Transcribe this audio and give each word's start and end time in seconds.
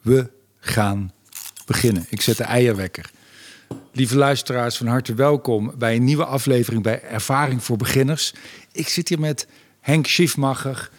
We 0.00 0.30
gaan 0.60 1.12
beginnen. 1.66 2.06
Ik 2.08 2.20
zet 2.20 2.36
de 2.36 2.44
eierwekker. 2.44 3.10
Lieve 3.92 4.16
luisteraars, 4.16 4.76
van 4.76 4.86
harte 4.86 5.14
welkom 5.14 5.72
bij 5.78 5.96
een 5.96 6.04
nieuwe 6.04 6.24
aflevering 6.24 6.82
bij 6.82 7.02
Ervaring 7.02 7.64
voor 7.64 7.76
Beginners. 7.76 8.34
Ik 8.72 8.88
zit 8.88 9.08
hier 9.08 9.20
met 9.20 9.46
Henk 9.80 10.06
Schiefmacher, 10.06 10.90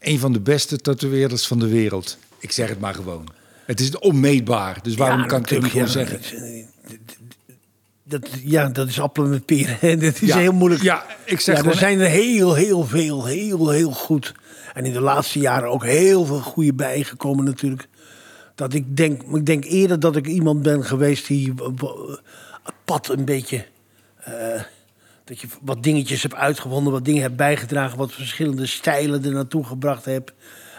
een 0.00 0.18
van 0.18 0.32
de 0.32 0.40
beste 0.40 0.76
tatoeëerders 0.78 1.46
van 1.46 1.58
de 1.58 1.68
wereld. 1.68 2.18
Ik 2.38 2.52
zeg 2.52 2.68
het 2.68 2.80
maar 2.80 2.94
gewoon. 2.94 3.28
Het 3.66 3.80
is 3.80 3.98
onmeetbaar, 3.98 4.78
dus 4.82 4.94
waarom 4.94 5.26
kan 5.26 5.40
ik 5.40 5.48
het 5.48 5.62
niet 5.62 5.70
gewoon 5.70 5.88
zeggen? 5.88 6.20
Dat, 8.06 8.28
ja, 8.42 8.68
dat 8.68 8.88
is 8.88 9.00
appelen 9.00 9.30
met 9.30 9.44
peren. 9.46 9.78
Dat 10.00 10.14
is 10.22 10.28
Ja. 10.28 10.38
heel 10.38 10.52
moeilijk. 10.52 10.82
Ja, 10.82 11.06
ik 11.24 11.40
zeg 11.40 11.56
gewoon- 11.56 11.72
er 11.72 11.78
zijn 11.78 12.00
er 12.00 12.08
heel, 12.08 12.54
heel 12.54 12.84
veel, 12.84 13.24
heel, 13.26 13.68
heel 13.70 13.90
goed. 13.92 14.34
En 14.74 14.84
in 14.84 14.92
de 14.92 15.00
laatste 15.00 15.38
jaren 15.38 15.70
ook 15.70 15.84
heel 15.84 16.24
veel 16.24 16.40
goede 16.40 16.74
bijgekomen 16.74 17.44
natuurlijk. 17.44 17.88
Dat 18.54 18.74
ik 18.74 18.96
denk, 18.96 19.22
ik 19.22 19.46
denk 19.46 19.64
eerder 19.64 20.00
dat 20.00 20.16
ik 20.16 20.26
iemand 20.26 20.62
ben 20.62 20.84
geweest 20.84 21.26
die 21.26 21.54
pad 22.84 23.08
een 23.08 23.24
beetje... 23.24 23.64
eh, 24.16 24.62
dat 25.24 25.40
je 25.40 25.46
wat 25.62 25.82
dingetjes 25.82 26.22
hebt 26.22 26.34
uitgevonden, 26.34 26.92
wat 26.92 27.04
dingen 27.04 27.22
hebt 27.22 27.36
bijgedragen... 27.36 27.98
wat 27.98 28.12
verschillende 28.12 28.66
stijlen 28.66 29.24
er 29.24 29.32
naartoe 29.32 29.64
gebracht 29.64 30.04
heb. 30.04 30.32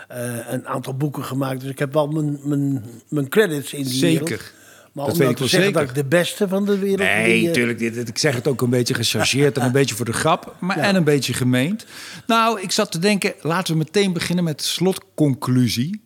Eh, 0.08 0.34
een 0.50 0.68
aantal 0.68 0.94
boeken 0.98 1.24
gemaakt. 1.24 1.60
Dus 1.62 1.70
ik 1.70 1.80
heb 1.80 1.94
wel 1.94 2.08
mijn, 2.08 2.40
mijn, 2.44 2.86
mijn 3.10 3.30
credits 3.30 3.74
in 3.74 3.84
die 3.84 4.02
wereld. 4.02 4.28
Zeker. 4.30 4.52
Maar 4.94 5.06
Dat 5.06 5.14
om 5.14 5.20
weet 5.20 5.28
nou 5.28 5.32
ik 5.32 5.38
wel 5.38 5.48
te 5.48 5.54
zeggen 5.56 5.74
zeker. 5.74 5.88
dat 5.88 5.98
ik 5.98 6.04
de 6.04 6.18
beste 6.18 6.48
van 6.48 6.66
de 6.66 6.78
wereld... 6.80 7.00
Nee, 7.00 7.40
die, 7.40 7.48
eh, 7.48 7.54
tuurlijk. 7.54 7.80
dit- 7.80 7.94
dit- 7.94 8.08
Ik 8.10 8.18
zeg 8.18 8.36
het 8.36 8.48
ook 8.48 8.62
een 8.62 8.70
beetje 8.70 8.94
gechargeerd 8.94 9.58
en 9.58 9.66
een 9.66 9.72
beetje 9.72 9.96
voor 9.96 10.06
de 10.06 10.14
grap. 10.14 10.56
Maar 10.60 10.78
en 10.78 10.96
een 10.96 11.04
beetje 11.04 11.34
gemeend. 11.34 11.86
Nou, 12.28 12.62
ik 12.62 12.72
zat 12.72 12.92
te 12.92 13.00
denken, 13.00 13.34
laten 13.42 13.74
we 13.74 13.78
meteen 13.80 14.14
beginnen 14.14 14.44
met 14.44 14.58
de 14.60 14.66
slotconclusie. 14.66 16.02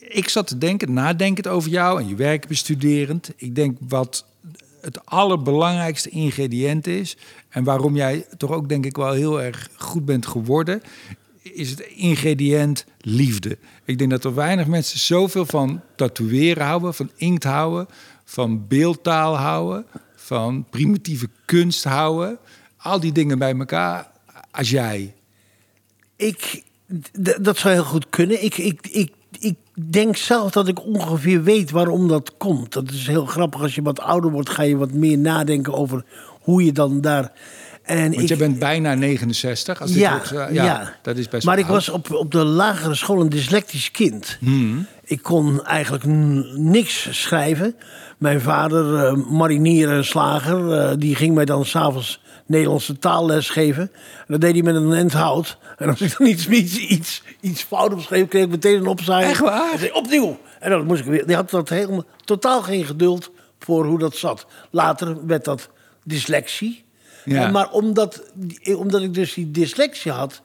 Ik 0.00 0.28
zat 0.28 0.46
te 0.46 0.58
denken, 0.58 0.92
nadenkend 0.92 1.48
over 1.48 1.70
jou 1.70 2.00
en 2.00 2.08
je 2.08 2.14
werk 2.14 2.46
bestuderend. 2.46 3.32
Ik 3.36 3.54
denk 3.54 3.78
wat 3.88 4.24
het 4.80 5.06
allerbelangrijkste 5.06 6.08
ingrediënt 6.08 6.86
is... 6.86 7.16
en 7.48 7.64
waarom 7.64 7.96
jij 7.96 8.26
toch 8.36 8.50
ook 8.50 8.68
denk 8.68 8.84
ik 8.84 8.96
wel 8.96 9.12
heel 9.12 9.42
erg 9.42 9.68
goed 9.76 10.04
bent 10.04 10.26
geworden... 10.26 10.82
is 11.42 11.70
het 11.70 11.80
ingrediënt 11.80 12.84
liefde. 13.00 13.58
Ik 13.84 13.98
denk 13.98 14.10
dat 14.10 14.24
er 14.24 14.34
weinig 14.34 14.66
mensen 14.66 14.98
zoveel 14.98 15.46
van 15.46 15.80
tatoeëren 15.96 16.66
houden... 16.66 16.94
van 16.94 17.10
inkt 17.16 17.44
houden, 17.44 17.86
van 18.24 18.66
beeldtaal 18.68 19.36
houden... 19.36 19.86
van 20.14 20.66
primitieve 20.70 21.28
kunst 21.44 21.84
houden. 21.84 22.38
Al 22.76 23.00
die 23.00 23.12
dingen 23.12 23.38
bij 23.38 23.58
elkaar 23.58 24.10
als 24.50 24.70
jij. 24.70 25.14
Ik, 26.16 26.62
dat 27.40 27.58
zou 27.58 27.74
heel 27.74 27.84
goed 27.84 28.10
kunnen. 28.10 28.44
Ik, 28.44 28.58
ik, 28.58 28.86
ik, 28.86 29.12
ik 29.38 29.56
denk 29.74 30.16
zelf 30.16 30.50
dat 30.50 30.68
ik 30.68 30.84
ongeveer 30.84 31.42
weet 31.42 31.70
waarom 31.70 32.08
dat 32.08 32.36
komt. 32.36 32.72
Dat 32.72 32.90
is 32.90 33.06
heel 33.06 33.26
grappig. 33.26 33.60
Als 33.60 33.74
je 33.74 33.82
wat 33.82 34.00
ouder 34.00 34.30
wordt, 34.30 34.50
ga 34.50 34.62
je 34.62 34.76
wat 34.76 34.92
meer 34.92 35.18
nadenken 35.18 35.72
over 35.72 36.04
hoe 36.40 36.64
je 36.64 36.72
dan 36.72 37.00
daar. 37.00 37.32
En 37.82 38.10
Want 38.10 38.22
ik, 38.22 38.28
je 38.28 38.36
bent 38.36 38.58
bijna 38.58 38.94
69. 38.94 39.80
Als 39.80 39.92
dit 39.92 40.00
ja, 40.00 40.12
wordt, 40.12 40.54
ja, 40.54 40.94
dat 41.02 41.16
is 41.16 41.28
best 41.28 41.46
Maar 41.46 41.58
ik 41.58 41.64
oud. 41.64 41.72
was 41.72 41.88
op, 41.88 42.12
op 42.12 42.30
de 42.30 42.44
lagere 42.44 42.94
school 42.94 43.20
een 43.20 43.28
dyslectisch 43.28 43.90
kind. 43.90 44.36
Hmm. 44.40 44.86
Ik 45.04 45.22
kon 45.22 45.64
eigenlijk 45.64 46.04
niks 46.56 47.08
schrijven. 47.10 47.74
Mijn 48.18 48.40
vader, 48.40 49.04
eh, 49.04 49.14
marinier 49.30 49.90
en 49.90 50.04
slager, 50.04 50.72
eh, 50.72 50.96
die 50.98 51.14
ging 51.14 51.34
mij 51.34 51.44
dan 51.44 51.64
s'avonds 51.64 52.20
Nederlandse 52.52 52.98
taalles 52.98 53.50
geven. 53.50 53.82
En 54.18 54.26
dat 54.26 54.40
deed 54.40 54.52
hij 54.52 54.62
met 54.62 54.74
een 54.74 54.92
end 54.92 55.12
hout. 55.12 55.58
En 55.76 55.88
als 55.88 56.00
ik 56.00 56.18
dan 56.18 56.26
iets, 56.26 56.48
iets, 56.48 56.76
iets, 56.76 57.22
iets 57.40 57.62
fout 57.62 57.92
opschreef, 57.92 58.28
kreeg 58.28 58.44
ik 58.44 58.50
meteen 58.50 58.76
een 58.76 58.86
opzij. 58.86 59.22
Echt 59.22 59.40
waar? 59.40 59.82
En 59.82 59.94
opnieuw. 59.94 60.38
En 60.60 60.70
dan 60.70 60.86
moest 60.86 61.00
ik 61.00 61.06
weer. 61.06 61.26
Die 61.26 61.36
had 61.36 61.50
dat 61.50 61.68
helemaal 61.68 62.04
totaal 62.24 62.62
geen 62.62 62.84
geduld 62.84 63.30
voor 63.58 63.84
hoe 63.84 63.98
dat 63.98 64.16
zat. 64.16 64.46
Later 64.70 65.26
werd 65.26 65.44
dat 65.44 65.68
dyslexie. 66.04 66.84
Ja. 67.24 67.44
En 67.44 67.52
maar 67.52 67.70
omdat, 67.70 68.22
omdat 68.76 69.02
ik 69.02 69.14
dus 69.14 69.34
die 69.34 69.50
dyslexie 69.50 70.12
had, 70.12 70.42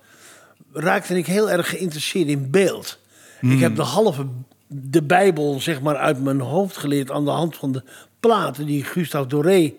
raakte 0.73 1.17
ik 1.17 1.27
heel 1.27 1.51
erg 1.51 1.69
geïnteresseerd 1.69 2.27
in 2.27 2.51
beeld. 2.51 2.99
Ik 3.41 3.59
heb 3.59 3.75
de 3.75 3.81
halve 3.81 4.25
de 4.67 5.03
Bijbel 5.03 5.59
zeg 5.59 5.81
maar 5.81 5.97
uit 5.97 6.23
mijn 6.23 6.39
hoofd 6.39 6.77
geleerd 6.77 7.11
aan 7.11 7.25
de 7.25 7.31
hand 7.31 7.55
van 7.55 7.71
de 7.71 7.83
platen 8.19 8.65
die 8.65 8.83
Gustave 8.83 9.27
Doré 9.27 9.73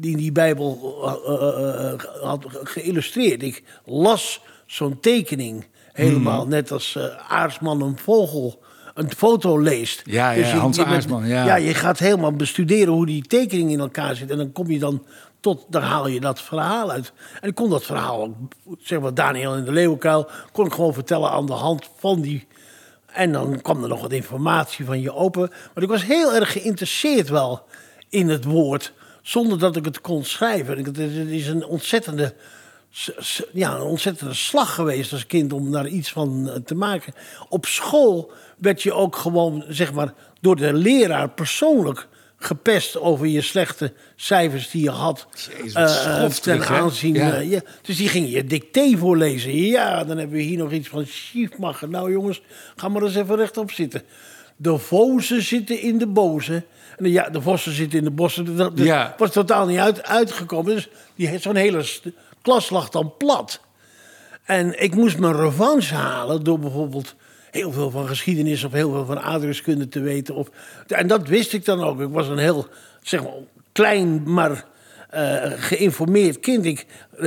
die 0.00 0.16
die 0.16 0.32
Bijbel 0.32 0.78
eh, 1.04 1.32
eh, 1.34 1.92
eh, 1.92 2.00
had 2.22 2.44
geïllustreerd. 2.62 3.42
Ik 3.42 3.62
las 3.84 4.40
zo'n 4.66 5.00
tekening 5.00 5.66
helemaal, 5.92 6.46
net 6.46 6.70
als 6.72 6.98
Aarsman 7.28 7.82
een 7.82 7.98
vogel 7.98 8.62
een 8.94 9.12
foto 9.16 9.58
leest. 9.58 10.04
Dus 10.04 10.14
Ja, 10.14 10.30
ja, 10.30 10.46
je- 10.46 10.54
Hans 10.54 10.76
je 10.76 10.82
bent- 10.82 10.94
Aarsman, 10.94 11.26
ja. 11.26 11.44
ja, 11.44 11.56
je 11.56 11.74
gaat 11.74 11.98
helemaal 11.98 12.32
bestuderen 12.32 12.92
hoe 12.92 13.06
die 13.06 13.22
tekening 13.22 13.70
in 13.70 13.80
elkaar 13.80 14.16
zit. 14.16 14.30
En 14.30 14.36
dan 14.36 14.52
kom 14.52 14.70
je 14.70 14.78
dan 14.78 15.04
tot, 15.40 15.64
daar 15.68 15.82
haal 15.82 16.06
je 16.08 16.20
dat 16.20 16.40
verhaal 16.42 16.90
uit. 16.90 17.12
En 17.40 17.48
ik 17.48 17.54
kon 17.54 17.70
dat 17.70 17.84
verhaal 17.84 18.36
zeg 18.80 19.00
maar 19.00 19.14
Daniel 19.14 19.56
in 19.56 19.64
de 19.64 19.72
Leeuwenkuil, 19.72 20.28
kon 20.52 20.66
ik 20.66 20.72
gewoon 20.72 20.94
vertellen 20.94 21.30
aan 21.30 21.46
de 21.46 21.52
hand 21.52 21.88
van 21.98 22.20
die. 22.20 22.46
En 23.12 23.32
dan 23.32 23.60
kwam 23.62 23.82
er 23.82 23.88
nog 23.88 24.00
wat 24.00 24.12
informatie 24.12 24.84
van 24.84 25.00
je 25.00 25.14
open. 25.14 25.50
Maar 25.74 25.82
ik 25.82 25.88
was 25.90 26.04
heel 26.04 26.34
erg 26.34 26.52
geïnteresseerd 26.52 27.28
wel 27.28 27.62
in 28.08 28.28
het 28.28 28.44
woord, 28.44 28.92
zonder 29.28 29.58
dat 29.58 29.76
ik 29.76 29.84
het 29.84 30.00
kon 30.00 30.24
schrijven. 30.24 30.84
Het 30.84 30.98
is- 30.98 31.46
een 31.46 31.64
ontzettende, 31.64 32.34
ja, 33.52 33.74
een 33.74 33.82
ontzettende 33.82 34.34
slag 34.34 34.74
geweest 34.74 35.12
als 35.12 35.26
kind 35.26 35.52
om 35.52 35.72
daar 35.72 35.86
iets 35.88 36.12
van 36.12 36.50
eh, 36.50 36.60
te 36.64 36.74
maken. 36.74 37.14
Op 37.48 37.66
school 37.66 38.32
werd 38.58 38.82
je 38.82 38.92
ook 38.92 39.16
gewoon, 39.16 39.64
zeg 39.68 39.92
maar, 39.92 40.14
door 40.40 40.56
de 40.56 40.72
leraar 40.72 41.28
persoonlijk 41.30 42.08
gepest 42.36 42.98
over 42.98 43.26
je 43.26 43.40
slechte 43.40 43.92
cijfers 44.16 44.70
die 44.70 44.82
je 44.82 44.90
had. 44.90 45.26
Jezus, 45.58 46.02
schofterig, 46.02 46.66
ten 46.66 46.76
aanzien. 46.76 47.14
Ja. 47.14 47.36
ja. 47.36 47.60
Dus 47.82 47.96
die 47.96 48.08
ging 48.08 48.30
je 48.30 48.44
dicté 48.44 48.96
voorlezen. 48.96 49.54
Ja, 49.56 50.04
dan 50.04 50.18
hebben 50.18 50.36
we 50.36 50.42
hier 50.42 50.58
nog 50.58 50.72
iets 50.72 50.88
van 50.88 51.06
Schiefmacher. 51.06 51.88
Nou 51.88 52.12
jongens, 52.12 52.42
ga 52.76 52.88
maar 52.88 53.02
eens 53.02 53.14
even 53.16 53.36
rechtop 53.36 53.70
zitten. 53.70 54.02
De 54.56 54.78
vozen 54.78 55.42
zitten 55.42 55.80
in 55.80 55.98
de 55.98 56.06
bozen. 56.06 56.64
En 56.98 57.04
de, 57.04 57.10
ja, 57.10 57.28
de 57.30 57.40
vossen 57.42 57.72
zitten 57.72 57.98
in 57.98 58.04
de 58.04 58.10
bossen. 58.10 58.56
Dat, 58.56 58.76
dat 58.76 58.86
Ja. 58.86 59.14
was 59.18 59.30
totaal 59.32 59.66
niet 59.66 59.78
uit, 59.78 60.02
uitgekomen. 60.02 60.74
Dus 60.74 60.88
die, 61.14 61.38
zo'n 61.38 61.54
hele 61.56 61.84
klas 62.42 62.70
lag 62.70 62.88
dan 62.88 63.14
plat. 63.18 63.60
En 64.44 64.82
ik 64.82 64.94
moest 64.94 65.18
mijn 65.18 65.36
revanche 65.36 65.94
halen 65.94 66.44
door 66.44 66.58
bijvoorbeeld 66.58 67.14
heel 67.50 67.72
veel 67.72 67.90
van 67.90 68.06
geschiedenis 68.08 68.64
of 68.64 68.72
heel 68.72 68.92
veel 68.92 69.04
van 69.04 69.20
aardrijkskunde 69.20 69.88
te 69.88 70.00
weten. 70.00 70.34
Of, 70.34 70.48
en 70.86 71.06
dat 71.06 71.28
wist 71.28 71.52
ik 71.52 71.64
dan 71.64 71.82
ook. 71.82 72.00
Ik 72.00 72.08
was 72.10 72.28
een 72.28 72.38
heel, 72.38 72.66
zeg 73.02 73.22
maar, 73.22 73.32
klein, 73.72 74.32
maar 74.32 74.64
eh, 75.10 75.52
geïnformeerd 75.56 76.40
kind. 76.40 76.64
Ik, 76.64 76.86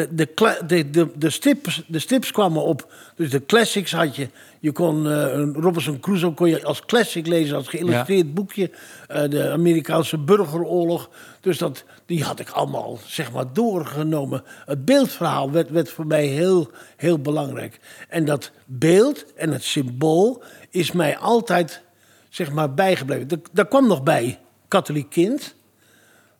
de, 0.09 0.25
kla- 0.25 0.61
de, 0.67 0.89
de, 0.89 1.07
de, 1.15 1.29
strips, 1.29 1.83
de 1.87 1.99
strips 1.99 2.31
kwamen 2.31 2.61
op. 2.63 2.93
Dus 3.15 3.29
de 3.29 3.45
classics 3.45 3.91
had 3.91 4.15
je. 4.15 4.29
Je 4.61 4.71
kon 4.71 5.07
eh, 5.07 5.33
een 5.33 5.53
Robinson 5.53 5.99
Crusoe 5.99 6.33
kon 6.33 6.49
je 6.49 6.63
als 6.63 6.85
classic 6.85 7.27
lezen, 7.27 7.55
als 7.55 7.67
geïllustreerd 7.67 8.33
boekje. 8.33 8.71
Eh, 9.07 9.29
de 9.29 9.49
Amerikaanse 9.49 10.17
burgeroorlog. 10.17 11.09
Dus 11.39 11.57
dat, 11.57 11.83
die 12.05 12.23
had 12.23 12.39
ik 12.39 12.49
allemaal 12.49 12.99
zeg 13.05 13.31
maar, 13.31 13.53
doorgenomen. 13.53 14.43
Het 14.65 14.85
beeldverhaal 14.85 15.51
werd, 15.51 15.69
werd 15.69 15.89
voor 15.89 16.07
mij 16.07 16.25
heel, 16.25 16.69
heel 16.97 17.19
belangrijk. 17.19 17.79
En 18.09 18.25
dat 18.25 18.51
beeld 18.65 19.33
en 19.33 19.51
het 19.51 19.63
symbool 19.63 20.43
is 20.69 20.91
mij 20.91 21.17
altijd 21.17 21.81
zeg 22.29 22.51
maar, 22.51 22.73
bijgebleven. 22.73 23.27
Daar, 23.27 23.39
daar 23.51 23.67
kwam 23.67 23.87
nog 23.87 24.03
bij 24.03 24.39
katholiek 24.67 25.09
kind. 25.09 25.55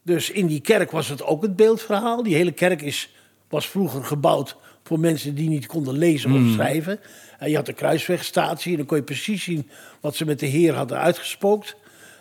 Dus 0.03 0.29
in 0.29 0.47
die 0.47 0.61
kerk 0.61 0.91
was 0.91 1.07
het 1.07 1.23
ook 1.23 1.41
het 1.41 1.55
beeldverhaal. 1.55 2.23
Die 2.23 2.35
hele 2.35 2.51
kerk 2.51 2.81
is, 2.81 3.13
was 3.49 3.69
vroeger 3.69 4.03
gebouwd 4.03 4.57
voor 4.83 4.99
mensen 4.99 5.35
die 5.35 5.49
niet 5.49 5.65
konden 5.65 5.97
lezen 5.97 6.31
of 6.31 6.53
schrijven. 6.53 6.99
En 7.39 7.49
je 7.49 7.55
had 7.55 7.65
de 7.65 7.73
kruiswegstatie 7.73 8.71
en 8.71 8.77
dan 8.77 8.85
kon 8.85 8.97
je 8.97 9.03
precies 9.03 9.43
zien 9.43 9.69
wat 10.01 10.15
ze 10.15 10.25
met 10.25 10.39
de 10.39 10.45
Heer 10.45 10.73
hadden 10.73 10.97
uitgespookt. 10.99 11.75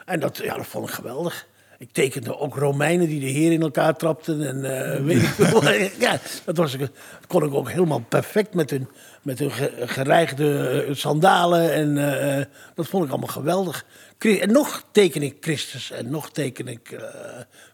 En 0.06 0.20
dat, 0.20 0.40
ja, 0.42 0.56
dat 0.56 0.66
vond 0.66 0.88
ik 0.88 0.94
geweldig. 0.94 1.46
Ik 1.78 1.92
tekende 1.92 2.38
ook 2.38 2.56
Romeinen 2.56 3.08
die 3.08 3.20
de 3.20 3.26
Heer 3.26 3.52
in 3.52 3.62
elkaar 3.62 3.96
trapten. 3.96 4.46
En 4.48 4.92
eh, 4.94 5.04
weet 5.04 5.16
ik 5.22 5.28
veel. 5.28 5.64
ja, 6.06 6.18
dat, 6.44 6.56
was, 6.56 6.72
ik- 6.74 6.78
dat 6.80 6.90
kon 7.26 7.44
ik 7.44 7.54
ook 7.54 7.70
helemaal 7.70 8.00
perfect 8.08 8.54
met 8.54 8.70
hun, 8.70 8.88
met 9.22 9.38
hun 9.38 9.50
ge- 9.50 9.72
gerijgde 9.86 10.68
eh, 10.88 10.94
sandalen. 10.94 11.72
En 11.72 12.20
eh, 12.38 12.44
dat 12.74 12.86
vond 12.86 13.04
ik 13.04 13.10
allemaal 13.10 13.28
geweldig. 13.28 13.84
En 14.18 14.52
nog 14.52 14.84
teken 14.92 15.22
ik 15.22 15.36
Christus 15.40 15.90
en 15.90 16.10
nog 16.10 16.30
teken 16.30 16.68
ik 16.68 16.90
eh, 16.90 17.02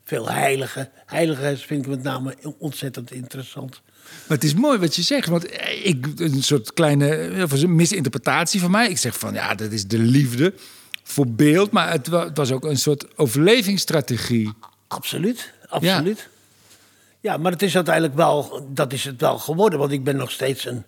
veel 0.05 0.29
heiligen. 0.31 0.89
Heiligen 1.07 1.59
vind 1.59 1.83
ik 1.85 1.91
met 1.91 2.03
name 2.03 2.35
ontzettend 2.59 3.11
interessant. 3.11 3.83
Maar 4.29 4.37
het 4.37 4.45
is 4.45 4.55
mooi 4.55 4.79
wat 4.79 4.97
je 4.97 5.03
zegt, 5.03 5.29
want 5.29 5.47
ik, 5.83 6.07
een 6.17 6.43
soort 6.43 6.73
kleine 6.73 7.09
eh, 7.09 7.61
een 7.63 7.75
misinterpretatie 7.75 8.61
van 8.61 8.71
mij. 8.71 8.89
Ik 8.89 8.99
zeg 8.99 9.19
van 9.19 9.35
ja, 9.35 9.55
dat 9.55 9.73
is 9.73 9.87
de 9.87 9.99
liefde 9.99 10.55
voor 11.03 11.29
beeld, 11.29 11.71
maar 11.71 11.91
het 11.91 12.07
het 12.07 12.37
was 12.37 12.53
ook 12.53 12.65
een 12.65 12.79
soort 12.79 13.19
overlevingsstrategie. 13.19 14.53
Absoluut, 14.89 15.53
absoluut. 15.69 16.29
Ja. 17.21 17.37
maar 17.37 17.53
het 17.53 17.63
is 17.63 17.75
uiteindelijk 17.75 18.15
wel, 18.15 18.67
dat 18.73 18.93
is 18.93 19.05
het 19.05 19.21
wel 19.21 19.39
geworden. 19.39 19.79
Want 19.79 19.93
ik 19.93 20.05
ben 20.05 20.17
nog 20.17 20.31
steeds 20.31 20.65
een, 20.65 20.85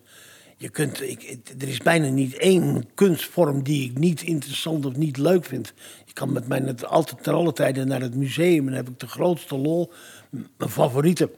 je 0.57 0.69
kunt, 0.69 1.03
ik, 1.03 1.39
er 1.59 1.69
is 1.69 1.79
bijna 1.79 2.09
niet 2.09 2.37
één 2.37 2.85
kunstvorm 2.95 3.63
die 3.63 3.91
ik 3.91 3.99
niet 3.99 4.23
interessant 4.23 4.87
of 4.87 4.97
niet 4.97 5.17
leuk 5.17 5.45
vind. 5.45 5.73
Je 6.05 6.13
kan 6.13 6.33
met 6.33 6.49
mij 6.49 6.59
net 6.59 6.85
altijd 6.85 7.23
ter 7.23 7.33
alle 7.33 7.53
tijden 7.53 7.89
naar 7.89 8.01
het 8.01 8.15
museum 8.15 8.69
en 8.69 8.75
heb 8.75 8.89
ik 8.89 9.01
de 9.01 9.07
grootste 9.07 9.57
lol. 9.57 9.93
Mijn 10.57 10.71
favorieten 10.71 11.31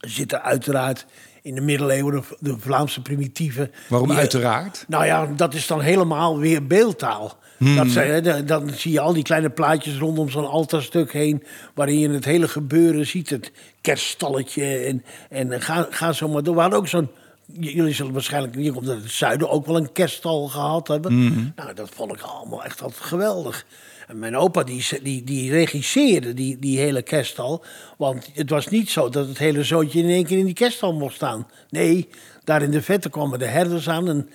zitten 0.00 0.42
uiteraard 0.42 1.06
in 1.42 1.54
de 1.54 1.60
middeleeuwen, 1.60 2.24
de, 2.38 2.56
Vlaamse 2.58 3.02
primitieven. 3.02 3.70
Waarom 3.88 4.08
Die- 4.08 4.18
uiteraard? 4.18 4.84
Nou 4.88 5.04
ja, 5.04 5.26
dat 5.36 5.54
is 5.54 5.66
dan 5.66 5.80
helemaal 5.80 6.38
weer 6.38 6.66
beeldtaal. 6.66 7.38
Hmm. 7.56 7.76
Dat 7.76 7.88
zijn, 7.88 8.46
dan 8.46 8.70
zie 8.70 8.92
je 8.92 9.00
al 9.00 9.12
die 9.12 9.22
kleine 9.22 9.50
plaatjes 9.50 9.98
rondom 9.98 10.30
zo'n 10.30 10.48
altaarstuk 10.48 11.12
heen... 11.12 11.42
waarin 11.74 11.98
je 11.98 12.08
het 12.10 12.24
hele 12.24 12.48
gebeuren 12.48 13.06
ziet. 13.06 13.30
Het 13.30 13.52
kerststalletje 13.80 14.76
en, 14.76 15.04
en 15.30 15.60
ga, 15.62 15.86
ga 15.90 16.12
zo 16.12 16.28
maar 16.28 16.42
door. 16.42 16.54
We 16.54 16.60
hadden 16.60 16.78
ook 16.78 16.88
zo'n... 16.88 17.08
Jullie 17.46 17.94
zullen 17.94 18.12
waarschijnlijk 18.12 18.54
hier 18.54 18.72
komt 18.72 18.86
het 18.86 19.10
zuiden 19.10 19.50
ook 19.50 19.66
wel 19.66 19.76
een 19.76 19.92
kerststal 19.92 20.48
gehad 20.48 20.88
hebben. 20.88 21.12
Hmm. 21.12 21.52
Nou, 21.56 21.74
dat 21.74 21.88
vond 21.94 22.12
ik 22.12 22.20
allemaal 22.20 22.64
echt 22.64 22.82
altijd 22.82 23.02
geweldig. 23.02 23.66
En 24.06 24.18
mijn 24.18 24.36
opa 24.36 24.62
die, 24.62 24.84
die, 25.02 25.24
die 25.24 25.50
regisseerde 25.50 26.34
die, 26.34 26.58
die 26.58 26.78
hele 26.78 27.02
kerststal. 27.02 27.64
Want 27.98 28.30
het 28.34 28.50
was 28.50 28.68
niet 28.68 28.90
zo 28.90 29.08
dat 29.08 29.28
het 29.28 29.38
hele 29.38 29.64
zootje 29.64 29.98
in 30.02 30.08
één 30.08 30.24
keer 30.24 30.38
in 30.38 30.44
die 30.44 30.54
kerststal 30.54 30.92
mocht 30.92 31.14
staan. 31.14 31.46
Nee, 31.70 32.08
daar 32.44 32.62
in 32.62 32.70
de 32.70 32.82
vette 32.82 33.10
kwamen 33.10 33.38
de 33.38 33.46
herders 33.46 33.88
aan. 33.88 34.08
En 34.08 34.28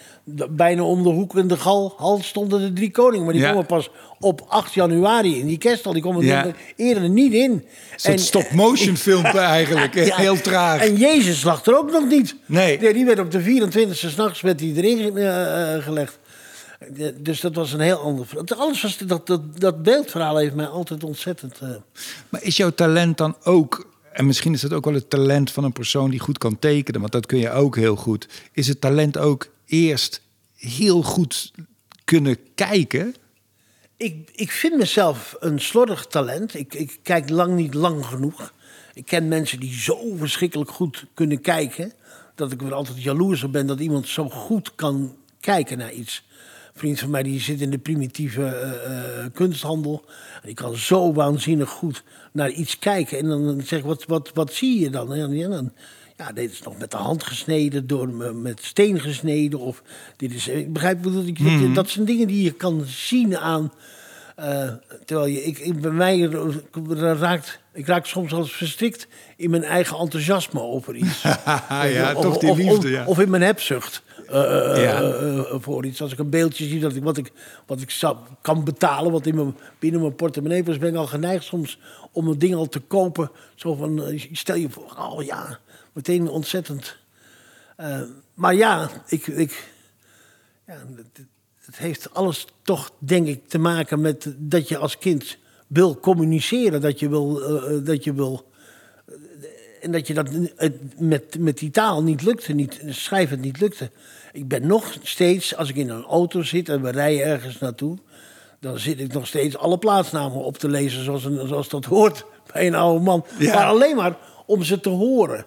bijna 0.49 0.83
om 0.83 1.03
de 1.03 1.09
hoek 1.09 1.35
in 1.37 1.47
de 1.47 1.57
gal, 1.57 1.93
hal 1.97 2.19
stonden 2.21 2.59
de 2.59 2.73
drie 2.73 2.91
koningen. 2.91 3.23
Maar 3.25 3.33
die 3.33 3.41
Ja. 3.41 3.49
komen 3.51 3.65
pas 3.65 3.89
op 4.19 4.45
8 4.47 4.73
januari 4.73 5.39
in 5.39 5.47
die 5.47 5.57
kerststal. 5.57 5.93
Die 5.93 6.01
komen 6.01 6.25
Ja. 6.25 6.45
er 6.45 6.55
eerder 6.75 7.09
niet 7.09 7.33
in. 7.33 7.65
Een 8.03 8.19
stop-motion 8.19 8.97
film 9.07 9.25
eigenlijk. 9.25 9.93
Ja. 9.93 10.15
Heel 10.15 10.41
traag. 10.41 10.81
En 10.87 10.95
Jezus 10.95 11.43
lag 11.43 11.65
er 11.65 11.77
ook 11.77 11.91
nog 11.91 12.07
niet. 12.07 12.35
Nee. 12.45 12.93
die 12.93 13.05
werd 13.05 13.19
op 13.19 13.31
de 13.31 13.41
24e 13.41 13.91
s'nachts 13.91 14.43
erin 14.43 15.17
eh, 15.17 15.75
eh, 15.75 15.83
gelegd. 15.83 16.19
Dus 17.17 17.39
dat 17.39 17.55
was 17.55 17.73
een 17.73 17.79
heel 17.79 17.97
ander 17.97 18.27
verhaal. 18.27 18.59
Alles 18.59 18.81
was, 18.81 18.97
dat, 18.97 19.27
dat, 19.27 19.59
dat 19.59 19.83
beeldverhaal 19.83 20.37
heeft 20.37 20.55
mij 20.55 20.67
altijd 20.67 21.03
ontzettend... 21.03 21.59
eh, 21.59 21.69
Maar 22.29 22.43
is 22.43 22.57
jouw 22.57 22.69
talent 22.69 23.17
dan 23.17 23.35
ook... 23.43 23.89
En 24.11 24.25
misschien 24.25 24.53
is 24.53 24.61
het 24.61 24.73
ook 24.73 24.85
wel 24.85 24.93
het 24.93 25.09
talent 25.09 25.51
van 25.51 25.63
een 25.63 25.71
persoon 25.71 26.09
die 26.09 26.19
goed 26.19 26.37
kan 26.37 26.59
tekenen. 26.59 26.99
Want 26.99 27.13
dat 27.13 27.25
kun 27.25 27.37
je 27.37 27.51
ook 27.51 27.75
heel 27.75 27.95
goed. 27.95 28.27
Is 28.51 28.67
het 28.67 28.81
talent 28.81 29.17
ook 29.17 29.47
eerst 29.65 30.21
heel 30.55 31.03
goed 31.03 31.51
kunnen 32.03 32.37
kijken? 32.55 33.15
Ik, 33.97 34.29
ik 34.33 34.51
vind 34.51 34.77
mezelf 34.77 35.35
een 35.39 35.59
slordig 35.59 36.05
talent. 36.05 36.53
Ik, 36.53 36.73
ik 36.73 36.99
kijk 37.03 37.29
lang 37.29 37.55
niet 37.55 37.73
lang 37.73 38.05
genoeg. 38.05 38.53
Ik 38.93 39.05
ken 39.05 39.27
mensen 39.27 39.59
die 39.59 39.73
zo 39.73 40.15
verschrikkelijk 40.17 40.71
goed 40.71 41.05
kunnen 41.13 41.41
kijken. 41.41 41.93
Dat 42.35 42.51
ik 42.51 42.61
er 42.61 42.73
altijd 42.73 43.03
jaloers 43.03 43.43
op 43.43 43.51
ben 43.51 43.67
dat 43.67 43.79
iemand 43.79 44.07
zo 44.07 44.29
goed 44.29 44.75
kan 44.75 45.15
kijken 45.39 45.77
naar 45.77 45.93
iets. 45.93 46.23
Vriend 46.73 46.99
van 46.99 47.09
mij 47.09 47.23
die 47.23 47.39
zit 47.39 47.61
in 47.61 47.69
de 47.69 47.77
primitieve 47.77 48.45
eh, 48.45 48.71
eh, 49.23 49.25
kunsthandel. 49.33 50.03
En 50.33 50.41
die 50.43 50.53
kan 50.53 50.75
zo 50.75 51.13
waanzinnig 51.13 51.69
goed 51.69 52.03
naar 52.31 52.49
iets 52.49 52.79
kijken. 52.79 53.17
En 53.17 53.27
dan 53.27 53.61
zeg 53.65 53.79
ik, 53.79 53.85
wat, 53.85 54.03
wat, 54.07 54.31
wat 54.33 54.53
zie 54.53 54.79
je 54.79 54.89
dan? 54.89 55.13
En 55.13 55.35
ja, 55.35 55.47
dan 55.47 55.71
ja, 56.17 56.31
dit 56.31 56.51
is 56.51 56.61
nog 56.61 56.77
met 56.77 56.91
de 56.91 56.97
hand 56.97 57.23
gesneden, 57.23 57.87
door, 57.87 58.09
me- 58.09 58.33
met 58.33 58.59
steen 58.63 58.99
gesneden. 58.99 59.59
Of 59.59 59.83
dit 60.17 60.33
is, 60.33 60.47
ik 60.47 60.73
begrijp 60.73 61.03
wat 61.03 61.25
ik 61.25 61.43
dat, 61.61 61.75
dat 61.75 61.89
zijn 61.89 62.05
dingen 62.05 62.27
die 62.27 62.43
je 62.43 62.51
kan 62.51 62.83
zien 62.85 63.37
aan. 63.37 63.71
eh, 64.35 64.69
terwijl 65.05 65.27
je, 65.27 65.43
ik, 65.43 65.59
ik, 65.59 65.81
bij 65.81 65.91
mij 65.91 66.19
ra- 66.87 67.13
raakt, 67.13 67.59
ik 67.73 67.87
raak 67.87 68.05
soms 68.05 68.31
wel 68.31 68.39
eens 68.39 68.51
verstrikt 68.53 69.07
in 69.37 69.49
mijn 69.49 69.63
eigen 69.63 69.97
enthousiasme 69.97 70.59
over 70.61 70.95
iets. 70.95 71.21
ja, 71.69 72.13
Of- 72.15 72.21
toch 72.23 72.37
die 72.37 72.49
of, 72.49 72.57
liefde, 72.57 72.75
Of, 72.77 72.89
ja. 72.89 73.05
of 73.05 73.19
in 73.19 73.29
mijn 73.29 73.41
hebzucht. 73.43 74.03
Eh, 74.31 74.75
eh, 74.75 74.83
Ja. 74.83 75.01
eh, 75.01 75.55
voor 75.59 75.85
iets. 75.85 76.01
Als 76.01 76.11
ik 76.11 76.19
een 76.19 76.29
beeldje 76.29 76.65
zie 76.65 76.79
dat 76.79 76.95
ik, 76.95 77.03
wat 77.03 77.17
ik, 77.17 77.31
wat 77.65 77.81
ik 77.81 77.89
zou, 77.89 78.17
kan 78.41 78.63
betalen, 78.63 79.11
wat 79.11 79.25
in 79.25 79.35
mijn, 79.35 79.55
binnen 79.79 80.01
mijn 80.01 80.15
portemonnee 80.15 80.63
was, 80.63 80.77
ben 80.77 80.89
ik 80.89 80.95
al 80.95 81.07
geneigd 81.07 81.43
soms 81.43 81.79
om 82.11 82.27
een 82.27 82.39
ding 82.39 82.55
al 82.55 82.67
te 82.67 82.79
kopen. 82.79 83.31
Zo 83.55 83.75
van, 83.75 84.19
stel 84.31 84.55
je 84.55 84.69
voor, 84.69 84.95
oh 84.97 85.23
ja, 85.23 85.59
meteen 85.93 86.27
ontzettend. 86.27 86.97
Maar 88.33 88.55
ja, 88.55 88.89
ik, 89.07 89.27
ik, 89.27 89.73
ja, 90.67 90.77
het, 90.95 91.25
het 91.59 91.77
heeft 91.77 92.13
alles 92.13 92.45
toch, 92.61 92.91
denk 92.99 93.27
ik, 93.27 93.47
te 93.47 93.57
maken 93.57 94.01
met 94.01 94.33
dat 94.37 94.67
je 94.67 94.77
als 94.77 94.97
kind 94.97 95.37
wil 95.67 95.99
communiceren. 95.99 96.81
Dat 96.81 96.99
je 96.99 97.09
wil, 97.09 97.33
dat 97.83 98.03
je 98.03 98.13
wil 98.13 98.51
en 99.81 99.91
dat 99.91 100.07
je 100.07 100.13
dat 100.13 100.29
met, 100.97 101.39
met 101.39 101.57
die 101.57 101.71
taal 101.71 102.03
niet 102.03 102.21
lukte, 102.21 102.53
niet, 102.53 102.81
schrijven 102.87 103.39
niet 103.39 103.59
lukte. 103.59 103.91
Ik 104.31 104.47
ben 104.47 104.67
nog 104.67 104.97
steeds, 105.01 105.55
als 105.55 105.69
ik 105.69 105.75
in 105.75 105.89
een 105.89 106.03
auto 106.03 106.41
zit 106.41 106.69
en 106.69 106.81
we 106.81 106.89
rijden 106.89 107.25
ergens 107.25 107.59
naartoe, 107.59 107.97
dan 108.59 108.79
zit 108.79 108.99
ik 108.99 109.13
nog 109.13 109.27
steeds 109.27 109.57
alle 109.57 109.77
plaatsnamen 109.77 110.43
op 110.43 110.57
te 110.57 110.69
lezen 110.69 111.03
zoals, 111.03 111.25
een, 111.25 111.47
zoals 111.47 111.69
dat 111.69 111.85
hoort 111.85 112.25
bij 112.53 112.67
een 112.67 112.75
oude 112.75 113.03
man. 113.03 113.25
Ja. 113.39 113.53
Maar 113.53 113.65
alleen 113.65 113.95
maar 113.95 114.17
om 114.45 114.63
ze 114.63 114.79
te 114.79 114.89
horen. 114.89 115.45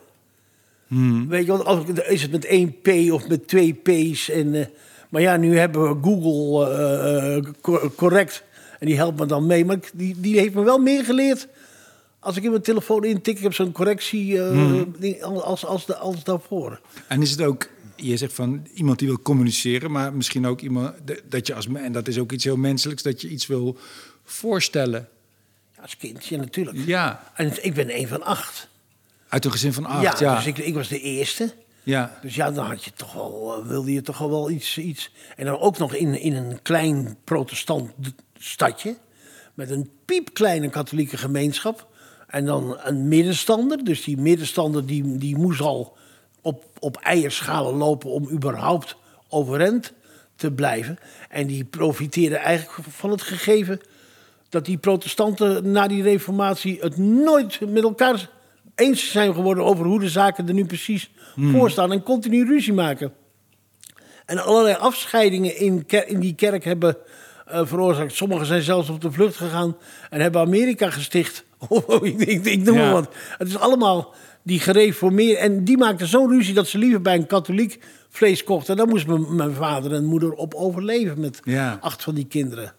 Weet 1.28 1.44
je, 1.44 1.50
want 1.52 1.64
als, 1.64 1.84
is 2.08 2.22
het 2.22 2.30
met 2.30 2.44
één 2.44 2.80
P 2.80 3.12
of 3.12 3.28
met 3.28 3.48
twee 3.48 3.72
P's? 3.72 4.30
En, 4.30 4.54
eh, 4.54 4.66
maar 5.08 5.20
ja, 5.22 5.36
nu 5.36 5.58
hebben 5.58 5.82
we 5.88 6.02
Google 6.02 6.70
eh, 6.70 7.36
eh, 7.36 7.44
cor- 7.60 7.94
correct. 7.94 8.42
En 8.78 8.86
die 8.86 8.96
helpt 8.96 9.18
me 9.18 9.26
dan 9.26 9.46
mee. 9.46 9.64
Maar 9.64 9.78
die, 9.94 10.14
die 10.20 10.38
heeft 10.38 10.54
me 10.54 10.62
wel 10.62 10.78
meer 10.78 11.04
geleerd. 11.04 11.48
Als 12.18 12.36
ik 12.36 12.42
in 12.42 12.50
mijn 12.50 12.62
telefoon 12.62 13.04
intik, 13.04 13.36
ik 13.36 13.42
heb 13.42 13.54
zo'n 13.54 13.72
correctie 13.72 14.40
ding 14.98 15.22
als, 15.22 15.66
als, 15.66 15.86
de, 15.86 15.96
als 15.96 16.24
daarvoor. 16.24 16.80
En 17.08 17.22
is 17.22 17.30
het 17.30 17.42
ook, 17.42 17.68
je 17.96 18.16
zegt 18.16 18.32
van 18.32 18.66
iemand 18.74 18.98
die 18.98 19.08
wil 19.08 19.20
communiceren, 19.22 19.90
maar 19.90 20.14
misschien 20.14 20.46
ook 20.46 20.60
iemand 20.60 20.94
dat 21.28 21.46
je 21.46 21.54
als 21.54 21.66
en 21.66 21.92
dat 21.92 22.08
is 22.08 22.18
ook 22.18 22.32
iets 22.32 22.44
heel 22.44 22.56
menselijks, 22.56 23.02
dat 23.02 23.20
je 23.20 23.28
iets 23.28 23.46
wil 23.46 23.76
voorstellen. 24.24 25.08
Als 25.80 25.96
kindje 25.96 26.36
natuurlijk. 26.36 26.86
Ja, 26.86 27.32
En 27.34 27.64
ik 27.64 27.74
ben 27.74 27.98
een 27.98 28.08
van 28.08 28.22
acht. 28.22 28.68
uit 29.28 29.44
een 29.44 29.50
gezin 29.50 29.72
van 29.72 29.86
acht. 29.86 30.02
Ja, 30.18 30.26
ja, 30.26 30.36
dus 30.36 30.46
ik, 30.46 30.58
ik 30.58 30.74
was 30.74 30.88
de 30.88 31.00
eerste. 31.00 31.54
ja. 31.82 32.18
Dus 32.22 32.34
ja, 32.34 32.50
dan 32.50 32.66
had 32.66 32.84
je 32.84 32.90
toch 32.96 33.12
wel, 33.12 33.56
eh, 33.60 33.66
wilde 33.68 33.92
je 33.92 34.02
toch 34.02 34.20
al 34.20 34.30
wel 34.30 34.50
iets, 34.50 34.78
iets. 34.78 35.10
En 35.36 35.44
dan 35.44 35.58
ook 35.58 35.78
nog 35.78 35.94
in, 35.94 36.20
in 36.20 36.34
een 36.34 36.62
klein 36.62 37.16
protestant 37.24 37.90
stadje. 38.38 38.96
Met 39.54 39.70
een 39.70 39.90
piepkleine 40.04 40.68
katholieke 40.70 41.16
gemeenschap. 41.16 41.88
En 42.26 42.44
dan 42.46 42.76
een 42.82 43.08
middenstander. 43.08 43.84
Dus 43.84 44.04
die 44.04 44.16
middenstander 44.16 44.86
die, 44.86 45.18
die 45.18 45.36
moest 45.36 45.60
al 45.60 45.96
op, 46.44 46.64
op 46.78 46.96
eierschalen 46.96 47.74
lopen 47.74 48.10
om 48.10 48.28
überhaupt 48.30 48.96
overeind 49.28 49.92
te 50.36 50.50
blijven. 50.52 50.98
En 51.28 51.46
die 51.46 51.64
profiteerde 51.64 52.36
eigenlijk 52.36 52.88
van 52.88 53.10
het 53.10 53.22
gegeven 53.22 53.80
dat 54.48 54.64
die 54.64 54.78
protestanten 54.78 55.70
na 55.70 55.86
die 55.86 56.02
reformatie 56.02 56.78
het 56.80 56.96
nooit 56.96 57.60
met 57.60 57.82
elkaar 57.82 58.30
eens 58.74 59.10
zijn 59.10 59.34
geworden 59.34 59.64
over 59.64 59.84
hoe 59.86 60.00
de 60.00 60.08
zaken 60.08 60.48
er 60.48 60.54
nu 60.54 60.64
precies 60.64 61.10
voor 61.36 61.70
staan 61.70 61.92
en 61.92 62.02
continu 62.02 62.46
ruzie 62.46 62.72
maken. 62.72 63.12
En 64.26 64.44
allerlei 64.44 64.76
afscheidingen 64.76 65.56
in, 65.56 65.86
in 66.06 66.20
die 66.20 66.34
kerk 66.34 66.64
hebben 66.64 66.96
eh, 67.46 67.60
veroorzaakt. 67.66 68.12
Sommigen 68.12 68.46
zijn 68.46 68.62
zelfs 68.62 68.88
op 68.88 69.00
de 69.00 69.12
vlucht 69.12 69.36
gegaan 69.36 69.76
en 70.10 70.20
hebben 70.20 70.40
Amerika 70.40 70.90
gesticht. 70.90 71.44
ik, 72.02 72.18
ik, 72.18 72.44
ik 72.44 72.62
noem 72.62 72.76
maar 72.76 72.84
Ja. 72.84 72.92
wat. 72.92 73.14
Het 73.38 73.48
is 73.48 73.58
allemaal 73.58 74.14
die 74.44 74.60
gereformeerd. 74.60 75.38
En 75.38 75.64
die 75.64 75.76
maakten 75.78 76.06
zo'n 76.06 76.28
ruzie 76.30 76.54
dat 76.54 76.66
ze 76.66 76.78
liever 76.78 77.02
bij 77.02 77.14
een 77.14 77.26
katholiek 77.26 77.78
vlees 78.10 78.44
kochten. 78.44 78.70
En 78.70 78.76
daar 78.76 78.88
moest 78.88 79.06
mijn, 79.06 79.34
mijn 79.36 79.54
vader 79.54 79.92
en 79.92 80.04
moeder 80.04 80.32
op 80.32 80.54
overleven 80.54 81.20
met 81.20 81.40
Ja. 81.44 81.78
acht 81.80 82.02
van 82.02 82.14
die 82.14 82.26
kinderen. 82.26 82.74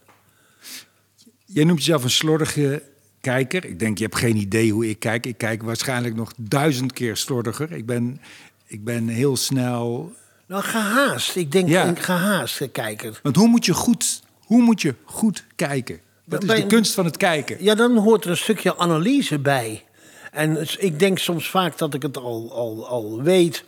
Jij 1.46 1.64
noemt 1.64 1.80
jezelf 1.80 2.04
een 2.04 2.10
slordige 2.10 2.84
kijker. 3.22 3.66
Ik 3.66 3.80
denk, 3.80 3.98
je 3.98 4.04
hebt 4.04 4.16
geen 4.18 4.36
idee 4.38 4.72
hoe 4.72 4.90
ik 4.90 5.00
kijk. 5.00 5.26
Ik 5.26 5.38
kijk 5.38 5.64
waarschijnlijk 5.64 6.16
nog 6.16 6.34
duizend 6.38 6.94
keer 6.94 7.18
slordiger. 7.18 7.72
Ik 7.72 7.86
ben, 7.86 8.22
ik 8.68 8.84
ben 8.84 9.08
heel 9.08 9.36
snel... 9.38 10.14
Nou, 10.48 10.64
gehaast. 10.64 11.36
Ik 11.36 11.52
denk 11.52 11.70
Ja. 11.70 11.88
een 11.88 11.98
gehaast 11.98 12.72
kijker. 12.72 13.20
Want 13.24 13.36
hoe 13.36 13.48
moet 13.48 13.66
je 13.66 13.74
goed, 13.74 14.22
hoe 14.40 14.62
moet 14.62 14.82
je 14.82 14.96
goed 15.04 15.46
kijken? 15.56 16.00
Wat 16.26 16.42
is 16.42 16.48
Bij- 16.48 16.62
de 16.62 16.68
kunst 16.68 16.94
van 16.94 17.06
het 17.06 17.18
kijken? 17.18 17.64
Ja, 17.64 17.76
dan 17.76 17.98
hoort 17.98 18.24
er 18.24 18.30
een 18.30 18.38
stukje 18.38 18.78
analyse 18.78 19.40
bij. 19.40 19.84
En 20.36 20.58
ik 20.78 21.00
denk 21.00 21.18
soms 21.20 21.50
vaak 21.50 21.78
dat 21.78 21.94
ik 21.94 22.02
het 22.02 22.18
al, 22.18 22.52
al, 22.54 22.88
al 22.88 23.22
weet. 23.22 23.64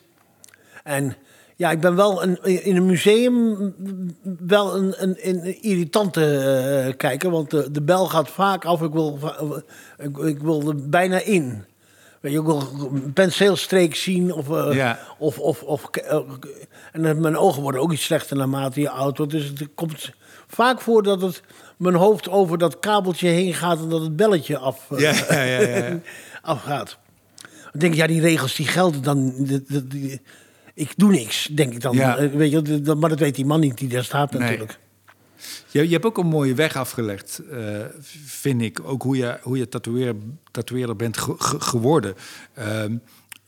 En 0.84 1.16
ja, 1.56 1.72
ik 1.72 1.80
ben 1.80 1.96
wel 1.96 2.24
een, 2.24 2.44
in 2.64 2.76
een 2.76 2.86
museum 2.86 3.74
wel 4.40 4.76
een, 4.76 4.94
een, 5.04 5.18
een 5.22 5.62
irritante 5.62 6.38
eh, 6.88 6.98
kijker. 6.98 7.30
Want 7.30 7.50
de, 7.52 7.72
de 7.72 7.82
bel 7.82 8.06
gaat 8.06 8.30
vaak 8.30 8.66
af. 8.66 8.82
Ik 8.82 8.92
wil, 8.92 9.18
va- 9.20 9.64
ik, 9.98 10.18
ik 10.18 10.40
wil 10.40 10.68
er 10.70 10.90
bijna 10.90 11.20
in. 11.20 11.66
Weet 12.22 12.32
je, 12.32 12.40
ik 12.40 12.46
wil 12.46 12.62
een 12.94 13.14
penseelstreek 13.14 13.96
zien. 13.96 14.34
Of, 14.34 14.50
eh, 14.50 14.76
Ja. 14.76 15.00
of, 15.18 15.40
of, 15.40 15.64
of, 15.64 15.90
eh, 15.92 16.20
en 16.92 17.22
mijn 17.22 17.38
ogen 17.38 17.62
worden 17.62 17.82
ook 17.82 17.92
iets 17.92 18.04
slechter 18.04 18.38
naarmate 18.38 18.82
je 18.82 18.90
oud 18.90 19.18
wordt. 19.18 19.32
Dus 19.32 19.46
het 19.46 19.68
komt 19.76 20.12
vaak 20.48 20.82
voor 20.82 21.04
dat 21.04 21.22
het 21.22 21.42
mijn 21.78 21.96
hoofd 21.96 22.30
over 22.30 22.58
dat 22.58 22.80
kabeltje 22.80 23.28
heen 23.28 23.54
gaat 23.54 23.80
en 23.80 23.90
dat 23.90 24.02
het 24.02 24.16
belletje 24.16 24.58
af, 24.58 24.92
eh, 24.92 25.00
Ja, 25.00 25.14
ja, 25.30 25.42
ja, 25.60 25.60
ja. 25.78 26.00
afgaat. 26.48 26.98
Dan 27.72 27.80
denk 27.80 27.94
ik, 27.94 28.00
ja, 28.00 28.08
die 28.08 28.22
regels 28.22 28.56
die 28.56 28.68
gelden 28.68 29.02
dan. 29.04 29.34
die- 29.44 29.64
die- 29.68 29.88
die- 29.88 30.22
ik 30.74 30.94
doe 30.96 31.12
niks, 31.12 31.46
denk 31.52 31.74
ik 31.74 31.82
dan. 31.82 31.96
Ja. 31.96 32.18
Eh, 32.18 32.32
weet 32.32 32.52
je, 32.52 32.96
maar 33.00 33.10
dat 33.10 33.20
weet 33.20 33.36
die 33.36 33.46
man 33.46 33.60
niet 33.60 33.78
die 33.78 33.90
daar 33.90 34.04
staat 34.04 34.32
Nee. 34.32 34.42
natuurlijk. 34.42 34.80
Je, 35.68 35.84
je 35.88 35.94
hebt 35.94 36.06
ook 36.06 36.18
een 36.18 36.28
mooie 36.28 36.54
weg 36.54 36.76
afgelegd, 36.76 37.42
eh, 37.52 37.86
vind 38.26 38.62
ik. 38.62 38.80
Ook 38.84 39.04
hoe 39.04 39.18
je, 39.18 39.38
hoe 39.42 39.58
je 39.58 39.70
tatoeëer, 39.70 40.16
tatoeëerder 40.52 40.96
bent 40.96 41.18
ge- 41.18 41.36
ge- 41.38 41.60
geworden. 41.60 42.16
Ehm 42.54 42.96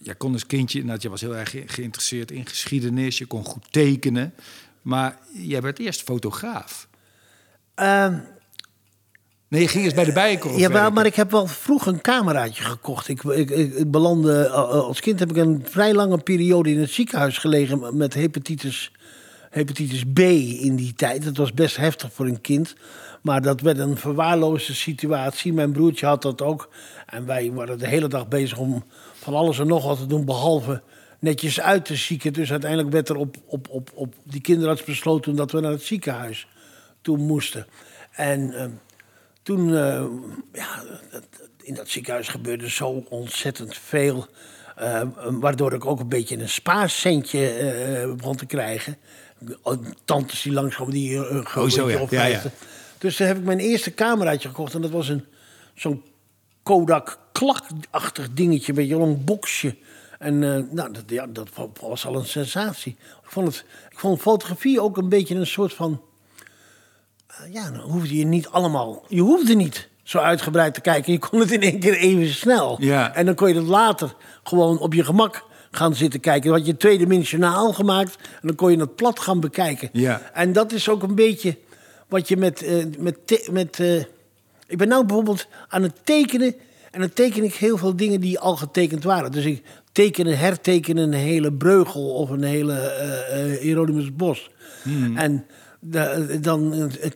je 0.01 0.15
kon 0.15 0.33
als 0.33 0.45
kindje, 0.45 0.83
nou, 0.83 0.97
je 1.01 1.09
was 1.09 1.21
heel 1.21 1.35
erg 1.35 1.49
ge- 1.49 1.63
geïnteresseerd 1.65 2.31
in 2.31 2.45
geschiedenis. 2.47 3.17
Je 3.17 3.25
kon 3.25 3.45
goed 3.45 3.65
tekenen. 3.71 4.33
Maar 4.81 5.17
jij 5.33 5.61
werd 5.61 5.79
eerst 5.79 6.01
fotograaf. 6.03 6.87
Ehm, 7.75 8.17
Nee, 9.49 9.61
je 9.61 9.67
ging 9.67 9.83
eens 9.83 9.93
bij 9.93 10.05
de 10.05 10.11
Bijenkorf 10.11 10.57
Ja, 10.57 10.89
maar 10.89 11.05
ik 11.05 11.15
heb 11.15 11.31
wel 11.31 11.47
vroeg 11.47 11.85
een 11.85 12.01
cameraatje 12.01 12.63
gekocht. 12.63 13.07
Ik, 13.07 13.23
ik, 13.23 13.49
ik, 13.49 13.91
belandde, 13.91 14.45
eh, 14.45 14.69
als 14.69 14.99
kind 14.99 15.19
heb 15.19 15.29
ik 15.29 15.37
een 15.37 15.65
vrij 15.69 15.93
lange 15.93 16.17
periode 16.17 16.71
in 16.71 16.79
het 16.79 16.89
ziekenhuis 16.89 17.37
gelegen 17.37 17.97
met 17.97 18.13
hepatitis, 18.13 18.91
hepatitis 19.49 20.03
B 20.13 20.19
in 20.19 20.75
die 20.75 20.93
tijd. 20.93 21.23
Dat 21.23 21.37
was 21.37 21.53
best 21.53 21.77
heftig 21.77 22.13
voor 22.13 22.25
een 22.25 22.41
kind. 22.41 22.75
Maar 23.21 23.41
dat 23.41 23.61
werd 23.61 23.77
een 23.77 23.97
verwaarloosde 23.97 24.73
situatie. 24.73 25.53
Mijn 25.53 25.71
broertje 25.71 26.05
had 26.05 26.21
dat 26.21 26.41
ook. 26.41 26.69
En 27.05 27.25
wij 27.25 27.51
waren 27.51 27.77
de 27.77 27.87
hele 27.87 28.07
dag 28.07 28.27
bezig 28.27 28.57
om 28.57 28.83
van 29.13 29.33
alles 29.33 29.59
en 29.59 29.67
nog 29.67 29.85
wat 29.85 29.97
te 29.97 30.05
doen, 30.05 30.25
behalve 30.25 30.81
netjes 31.19 31.61
uit 31.61 31.85
te 31.85 31.95
zieken. 31.95 32.33
Dus 32.33 32.51
uiteindelijk 32.51 32.91
werd 32.91 33.09
er 33.09 33.15
op, 33.15 33.35
op, 33.45 33.67
op, 33.69 33.91
op 33.93 34.13
die 34.23 34.41
kinderarts 34.41 34.83
besloten 34.83 35.35
dat 35.35 35.51
we 35.51 35.59
naar 35.59 35.71
het 35.71 35.83
ziekenhuis 35.83 36.47
toe 37.01 37.17
moesten. 37.17 37.65
En 38.11 38.53
eh, 38.53 38.65
toen, 39.43 39.75
eh, 39.75 40.03
ja, 40.53 40.83
in 41.61 41.73
dat 41.73 41.89
ziekenhuis 41.89 42.27
gebeurde 42.27 42.69
zo 42.69 43.03
ontzettend 43.09 43.77
veel. 43.77 44.27
eh, 44.75 45.01
waardoor 45.25 45.73
ik 45.73 45.85
ook 45.85 45.99
een 45.99 46.09
beetje 46.09 46.37
een 46.37 46.49
spaarcentje 46.49 47.49
eh, 47.49 48.13
begon 48.15 48.35
te 48.35 48.45
krijgen. 48.45 48.97
Tantes 50.05 50.41
die 50.41 50.51
langskwamen 50.53 50.93
die 50.93 51.15
een 51.15 51.37
Oh, 51.39 51.69
zo, 51.69 51.89
ja. 52.09 52.41
Dus 52.97 53.15
toen 53.15 53.27
heb 53.27 53.37
ik 53.37 53.43
mijn 53.43 53.59
eerste 53.59 53.93
cameraatje 53.93 54.47
gekocht. 54.49 54.73
En 54.73 54.81
dat 54.81 54.91
was 54.91 55.07
een, 55.09 55.25
zo'n 55.75 56.03
Kodak 56.63 57.19
klakachtig 57.31 58.33
dingetje, 58.33 58.69
een 58.69 58.75
beetje 58.77 58.95
een 58.95 59.23
boxje. 59.23 59.75
En 60.19 60.39
nou, 60.73 60.91
dat, 60.93 61.03
ja, 61.07 61.27
dat 61.27 61.49
wa- 61.55 61.67
was 61.81 62.05
al 62.05 62.15
een 62.15 62.25
sensatie. 62.25 62.97
Ik 63.23 63.29
vond, 63.31 63.47
het, 63.47 63.65
ik 63.89 63.99
vond 63.99 64.21
fotografie 64.21 64.81
ook 64.81 64.97
een 64.97 65.09
beetje 65.09 65.35
een 65.35 65.47
soort 65.47 65.73
van... 65.73 66.01
eh, 67.43 67.53
ja, 67.53 67.71
dan 67.71 67.79
hoefde 67.81 68.15
je 68.15 68.25
niet 68.25 68.47
allemaal... 68.47 69.03
Je 69.07 69.21
hoefde 69.21 69.53
niet 69.53 69.87
zo 70.03 70.17
uitgebreid 70.17 70.73
te 70.73 70.81
kijken. 70.81 71.11
Je 71.11 71.19
kon 71.19 71.39
het 71.39 71.51
in 71.51 71.61
één 71.61 71.79
keer 71.79 71.97
even 71.97 72.33
snel. 72.33 72.77
Ja. 72.79 73.15
En 73.15 73.25
dan 73.25 73.35
kon 73.35 73.47
je 73.49 73.55
het 73.55 73.67
later 73.67 74.15
gewoon 74.43 74.79
op 74.79 74.93
je 74.93 75.03
gemak 75.03 75.43
gaan 75.71 75.95
zitten 75.95 76.19
kijken. 76.19 76.49
Dan 76.49 76.57
had 76.57 76.67
je 76.67 76.77
tweedimensionaal 76.77 77.73
gemaakt 77.73 78.15
en 78.15 78.47
dan 78.47 78.55
kon 78.55 78.71
je 78.71 78.79
het 78.79 78.95
plat 78.95 79.19
gaan 79.19 79.39
bekijken. 79.39 79.89
Ja. 79.91 80.21
En 80.33 80.53
dat 80.53 80.71
is 80.71 80.89
ook 80.89 81.03
een 81.03 81.15
beetje 81.15 81.57
wat 82.07 82.27
je 82.27 82.37
met... 82.37 82.63
eh, 82.63 82.85
met, 82.97 83.47
met 83.51 83.79
eh, 83.79 83.95
ik 84.67 84.77
ben 84.77 84.87
nou 84.87 85.05
bijvoorbeeld 85.05 85.47
aan 85.67 85.83
het 85.83 85.95
tekenen... 86.03 86.55
en 86.91 86.99
dan 86.99 87.13
teken 87.13 87.43
ik 87.43 87.53
heel 87.53 87.77
veel 87.77 87.95
dingen 87.95 88.21
die 88.21 88.39
al 88.39 88.55
getekend 88.55 89.03
waren. 89.03 89.31
Dus 89.31 89.45
ik 89.45 89.63
teken 89.91 90.27
en 90.27 90.37
herteken 90.37 90.97
een 90.97 91.13
hele 91.13 91.53
Breugel 91.53 92.09
of 92.13 92.29
een 92.29 92.43
hele 92.43 92.73
eh, 92.79 93.59
Hieronymus 93.61 94.15
Bos. 94.15 94.49
En 95.15 95.35
da- 95.35 95.43
dan 96.41 96.73
eh, 97.01 97.09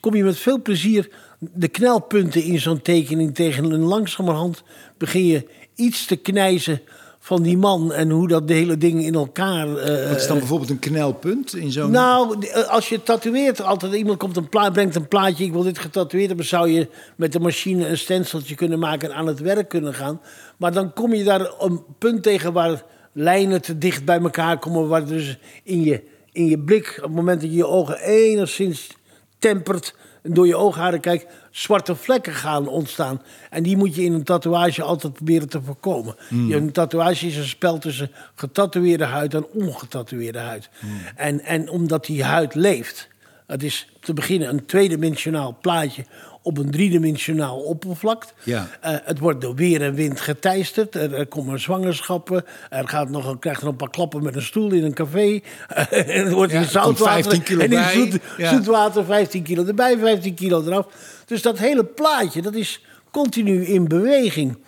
kom 0.00 0.14
je 0.14 0.24
met 0.24 0.38
veel 0.38 0.62
plezier 0.62 1.08
de 1.38 1.68
knelpunten 1.68 2.42
in 2.42 2.60
zo'n 2.60 2.82
tekening 2.82 3.34
tegen. 3.34 3.72
En 3.72 3.80
langzamerhand 3.80 4.62
begin 4.98 5.26
je 5.26 5.48
iets 5.74 6.06
te 6.06 6.16
knijzen 6.16 6.80
van 7.24 7.42
die 7.42 7.56
man 7.56 7.92
en 7.92 8.10
hoe 8.10 8.28
dat 8.28 8.48
de 8.48 8.54
hele 8.54 8.78
ding 8.78 9.04
in 9.04 9.14
elkaar. 9.14 9.76
eh, 9.76 10.08
Wat 10.08 10.16
is 10.20 10.26
dan 10.26 10.38
bijvoorbeeld 10.38 10.70
een 10.70 10.78
knelpunt 10.78 11.54
in 11.54 11.72
zo'n... 11.72 11.90
nou, 11.90 12.46
eh, 12.46 12.68
als 12.68 12.88
je 12.88 13.02
tatoeëert, 13.02 13.62
altijd 13.62 13.94
iemand 13.94 14.18
komt 14.18 14.36
een 14.36 14.48
brengt 14.48 14.94
een 14.94 15.08
plaatje, 15.08 15.44
ik 15.44 15.52
wil 15.52 15.62
dit 15.62 15.78
getatoeëerd 15.78 16.28
hebben, 16.28 16.46
zou 16.46 16.68
je 16.68 16.88
met 17.16 17.32
de 17.32 17.40
machine 17.40 17.88
een 17.88 17.98
stenciltje 17.98 18.54
kunnen 18.54 18.78
maken 18.78 19.10
en 19.10 19.16
aan 19.16 19.26
het 19.26 19.40
werk 19.40 19.68
kunnen 19.68 19.94
gaan. 19.94 20.20
Maar 20.56 20.72
dan 20.72 20.92
kom 20.92 21.14
je 21.14 21.24
daar 21.24 21.50
een 21.60 21.82
punt 21.98 22.22
tegen 22.22 22.52
waar 22.52 22.84
lijnen 23.12 23.62
te 23.62 23.78
dicht 23.78 24.04
bij 24.04 24.20
elkaar 24.20 24.58
komen, 24.58 24.88
waar 24.88 25.06
dus 25.06 25.38
in 25.62 25.82
je, 25.82 26.02
in 26.34 26.46
je 26.46 26.58
blik, 26.58 26.94
op 26.96 27.02
het 27.02 27.12
moment 27.14 27.40
dat 27.40 27.50
je 27.50 27.56
je 27.56 27.66
ogen 27.66 27.98
enigszins 28.00 28.96
tempert 29.38 29.94
en 30.22 30.34
door 30.34 30.46
je 30.46 30.56
oogharen 30.56 31.00
kijkt, 31.00 31.26
zwarte 31.50 31.96
vlekken 31.96 32.32
gaan 32.32 32.68
ontstaan. 32.68 33.22
En 33.50 33.62
die 33.62 33.76
moet 33.76 33.94
je 33.94 34.02
in 34.02 34.12
een 34.12 34.24
tatoeage 34.24 34.82
altijd 34.82 35.12
proberen 35.12 35.48
te 35.48 35.62
voorkomen. 35.62 36.16
Je, 36.28 36.56
een 36.56 36.72
tatoeage 36.72 37.26
is 37.26 37.36
een 37.36 37.44
spel 37.44 37.78
tussen 37.78 38.10
getatoeëerde 38.34 39.04
huid 39.04 39.34
en 39.34 39.46
ongetatoeëerde 39.46 40.38
huid. 40.38 40.68
En, 41.16 41.40
en 41.40 41.68
omdat 41.68 42.06
die 42.06 42.24
huid 42.24 42.54
leeft, 42.54 43.08
het 43.46 43.62
is 43.62 43.88
te 44.00 44.14
beginnen 44.14 44.48
een 44.48 44.66
tweedimensionaal 44.66 45.58
plaatje 45.60 46.04
op 46.44 46.58
een 46.58 46.70
driedimensionaal 46.70 47.58
oppervlak. 47.58 48.24
Ja. 48.42 48.68
Eh, 48.80 48.94
het 49.04 49.18
wordt 49.18 49.40
door 49.40 49.54
weer 49.54 49.82
en 49.82 49.94
wind 49.94 50.20
geteisterd. 50.20 50.94
Er, 50.94 51.14
er 51.14 51.26
komen 51.26 51.60
zwangerschappen. 51.60 52.44
Er 52.70 52.88
gaat 52.88 53.08
nog, 53.10 53.26
een- 53.26 53.38
krijgt 53.38 53.62
er 53.62 53.68
een 53.68 53.76
paar 53.76 53.90
klappen 53.90 54.22
met 54.22 54.36
een 54.36 54.42
stoel 54.42 54.72
in 54.72 54.84
een 54.84 54.94
café. 54.94 55.40
er 55.90 56.30
wordt 56.34 56.52
in 56.52 56.58
er 56.58 56.64
zoutwater 56.64 57.12
15 57.22 57.42
kilo 57.42 57.60
en 57.60 57.72
in 57.72 57.84
zoet, 57.92 58.18
Ja. 58.36 58.50
zoetwater 58.54 59.04
15 59.04 59.42
kilo 59.42 59.64
erbij, 59.66 59.98
15 59.98 60.34
kilo 60.34 60.62
eraf. 60.66 60.86
Dus 61.26 61.42
dat 61.42 61.58
hele 61.58 61.84
plaatje, 61.84 62.42
dat 62.42 62.54
is 62.54 62.84
continu 63.10 63.64
in 63.64 63.88
beweging. 63.88 64.58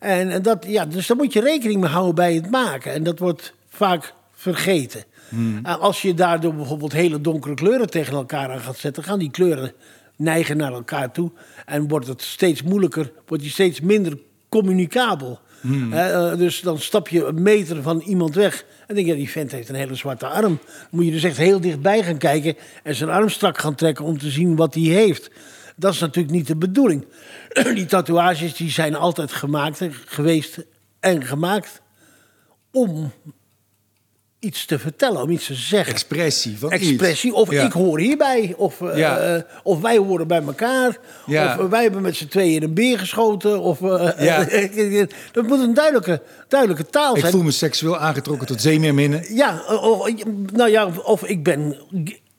En, 0.00 0.30
en 0.30 0.42
dat, 0.42 0.64
ja, 0.68 0.86
dus 0.86 1.06
daar 1.06 1.16
moet 1.16 1.32
je 1.32 1.40
rekening 1.40 1.80
mee 1.80 1.90
houden 1.90 2.14
bij 2.14 2.34
het 2.34 2.50
maken. 2.50 2.92
En 2.92 3.02
dat 3.02 3.18
wordt 3.18 3.54
vaak 3.68 4.14
vergeten. 4.34 5.04
Hmm. 5.28 5.60
En 5.62 5.80
als 5.80 6.02
je 6.02 6.14
daardoor 6.14 6.54
bijvoorbeeld 6.54 6.92
hele 6.92 7.20
donkere 7.20 7.54
kleuren 7.54 7.90
tegen 7.90 8.14
elkaar 8.14 8.50
aan 8.50 8.60
gaat 8.60 8.76
zetten, 8.76 9.02
gaan 9.04 9.18
die 9.18 9.30
kleuren 9.30 9.72
neigen 10.20 10.56
naar 10.56 10.72
elkaar 10.72 11.12
toe. 11.12 11.30
En 11.66 11.88
wordt 11.88 12.06
het 12.06 12.22
steeds 12.22 12.62
moeilijker, 12.62 13.12
wordt 13.26 13.42
die 13.42 13.52
steeds 13.52 13.80
minder 13.80 14.18
communicabel. 14.48 15.40
Hmm. 15.60 15.92
Eh, 15.92 16.32
eh, 16.32 16.38
dus 16.38 16.60
dan 16.60 16.78
stap 16.78 17.08
je 17.08 17.24
een 17.24 17.42
meter 17.42 17.82
van 17.82 18.00
iemand 18.00 18.34
weg. 18.34 18.64
En 18.86 18.94
denk 18.94 19.06
je, 19.06 19.14
die 19.14 19.30
vent 19.30 19.52
heeft 19.52 19.68
een 19.68 19.74
hele 19.74 19.94
zwarte 19.94 20.26
arm. 20.26 20.58
Dan 20.66 20.88
moet 20.90 21.04
je 21.04 21.10
dus 21.10 21.24
echt 21.24 21.36
heel 21.36 21.60
dichtbij 21.60 22.02
gaan 22.02 22.18
kijken 22.18 22.56
en 22.82 22.94
zijn 22.94 23.10
arm 23.10 23.28
strak 23.28 23.58
gaan 23.58 23.74
trekken 23.74 24.04
om 24.04 24.18
te 24.18 24.30
zien 24.30 24.56
wat 24.56 24.74
hij 24.74 24.82
heeft. 24.82 25.30
Dat 25.76 25.92
is 25.92 26.00
natuurlijk 26.00 26.34
niet 26.34 26.46
de 26.46 26.56
bedoeling. 26.56 27.06
Die 27.74 27.86
tatoeages 27.86 28.54
die 28.54 28.70
zijn 28.70 28.94
altijd 28.94 29.32
gemaakt 29.32 29.82
geweest 30.06 30.66
en 31.00 31.24
gemaakt 31.24 31.82
om 32.70 33.12
iets 34.40 34.64
te 34.64 34.78
vertellen, 34.78 35.22
om 35.22 35.30
iets 35.30 35.46
te 35.46 35.54
zeggen. 35.54 35.92
Expressie 35.92 36.58
van 36.58 36.72
iets. 36.72 36.88
Expressie, 36.88 37.34
of 37.34 37.50
Ja. 37.50 37.64
ik 37.64 37.72
hoor 37.72 37.98
hierbij, 38.00 38.54
of, 38.56 38.80
eh, 38.80 38.98
Ja. 38.98 39.18
eh, 39.18 39.42
of 39.62 39.80
wij 39.80 39.96
horen 39.96 40.26
bij 40.26 40.42
elkaar, 40.42 40.98
Ja. 41.26 41.54
of 41.54 41.64
eh, 41.64 41.70
wij 41.70 41.82
hebben 41.82 42.02
met 42.02 42.16
z'n 42.16 42.26
tweeën 42.28 42.62
een 42.62 42.74
beer 42.74 42.98
geschoten. 42.98 43.60
Of, 43.60 43.78
dat 45.32 45.46
moet 45.46 45.60
een 45.60 45.74
duidelijke, 45.74 46.22
duidelijke 46.48 46.86
taal 46.86 47.14
Ik 47.14 47.20
zijn. 47.20 47.32
voel 47.32 47.42
me 47.42 47.50
seksueel 47.50 47.98
aangetrokken 47.98 48.46
tot 48.46 48.60
zeemeerminnen. 48.60 49.34
Ja, 49.34 49.62
of, 49.66 50.10
nou 50.52 50.70
ja, 50.70 50.88
of 51.04 51.24
ik 51.24 51.42
ben, 51.42 51.76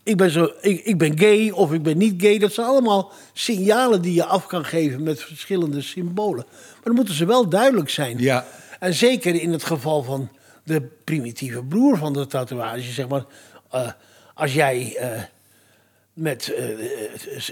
ik, 0.03 0.17
ben 0.17 0.29
zo, 0.31 0.51
ik, 0.62 0.81
ik 0.86 0.98
ben 0.98 1.20
gay 1.20 1.50
of 1.50 1.74
ik 1.74 1.84
ben 1.84 1.98
niet 1.98 2.22
gay. 2.22 2.38
Dat 2.38 2.53
zijn 2.53 2.67
allemaal 2.67 3.12
signalen 3.34 4.01
die 4.01 4.13
je 4.13 4.25
af 4.25 4.48
kan 4.48 4.65
geven 4.65 5.03
met 5.03 5.22
verschillende 5.22 5.81
symbolen. 5.81 6.46
Maar 6.48 6.84
dan 6.84 6.96
moeten 6.96 7.13
ze 7.13 7.25
wel 7.25 7.50
duidelijk 7.50 7.89
zijn. 7.89 8.17
Ja. 8.20 8.46
En 8.79 8.93
zeker 8.93 9.36
in 9.41 9.51
het 9.51 9.63
geval 9.63 10.03
van 10.03 10.29
de 10.63 10.82
primitieve 11.03 11.63
broer 11.63 11.98
van 11.98 12.13
de 12.13 12.27
tatoeage, 12.27 12.91
zeg 12.91 13.08
maar. 13.08 13.24
eh, 13.72 13.91
als 14.34 14.53
jij 14.53 14.96
eh, 15.00 15.22
met 16.13 16.53
eh, 16.53 16.65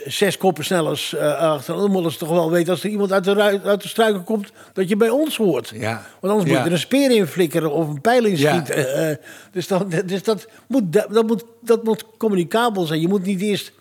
zes 0.05 0.37
koppen 0.37 0.63
snellers 0.65 1.15
achter 1.17 1.89
moeten 1.89 2.11
ze 2.11 2.17
toch 2.17 2.29
wel 2.29 2.51
weten 2.51 2.71
als 2.71 2.83
er 2.83 2.89
iemand 2.89 3.11
uit 3.11 3.23
de, 3.23 3.59
uit 3.63 3.81
de 3.81 3.87
struiken 3.87 4.23
komt, 4.23 4.51
dat 4.73 4.89
je 4.89 4.95
bij 4.95 5.09
ons 5.09 5.37
hoort. 5.37 5.71
Ja. 5.75 6.05
Want 6.19 6.33
anders 6.33 6.43
Ja. 6.43 6.49
moet 6.49 6.57
je 6.59 6.65
er 6.65 6.71
een 6.71 6.79
speer 6.79 7.11
in 7.11 7.27
flikkeren 7.27 7.71
of 7.71 7.87
een 7.87 8.01
pijl 8.01 8.25
in 8.25 8.37
schieten. 8.37 9.19
Dus 9.51 9.67
dan, 9.67 9.93
dus 10.05 10.23
dat, 10.23 10.47
moet, 10.67 10.91
dat, 10.93 11.27
moet, 11.27 11.43
dat 11.61 11.83
moet 11.83 12.05
communicabel 12.17 12.85
zijn. 12.85 13.01
Je 13.01 13.07
moet 13.07 13.25
niet 13.25 13.41
eerst 13.41 13.71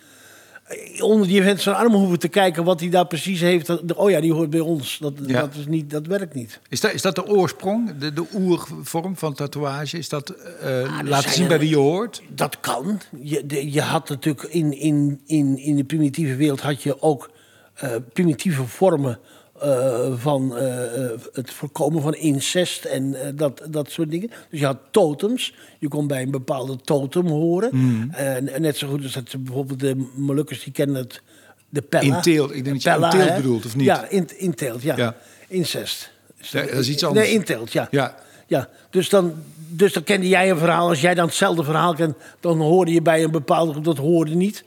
onder 1.01 1.27
die 1.29 1.43
vent 1.43 1.61
zijn 1.61 1.77
arm 1.77 1.93
hoeven 1.95 2.19
te 2.19 2.29
kijken 2.29 2.65
wat 2.65 2.81
hij 2.81 2.89
daar 2.89 3.07
precies 3.07 3.41
heeft. 3.41 3.67
Dat- 3.67 3.95
Oh 3.95 4.11
ja, 4.11 4.21
die 4.21 4.33
hoort 4.33 4.51
bij 4.51 4.61
ons. 4.61 4.99
Dat, 5.01 5.13
Ja. 5.27 5.41
dat, 5.41 5.55
is 5.55 5.67
niet, 5.67 5.91
dat 5.91 6.07
werkt 6.07 6.35
niet. 6.35 6.61
Is 6.69 6.81
dat, 6.81 6.93
is 6.93 7.03
dat 7.03 7.15
de 7.15 7.27
oorsprong, 7.27 7.99
de, 7.99 8.13
de 8.13 8.25
oervorm 8.35 9.17
van 9.17 9.35
tatoeage? 9.35 9.99
Is 9.99 10.09
dat 10.09 10.31
eh, 10.31 10.99
er 10.99 11.05
laten 11.09 11.31
zien 11.33 11.49
bij 11.49 11.59
wie 11.59 11.69
je 11.69 11.77
hoort? 11.77 12.23
Dat 12.29 12.61
kan. 12.61 13.01
Je, 13.21 13.47
de- 13.47 13.73
je 13.73 13.81
had 13.81 14.09
natuurlijk 14.09 14.43
in, 14.43 14.73
in, 14.79 15.21
in, 15.27 15.59
in 15.59 15.77
de 15.77 15.85
primitieve 15.85 16.37
wereld 16.37 16.61
had 16.61 16.83
je 16.83 17.03
ook 17.03 17.31
eh, 17.75 17.91
primitieve 18.13 18.65
vormen 18.65 19.19
eh, 19.61 20.13
van 20.17 20.57
eh, 20.57 21.05
eh, 21.05 21.11
het 21.33 21.51
voorkomen 21.51 22.03
van 22.03 22.15
incest 22.15 22.85
en 22.85 23.17
dat, 23.35 23.63
dat 23.71 23.91
soort 23.91 24.11
dingen. 24.11 24.31
Dus 24.51 24.61
je 24.61 24.67
had 24.67 24.79
totems. 24.91 25.55
Je 25.79 25.89
kon 25.89 26.07
bij 26.07 26.23
een 26.23 26.31
bepaalde 26.31 26.77
totem 26.77 27.27
horen. 27.27 27.71
Hmm. 27.71 28.11
En, 28.11 28.51
net 28.61 28.77
zo 28.77 28.89
goed 28.89 29.03
als 29.03 29.13
dat 29.13 29.45
bijvoorbeeld 29.45 29.81
de 29.81 30.09
Molukkers 30.15 30.65
die 30.65 30.73
kennen 30.73 30.97
het 30.97 31.23
de 31.69 31.83
pella. 31.83 32.17
In 32.17 32.23
teelt. 32.23 32.55
Ik 32.55 32.65
denk 32.65 32.83
dat 32.83 32.83
je 32.83 32.91
Pella, 32.91 33.13
in 33.13 33.19
teelt 33.19 33.37
bedoelt, 33.37 33.67
of 33.67 33.77
niet? 33.77 33.87
Ja, 33.87 34.09
in, 34.09 34.29
in 34.37 34.55
teelt, 34.55 34.83
ja. 34.83 34.97
Ja. 34.97 35.17
Incest. 35.49 36.11
Ja, 36.37 36.63
dat 36.63 36.73
is 36.73 36.89
iets 36.89 37.05
anders. 37.05 37.27
Nee, 37.27 37.35
in 37.35 37.45
teelt, 37.45 37.73
ja. 37.73 37.89
Ja. 37.91 38.15
ja. 38.47 38.69
Dus, 38.91 39.09
dan, 39.09 39.35
dus 39.69 39.93
dan 39.93 40.03
kende 40.03 40.29
jij 40.29 40.51
een 40.51 40.59
verhaal. 40.59 40.89
Als 40.89 41.01
jij 41.01 41.15
dan 41.15 41.27
hetzelfde 41.27 41.65
verhaal 41.65 41.95
kent, 41.95 42.17
dan 42.41 42.59
hoorde 42.59 42.93
je 42.93 43.03
bij 43.03 43.25
een 43.25 43.31
bepaalde 43.31 43.73
groep. 43.73 43.85
Dat 43.85 43.99
hoorde 43.99 44.35
niet. 44.35 44.65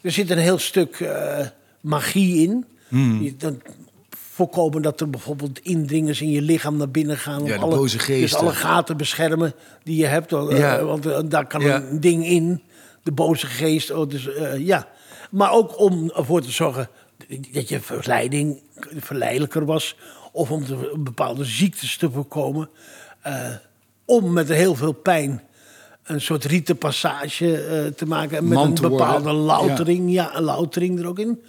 Er 0.00 0.10
zit 0.12 0.30
een 0.30 0.38
heel 0.38 0.58
stuk 0.58 1.04
magie 1.80 2.48
in. 2.48 2.64
Hmm. 2.90 3.22
Je- 3.22 3.36
Dan 3.36 3.60
voorkomen 4.10 4.82
dat 4.82 5.00
er 5.00 5.10
bijvoorbeeld 5.10 5.58
indringers 5.58 6.20
in 6.20 6.30
je 6.30 6.42
lichaam 6.42 6.76
naar 6.76 6.90
binnen 6.90 7.16
gaan. 7.16 7.40
om 7.40 7.46
Ja, 7.46 7.54
de 7.56 7.60
alle, 7.62 7.76
boze 7.76 7.96
Dus 8.06 8.34
alle 8.34 8.52
gaten 8.52 8.96
beschermen 8.96 9.52
die 9.82 9.96
je 9.96 10.06
hebt. 10.06 10.32
eh. 10.32 10.82
Want 10.84 11.06
eh, 11.06 11.18
daar 11.24 11.46
kan 11.46 11.60
Ja. 11.60 11.82
een 11.82 12.00
ding 12.00 12.26
in. 12.26 12.62
De 13.02 13.12
boze 13.12 13.46
geest. 13.46 13.90
Oh, 13.90 14.08
dus, 14.08 14.32
eh, 14.34 14.58
ja. 14.66 14.88
Maar 15.30 15.52
ook 15.52 15.78
om 15.80 16.10
ervoor 16.16 16.40
te 16.42 16.50
zorgen 16.50 16.88
dat 17.52 17.68
je 17.68 17.80
verleiding 17.80 18.62
verleidelijker 18.96 19.64
was. 19.64 19.96
Of 20.32 20.50
om 20.50 20.64
te, 20.64 20.94
bepaalde 20.98 21.44
ziektes 21.44 21.96
te 21.96 22.10
voorkomen. 22.10 22.68
Eh, 23.22 23.48
om 24.04 24.32
met 24.32 24.48
heel 24.48 24.74
veel 24.74 24.92
pijn 24.92 25.42
een 26.04 26.20
soort 26.20 26.44
rietenpassage 26.44 27.56
eh, 27.62 27.86
te 27.86 28.06
maken. 28.06 28.36
En 28.36 28.44
met 28.48 28.52
Man 28.58 28.66
een 28.66 28.76
worden. 28.76 28.90
bepaalde 28.90 29.32
loutering. 29.32 30.12
Ja. 30.12 30.36
een 30.36 30.42
loutering 30.42 30.98
er 30.98 31.06
ook 31.06 31.18
in. 31.18 31.42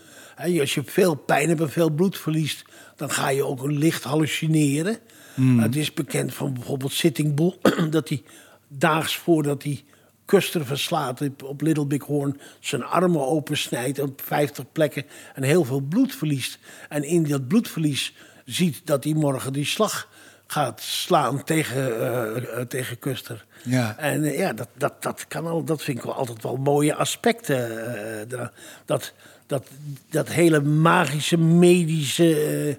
Als 0.60 0.74
je 0.74 0.84
veel 0.86 1.16
pijn 1.16 1.48
hebt 1.50 1.62
en 1.62 1.70
veel 1.70 1.90
bloed 1.90 2.18
verliest... 2.18 2.66
dan 2.96 3.12
ga 3.12 3.30
je 3.30 3.46
ook 3.46 3.72
licht 3.72 4.04
hallucineren. 4.04 4.98
Hmm. 5.34 5.60
Het 5.60 5.76
is 5.76 5.94
bekend 5.94 6.34
van 6.34 6.54
bijvoorbeeld 6.54 6.94
Sitting 6.94 7.36
Bull... 7.36 7.58
dat 7.90 8.10
hij 8.10 8.24
daags 8.68 9.18
voordat 9.18 9.64
hij 9.64 9.84
Custer 10.26 10.66
verslaat 10.66 11.22
op- 11.44 11.62
Little 11.62 11.86
Big 11.86 12.04
Horn... 12.04 12.40
zijn 12.60 12.84
armen 12.84 13.28
opensnijdt 13.28 14.00
op 14.00 14.22
50 14.26 14.66
plekken 14.72 15.06
en 15.34 15.44
heel 15.44 15.64
veel 15.64 15.82
bloed 15.82 16.16
verliest. 16.16 16.60
En 16.90 17.04
in 17.04 17.24
dat 17.24 17.48
bloedverlies 17.48 18.14
ziet 18.46 18.82
dat 18.84 19.04
hij 19.04 19.14
morgen 19.14 19.54
die 19.54 19.66
slag 19.66 20.10
gaat 20.48 20.82
slaan 20.82 21.44
tegen, 21.44 22.02
eh, 22.56 22.62
tegen 22.62 23.00
Custer. 23.00 23.46
Ja. 23.64 23.98
En 23.98 24.24
eh, 24.24 24.38
ja, 24.38 24.54
dat, 24.54 24.68
dat, 24.78 25.04
dat, 25.04 25.28
kan 25.28 25.48
al, 25.48 25.64
dat 25.64 25.84
vind 25.84 25.98
ik 25.98 26.04
wel 26.04 26.14
altijd 26.14 26.44
wel 26.44 26.56
mooie 26.56 26.96
aspecten. 26.96 28.30
dat, 28.86 29.14
dat, 29.52 29.68
dat 30.10 30.28
hele 30.30 30.62
magische, 30.62 31.38
medische. 31.38 32.36
eh, 32.36 32.76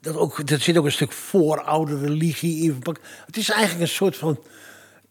dat 0.00 0.16
ook, 0.16 0.38
er 0.50 0.60
zit 0.60 0.76
ook 0.78 0.84
een 0.84 0.92
stuk 0.92 1.12
vooroude 1.12 1.98
religie 1.98 2.62
in. 2.62 2.82
Het 3.26 3.36
is 3.36 3.50
eigenlijk 3.50 3.80
een 3.82 3.96
soort 3.96 4.16
van. 4.16 4.40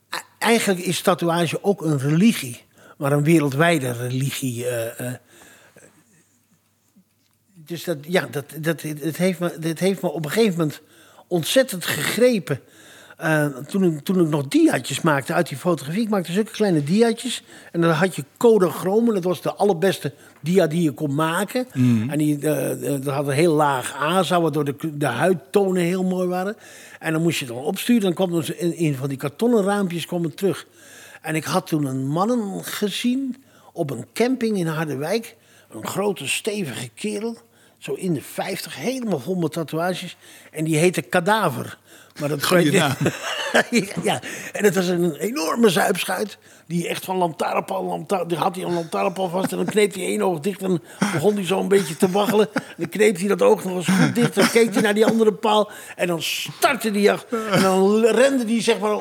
e- 0.10 0.18
Eigenlijk 0.38 0.80
is 0.80 1.02
tatoeage 1.02 1.64
ook 1.64 1.82
een 1.82 2.00
religie, 2.00 2.64
maar 2.98 3.12
een 3.12 3.24
wereldwijde 3.24 3.92
religie. 3.92 4.66
eh, 4.66 5.08
eh. 5.08 5.14
dus 7.54 7.84
dat, 7.84 7.98
ja, 8.02 8.28
dat, 8.32 8.46
dat, 8.58 8.82
het, 8.82 9.18
heeft 9.18 9.40
me, 9.40 9.58
het 9.62 9.80
heeft 9.80 10.02
me 10.02 10.10
op 10.10 10.26
een 10.26 10.32
gegeven 10.32 10.58
moment 10.58 10.82
ontzettend 11.28 11.86
gegrepen. 11.86 12.62
Eh, 13.20 13.46
toen, 13.46 13.84
ik, 13.84 14.00
toen 14.04 14.22
ik 14.22 14.30
nog 14.30 14.48
diaatjes 14.48 15.02
maakte 15.02 15.34
uit 15.34 15.48
die 15.48 15.58
fotografie. 15.58 16.02
Ik 16.02 16.10
maakte 16.10 16.32
zulke 16.32 16.52
kleine 16.52 16.84
diaatjes. 16.84 17.44
En 17.72 17.82
dan 17.82 17.92
had 17.92 18.16
je 18.16 18.24
Kodachroom. 18.38 19.08
En 19.08 19.14
dat 19.14 19.24
was 19.24 19.42
de 19.42 19.54
allerbeste 19.54 20.14
dia 20.40 20.68
die 20.68 20.82
je 20.82 20.92
kon 20.92 21.16
maken. 21.16 21.68
En 22.10 22.18
die, 22.18 22.50
eh, 22.50 23.02
dat 23.02 23.14
had 23.14 23.28
een 23.28 23.34
heel 23.34 23.54
laag 23.54 23.96
ASA, 23.96 24.42
waardoor 24.42 24.66
de, 24.66 24.76
de 24.98 25.06
huidtonen 25.06 25.82
heel 25.82 26.04
mooi 26.04 26.28
waren. 26.28 26.56
En 27.00 27.14
dan 27.14 27.22
moest 27.22 27.40
je 27.40 27.46
dan 27.46 27.58
opsturen. 27.58 28.02
Dan 28.02 28.14
kwam 28.14 28.42
in, 28.58 28.78
in 28.78 28.96
van 28.96 29.10
die 29.10 29.18
kartonnen 29.18 29.64
raampjes 29.64 30.06
kwam 30.06 30.24
het 30.24 30.38
terug. 30.38 30.68
En 31.22 31.36
ik 31.36 31.44
had 31.44 31.68
toen 31.68 31.86
een 31.86 32.08
mannen 32.08 32.64
gezien 32.64 33.44
op 33.74 33.92
een 33.92 34.06
camping 34.14 34.58
in 34.58 34.68
Harderwijk. 34.68 35.36
Een 35.70 35.88
grote, 35.88 36.28
stevige 36.28 36.90
kerel. 36.96 37.38
Zo 37.78 37.94
in 37.94 38.14
de 38.14 38.22
50, 38.22 38.76
helemaal 38.76 39.20
vol 39.20 39.36
met 39.36 39.52
tatoeages. 39.52 40.18
En 40.52 40.64
die 40.64 40.78
heette 40.78 41.02
Kadaver. 41.02 41.78
Maar 42.20 42.30
dat 42.30 42.46
Goeie 42.48 42.72
naam. 42.72 42.96
ja, 44.04 44.22
en 44.52 44.64
het 44.64 44.76
was 44.76 44.88
een 44.88 45.16
enorme 45.16 45.70
zuipschuit. 45.70 46.38
Die 46.68 46.88
echt 46.88 47.06
van 47.06 47.18
lantaarnpaal, 47.18 47.84
lantaarn, 47.84 48.28
die 48.28 48.38
had 48.38 48.56
hij 48.56 48.66
een 48.66 48.74
lantaarnpaal 48.74 49.30
vast. 49.30 49.52
En 49.52 49.58
dan 49.58 49.66
kneep 49.66 49.94
hij 49.94 50.04
één 50.04 50.22
oog 50.22 50.40
dicht. 50.40 50.62
En 50.62 50.82
begon 51.14 51.36
hij 51.36 51.46
zo 51.46 51.60
een 51.60 51.68
beetje 51.68 51.98
te 51.98 52.10
waggelen. 52.10 52.50
En 52.54 52.74
dan 52.78 52.90
kneep 52.90 53.18
hij 53.18 53.28
dat 53.28 53.42
oog 53.42 53.64
nog 53.64 53.76
eens 53.76 53.88
goed 53.88 54.16
dicht. 54.16 54.36
Dan 54.36 54.50
keek 54.50 54.74
hij 54.74 54.82
naar 54.82 54.94
die 54.94 55.06
andere 55.06 55.34
paal. 55.34 55.72
En 55.96 56.08
dan 56.08 56.22
startte 56.22 56.92
die 56.92 57.02
jacht. 57.02 57.26
En 57.52 57.62
dan 57.62 58.06
rende 58.06 58.46
hij 58.46 58.62
zeg 58.62 58.80
maar 58.80 58.98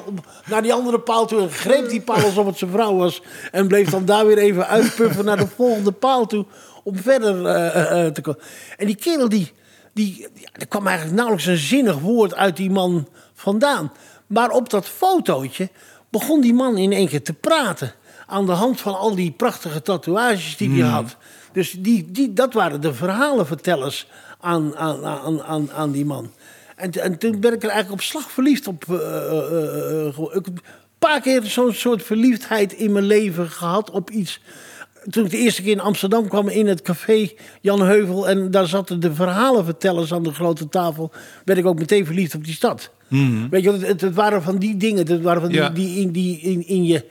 naar 0.47 0.63
die 0.63 0.73
andere 0.73 1.01
paal 1.01 1.27
toe. 1.27 1.41
En 1.41 1.51
greep 1.51 1.89
die 1.89 2.01
paal 2.01 2.23
alsof 2.23 2.47
het 2.47 2.59
zijn 2.59 2.71
vrouw 2.71 2.95
was. 2.95 3.23
En 3.51 3.69
bleef 3.69 3.91
dan 3.91 4.05
daar 4.05 4.27
weer 4.27 4.39
even 4.39 4.67
uitpuffen 4.67 5.25
naar 5.25 5.37
de 5.37 5.49
volgende 5.57 5.93
paal 5.93 6.27
toe. 6.27 6.47
Om 6.85 6.97
verder 6.97 7.47
eh, 7.47 8.07
eh, 8.07 8.13
te 8.13 8.21
komen. 8.21 8.41
En 8.77 8.87
die 8.87 8.97
kerel 8.97 9.29
die 9.29 9.53
die, 9.99 10.27
er 10.53 10.69
kwam 10.69 10.87
eigenlijk 10.87 11.17
nauwelijks 11.17 11.49
een 11.49 11.57
zinnig 11.57 11.99
woord 11.99 12.35
uit 12.35 12.57
die 12.57 12.71
man 12.71 13.09
vandaan. 13.35 13.93
Maar 14.27 14.51
op 14.51 14.71
dat 14.71 14.89
fotootje 14.89 15.69
begon 16.11 16.41
die 16.41 16.55
man 16.55 16.77
in 16.77 16.93
één 16.93 17.09
keer 17.09 17.23
te 17.23 17.33
praten. 17.33 17.93
Aan 18.27 18.47
de 18.47 18.53
hand 18.53 18.81
van 18.81 18.99
al 18.99 19.15
die 19.15 19.31
prachtige 19.31 19.83
tatoeages 19.83 20.57
die 20.57 20.71
hij 20.83 20.91
had. 20.91 21.17
Dus 21.53 21.77
die, 21.79 22.11
die, 22.11 22.33
dat 22.33 22.53
waren 22.53 22.81
de 22.81 22.95
verhalenvertellers 22.95 24.09
aan, 24.41 24.77
aan, 24.77 25.05
aan, 25.05 25.43
aan, 25.43 25.73
aan 25.73 25.91
die 25.91 26.05
man. 26.05 26.31
En, 26.77 26.93
en 26.93 27.19
toen 27.19 27.41
ben 27.41 27.53
ik 27.53 27.63
er 27.63 27.69
eigenlijk 27.71 28.01
op 28.01 28.07
slag 28.07 28.31
verliefd 28.31 28.67
op. 28.67 28.85
eh, 28.89 28.97
eh, 28.97 30.07
eh, 30.07 30.07
ik 30.07 30.45
heb 30.45 30.47
een 30.47 30.61
paar 30.99 31.21
keer 31.21 31.45
zo'n 31.45 31.73
soort 31.73 32.03
verliefdheid 32.03 32.73
in 32.73 32.93
mijn 32.93 33.05
leven 33.05 33.51
gehad 33.51 33.91
op 33.91 34.11
iets 34.11 34.41
toen 35.11 35.25
ik 35.25 35.31
de 35.31 35.37
eerste 35.39 35.63
keer 35.63 35.73
in 35.73 35.81
Amsterdam 35.81 36.29
kwam 36.29 36.49
in 36.49 36.67
het 36.67 36.83
café 36.83 37.29
Jan 37.61 37.83
Heuvel... 37.83 38.29
en 38.29 38.51
daar 38.51 38.67
zaten 38.67 39.01
de 39.01 39.15
verhalenvertellers 39.15 40.13
aan 40.13 40.23
de 40.23 40.33
grote 40.33 40.69
tafel... 40.69 41.13
werd 41.45 41.59
ik 41.59 41.67
ook 41.67 41.79
meteen 41.79 42.07
verliefd 42.07 42.35
op 42.35 42.45
die 42.45 42.55
stad. 42.55 42.91
Weet 43.51 43.63
je, 43.63 43.73
het, 43.73 44.01
het 44.01 44.15
waren 44.15 44.43
van 44.43 44.59
die 44.59 44.77
dingen, 44.77 45.07
het 45.07 45.23
waren 45.23 45.41
van 45.41 45.51
die, 45.51 45.61
Ja. 45.61 45.69
die, 45.71 46.01
in, 46.01 46.11
die 46.11 46.41
in, 46.41 46.67
in 46.67 46.85
je... 46.85 47.05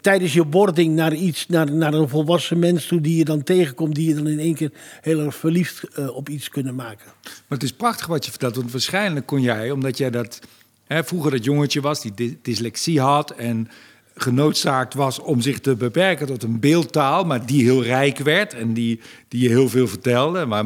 tijdens 0.00 0.32
je 0.32 0.44
boarding 0.44 0.94
naar 0.94 1.14
iets, 1.14 1.46
naar, 1.46 1.72
naar 1.72 1.94
een 1.94 2.08
volwassen 2.08 2.58
mens 2.58 2.86
toe... 2.86 3.00
die 3.00 3.16
je 3.16 3.24
dan 3.24 3.42
tegenkomt, 3.42 3.94
die 3.94 4.08
je 4.08 4.14
dan 4.14 4.26
in 4.26 4.38
één 4.38 4.54
keer 4.54 4.70
heel 5.00 5.20
erg 5.20 5.34
verliefd 5.36 5.82
eh, 5.94 6.16
op 6.16 6.28
iets 6.28 6.48
kunnen 6.48 6.74
maken. 6.74 7.12
Maar 7.22 7.58
het 7.58 7.62
is 7.62 7.72
prachtig 7.72 8.06
wat 8.06 8.24
je 8.24 8.30
vertelt. 8.30 8.56
Want 8.56 8.70
waarschijnlijk 8.72 9.26
kon 9.26 9.40
jij, 9.40 9.70
omdat 9.70 9.98
jij 9.98 10.10
dat 10.10 10.40
hè, 10.86 11.04
vroeger 11.04 11.30
dat 11.30 11.44
jongetje 11.44 11.80
was 11.80 12.02
die 12.02 12.12
dy- 12.14 12.36
dyslexie 12.42 13.00
had 13.00 13.30
en 13.30 13.68
genoodzaakt 14.20 14.94
was 14.94 15.18
om 15.20 15.40
zich 15.40 15.58
te 15.58 15.74
beperken 15.76 16.26
tot 16.26 16.42
een 16.42 16.60
beeldtaal, 16.60 17.24
maar 17.24 17.46
die 17.46 17.64
heel 17.64 17.82
rijk 17.82 18.18
werd 18.18 18.54
en 18.54 18.72
die, 18.74 19.00
die 19.28 19.42
je 19.42 19.48
heel 19.48 19.68
veel 19.68 19.88
vertelde. 19.88 20.44
Maar 20.46 20.64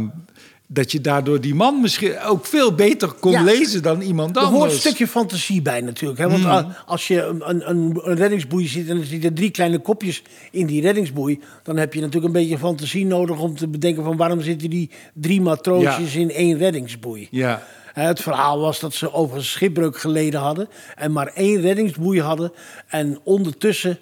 dat 0.72 0.92
je 0.92 1.00
daardoor 1.00 1.40
die 1.40 1.54
man 1.54 1.80
misschien 1.80 2.20
ook 2.20 2.46
veel 2.46 2.74
beter 2.74 3.12
kon 3.12 3.32
Ja. 3.32 3.42
lezen 3.42 3.82
dan 3.82 4.00
iemand 4.00 4.36
Er 4.36 4.42
anders. 4.42 4.58
hoort 4.60 4.72
een 4.72 4.78
stukje 4.78 5.06
fantasie 5.06 5.62
bij 5.62 5.80
natuurlijk. 5.80 6.20
Hè? 6.20 6.28
Want 6.28 6.44
a- 6.44 6.82
als 6.86 7.08
je 7.08 7.22
een, 7.22 7.42
een, 7.70 8.00
een 8.04 8.16
reddingsboei 8.16 8.66
ziet 8.68 8.88
en 8.88 8.98
er 8.98 9.04
zitten 9.04 9.34
drie 9.34 9.50
kleine 9.50 9.78
kopjes 9.78 10.22
in 10.50 10.66
die 10.66 10.80
reddingsboei... 10.82 11.40
dan 11.62 11.76
heb 11.76 11.94
je 11.94 12.00
natuurlijk 12.00 12.26
een 12.34 12.40
beetje 12.40 12.58
fantasie 12.58 13.06
nodig 13.06 13.38
om 13.40 13.56
te 13.56 13.68
bedenken 13.68 14.04
van... 14.04 14.16
waarom 14.16 14.40
zitten 14.40 14.70
die 14.70 14.90
drie 15.14 15.40
matroosjes 15.40 16.14
in 16.16 16.30
één 16.30 16.58
reddingsboei? 16.58 17.28
Ja. 17.30 17.62
Het 17.92 18.20
verhaal 18.20 18.60
was 18.60 18.80
dat 18.80 18.94
ze 18.94 19.12
over 19.12 19.36
een 19.36 19.44
schipbreuk 19.44 19.98
geleden 19.98 20.40
hadden... 20.40 20.68
en 20.96 21.12
maar 21.12 21.26
één 21.34 21.60
reddingsboei 21.60 22.20
hadden... 22.22 22.52
en 22.88 23.18
ondertussen 23.24 23.98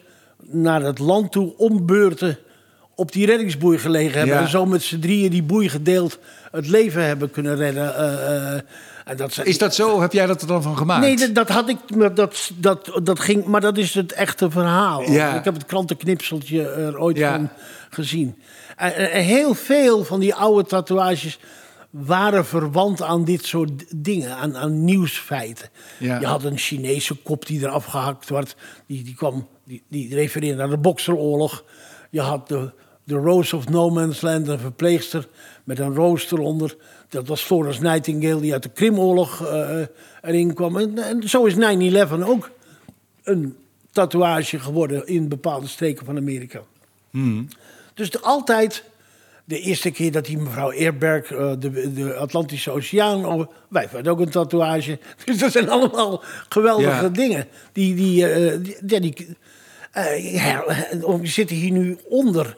naar 0.50 0.82
het 0.82 0.98
land 0.98 1.32
toe 1.32 1.56
ombeurten 1.56 2.38
op 2.94 3.12
die 3.12 3.26
reddingsboei 3.26 3.78
gelegen 3.78 4.18
hebben. 4.18 4.36
Ja. 4.36 4.40
En 4.42 4.48
zo 4.48 4.66
met 4.66 4.82
z'n 4.82 4.98
drieën 4.98 5.30
die 5.30 5.42
boei 5.42 5.68
gedeeld 5.68 6.18
het 6.50 6.66
leven 6.66 7.04
hebben 7.04 7.30
kunnen 7.30 7.56
redden. 7.56 7.96
eh, 7.96 8.52
eh, 8.54 8.60
en 9.04 9.16
dat 9.16 9.32
zijn, 9.32 9.46
Is 9.46 9.58
dat 9.58 9.74
zo? 9.74 10.00
Heb 10.00 10.12
jij 10.12 10.26
dat 10.26 10.40
er 10.40 10.46
dan 10.46 10.62
van 10.62 10.76
gemaakt? 10.76 11.00
Nee, 11.00 11.16
dat, 11.16 11.34
dat 11.34 11.48
had 11.48 11.68
ik. 11.68 11.76
maar 11.96 12.14
Dat, 12.14 12.50
dat, 12.54 13.00
dat 13.02 13.20
ging, 13.20 13.44
maar 13.44 13.60
dat 13.60 13.76
is 13.76 13.94
het 13.94 14.12
echte 14.12 14.50
verhaal. 14.50 15.10
Ja. 15.10 15.38
Ik 15.38 15.44
heb 15.44 15.54
het 15.54 15.66
krantenknipseltje 15.66 16.68
er 16.68 16.98
ooit 17.00 17.16
Ja. 17.16 17.32
van 17.34 17.48
gezien. 17.90 18.38
En, 18.76 18.94
en- 18.94 19.10
en 19.12 19.22
heel 19.22 19.54
veel 19.54 20.04
van 20.04 20.20
die 20.20 20.34
oude 20.34 20.68
tatoeages 20.68 21.38
waren 21.90 22.46
verwant 22.46 23.02
aan 23.02 23.24
dit 23.24 23.44
soort 23.44 23.84
dingen, 24.02 24.36
aan, 24.36 24.56
aan 24.56 24.84
nieuwsfeiten. 24.84 25.68
Ja. 25.98 26.20
Je 26.20 26.26
had 26.26 26.44
een 26.44 26.58
Chinese 26.58 27.14
kop 27.14 27.46
die 27.46 27.60
eraf 27.60 27.84
gehakt 27.84 28.28
werd. 28.28 28.56
Die, 28.86 29.02
die, 29.04 29.14
kwam, 29.14 29.48
die, 29.64 29.82
die 29.88 30.14
refereerde 30.14 30.56
naar 30.56 30.70
de 30.70 30.78
Bokseroorlog. 30.78 31.64
Je 32.10 32.20
had 32.20 32.48
de, 32.48 32.70
de 33.04 33.14
Rose 33.14 33.56
of 33.56 33.68
No 33.68 33.90
Man's 33.90 34.20
Land, 34.20 34.48
een 34.48 34.58
verpleegster 34.58 35.28
met 35.64 35.78
een 35.78 35.94
roos 35.94 36.32
eronder. 36.32 36.76
Dat 37.08 37.28
was 37.28 37.42
Florence 37.42 37.82
Nightingale, 37.82 38.40
die 38.40 38.52
uit 38.52 38.62
de 38.62 38.68
Krimoorlog 38.68 39.46
eh, 39.46 39.80
erin 40.22 40.54
kwam. 40.54 40.76
En, 40.76 40.98
en 40.98 41.28
zo 41.28 41.44
is 41.44 41.54
9-11 41.54 42.12
ook 42.24 42.50
een 43.22 43.56
tatoeage 43.92 44.58
geworden 44.58 45.06
in 45.06 45.28
bepaalde 45.28 45.66
streken 45.66 46.04
van 46.06 46.16
Amerika. 46.16 46.60
Dus 47.94 48.10
de- 48.10 48.20
altijd, 48.20 48.84
de 49.48 49.60
eerste 49.60 49.90
keer 49.90 50.12
dat 50.12 50.24
die 50.24 50.38
mevrouw 50.38 50.70
Eerberg 50.70 51.32
eh, 51.32 51.52
de, 51.58 51.92
de 51.92 52.14
Atlantische 52.14 52.70
Oceaan... 52.70 53.24
over- 53.24 53.48
wij 53.68 53.88
hadden 53.92 54.12
ook 54.12 54.20
een 54.20 54.30
tatoeage. 54.30 54.98
Dus 55.24 55.38
dat 55.38 55.52
zijn 55.52 55.68
allemaal 55.68 56.22
geweldige 56.48 56.88
Ja. 57.02 57.08
dingen. 57.08 57.46
Die, 57.72 57.94
die, 57.94 58.28
eh, 58.32 58.58
die, 58.62 58.76
ja, 58.86 58.98
die, 59.00 59.36
her- 60.38 60.86
we 61.20 61.26
zitten 61.26 61.56
hier 61.56 61.70
nu 61.72 61.98
onder 62.08 62.56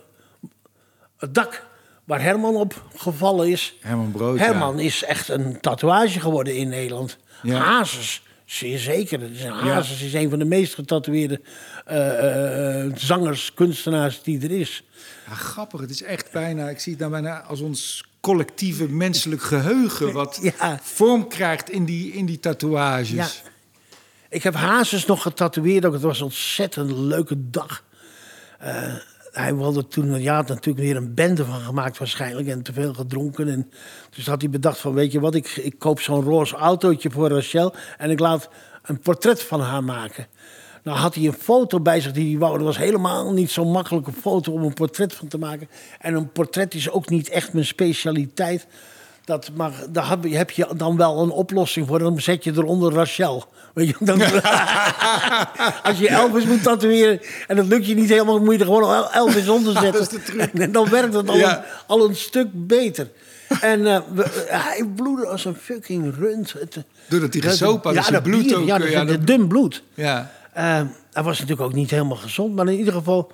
het 1.19 1.35
dak 1.35 1.67
waar 2.05 2.23
Herman 2.23 2.57
op 2.57 2.83
gevallen 2.97 3.49
is. 3.51 3.77
Herman 3.81 4.11
Brood, 4.11 4.39
ja. 4.39 4.45
Herman 4.45 4.79
is 4.81 5.05
echt 5.05 5.29
een 5.29 5.61
tatoeage 5.61 6.21
geworden 6.21 6.57
in 6.57 6.69
Nederland. 6.69 7.19
Ja. 7.43 7.57
Hazes, 7.59 8.23
zeer 8.53 8.79
zeker. 8.79 9.21
Het 9.21 9.31
is- 9.31 9.45
Hazes 9.45 10.03
is 10.03 10.13
een 10.13 10.31
van 10.31 10.39
de 10.39 10.45
meest 10.45 10.75
getatoeëerde 10.75 11.41
eh, 11.85 12.85
eh, 12.85 12.93
zangers, 12.97 13.55
kunstenaars 13.55 14.23
die 14.23 14.43
er 14.43 14.51
is. 14.51 14.85
Ja, 15.29 15.35
grappig. 15.35 15.81
Het 15.81 15.91
is 15.91 16.03
echt 16.03 16.31
bijna, 16.33 16.69
ik 16.69 16.81
zie 16.81 16.93
het 16.93 17.01
nou 17.01 17.13
bijna 17.13 17.41
als 17.43 17.61
ons 17.61 18.05
collectieve 18.21 18.89
menselijk 18.89 19.43
geheugen... 19.43 20.13
wat 20.23 20.39
Ja. 20.43 20.79
vorm 20.83 21.29
krijgt 21.29 21.71
in 21.71 21.85
die, 21.85 22.13
in 22.13 22.27
die 22.27 22.41
tatoeages. 22.41 23.11
Ja. 23.11 23.29
Ik 24.29 24.43
heb 24.43 24.55
Hazes 24.55 25.07
nog 25.07 25.23
getatoeëerd. 25.23 25.85
Ook. 25.85 25.93
Het 25.93 26.03
was 26.03 26.19
een 26.19 26.25
ontzettend 26.25 26.91
leuke 26.91 27.51
dag. 27.51 27.85
Eh, 28.59 28.95
hij 29.33 29.57
wilde 29.57 29.87
toen, 29.87 30.21
ja, 30.21 30.35
had 30.35 30.49
natuurlijk 30.49 30.85
weer 30.85 30.97
een 30.97 31.15
bende 31.15 31.45
van 31.45 31.61
gemaakt 31.61 31.99
waarschijnlijk. 31.99 32.49
En 32.49 32.63
te 32.63 32.73
veel 32.73 32.95
gedronken. 32.95 33.49
En 33.49 33.71
dus 34.11 34.27
had 34.27 34.41
hij 34.41 34.51
bedacht 34.51 34.79
van, 34.79 34.95
weet 34.95 35.13
je 35.13 35.21
wat, 35.21 35.35
ik, 35.35 35.49
ik 35.57 35.79
koop 35.79 36.01
zo'n 36.01 36.23
roze 36.23 36.57
autootje 36.57 37.11
voor 37.11 37.29
Rachel. 37.29 37.75
En 37.99 38.11
ik 38.11 38.19
laat 38.19 38.49
een 38.83 38.99
portret 38.99 39.43
van 39.43 39.61
haar 39.61 39.85
maken. 39.85 40.27
Nou 40.83 40.99
had 40.99 41.15
hij 41.15 41.27
een 41.27 41.33
foto 41.33 41.81
bij 41.81 42.01
zich 42.01 42.13
die 42.13 42.31
hij 42.31 42.39
wou. 42.39 42.57
Dat 42.57 42.67
was 42.67 42.79
helemaal 42.79 43.33
niet 43.33 43.51
zo'n 43.51 43.71
makkelijke 43.71 44.13
foto 44.13 44.53
om 44.53 44.63
een 44.63 44.75
portret 44.75 45.15
van 45.15 45.29
te 45.29 45.39
maken. 45.39 45.69
En 45.99 46.15
een 46.15 46.33
portret 46.33 46.75
is 46.75 46.91
ook 46.91 47.09
niet 47.09 47.29
echt 47.29 47.53
mijn 47.53 47.67
specialiteit. 47.67 48.67
Dat, 49.31 49.51
maar 49.55 49.73
daar 49.91 50.09
heb 50.09 50.25
je- 50.25 50.37
heb 50.37 50.51
je 50.51 50.67
dan 50.77 50.97
wel 50.97 51.23
een 51.23 51.31
oplossing 51.31 51.87
voor. 51.87 51.99
Dan 51.99 52.21
zet 52.21 52.45
je 52.45 52.53
eronder 52.53 52.93
Rachel. 52.93 53.45
Weet 53.75 53.89
je, 53.89 53.95
dan, 54.01 54.21
als 55.89 55.99
je 55.99 56.09
Elvis 56.09 56.45
moet 56.45 56.63
tatoeëren 56.63 57.21
en 57.47 57.57
dat 57.57 57.67
lukt 57.67 57.87
je 57.87 57.95
niet 57.95 58.09
helemaal, 58.09 58.39
moet 58.41 58.53
je 58.55 58.59
er 58.61 58.65
gewoon 58.67 58.83
El- 58.95 59.11
Elvis 59.13 59.49
onder 59.49 59.73
zetten. 59.73 59.93
Dat 59.93 60.01
is 60.01 60.09
de 60.09 60.23
truc. 60.23 60.53
En 60.55 60.73
dan 60.73 60.89
werkt 60.91 61.15
het 61.15 61.29
al, 61.29 61.37
Ja. 61.37 61.57
een, 61.59 61.63
al 61.87 62.09
een 62.09 62.17
stuk 62.17 62.47
beter. 62.53 63.11
En 63.61 63.87
eh, 63.87 64.01
we- 64.15 64.47
hij 64.49 64.85
bloedde 64.97 65.27
als 65.27 65.45
een 65.45 65.55
fucking 65.55 66.15
rund. 66.19 66.53
Het, 66.53 66.77
Doordat 67.09 67.33
hij 67.33 67.43
gesopen 67.43 67.83
had, 67.83 67.95
ja, 67.95 68.03
het 68.03 68.13
dat 68.13 68.23
bloed 68.23 68.43
bier, 68.47 68.59
ook, 68.59 68.67
Ja, 68.67 68.75
eh, 68.75 68.81
dat, 68.81 68.91
ja, 68.91 69.05
dat 69.05 69.27
dun 69.27 69.49
bloed. 69.49 69.83
Ja. 69.95 70.31
Eh, 70.53 70.65
hij 71.13 71.23
was 71.23 71.39
natuurlijk 71.39 71.61
ook 71.69 71.73
niet 71.75 71.91
helemaal 71.91 72.17
gezond, 72.17 72.55
maar 72.55 72.67
in 72.69 72.79
ieder 72.79 72.93
geval. 72.93 73.33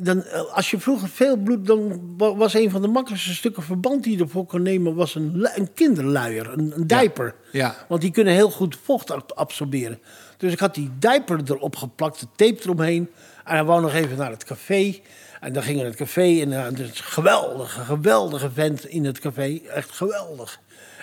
Dan, 0.00 0.22
eh, 0.24 0.54
als 0.54 0.70
je 0.70 0.78
vroeger 0.80 1.08
veel 1.08 1.36
bloed, 1.36 1.66
dan 1.66 2.00
wa- 2.16 2.34
was 2.34 2.54
een 2.54 2.70
van 2.70 2.82
de 2.82 2.88
makkelijkste 2.88 3.34
stukken 3.34 3.62
verband 3.62 4.04
die 4.04 4.16
je 4.16 4.22
ervoor 4.22 4.46
kon 4.46 4.62
nemen, 4.62 4.94
was 4.94 5.14
een, 5.14 5.48
een 5.54 5.72
kinderluier, 5.74 6.52
een, 6.52 6.72
een 6.76 6.86
diaper. 6.86 7.34
Ja. 7.52 7.76
Want 7.88 8.00
die 8.00 8.10
kunnen 8.10 8.32
heel 8.34 8.50
goed 8.50 8.76
vocht 8.82 9.10
ab- 9.10 9.32
absorberen. 9.34 9.98
Dus 10.36 10.52
ik 10.52 10.58
had 10.58 10.74
die 10.74 10.90
diaper 10.98 11.40
erop 11.44 11.76
geplakt, 11.76 12.20
de 12.20 12.26
tape 12.36 12.62
eromheen. 12.62 13.08
En 13.44 13.54
hij 13.54 13.64
wou 13.64 13.80
nog 13.80 13.94
even 13.94 14.16
naar 14.16 14.30
het 14.30 14.44
café. 14.44 14.94
En 15.40 15.52
dan 15.52 15.62
gingen 15.62 15.76
we 15.78 15.82
naar 15.88 15.98
het 15.98 16.00
café. 16.06 16.40
En 16.40 16.50
het 16.50 16.78
is 16.78 16.88
een 16.88 16.94
geweldige, 17.04 17.80
geweldige 17.80 18.50
vent 18.50 18.86
in 18.86 19.04
het 19.04 19.18
café. 19.18 19.60
Echt 19.74 19.90
geweldig. 19.90 20.60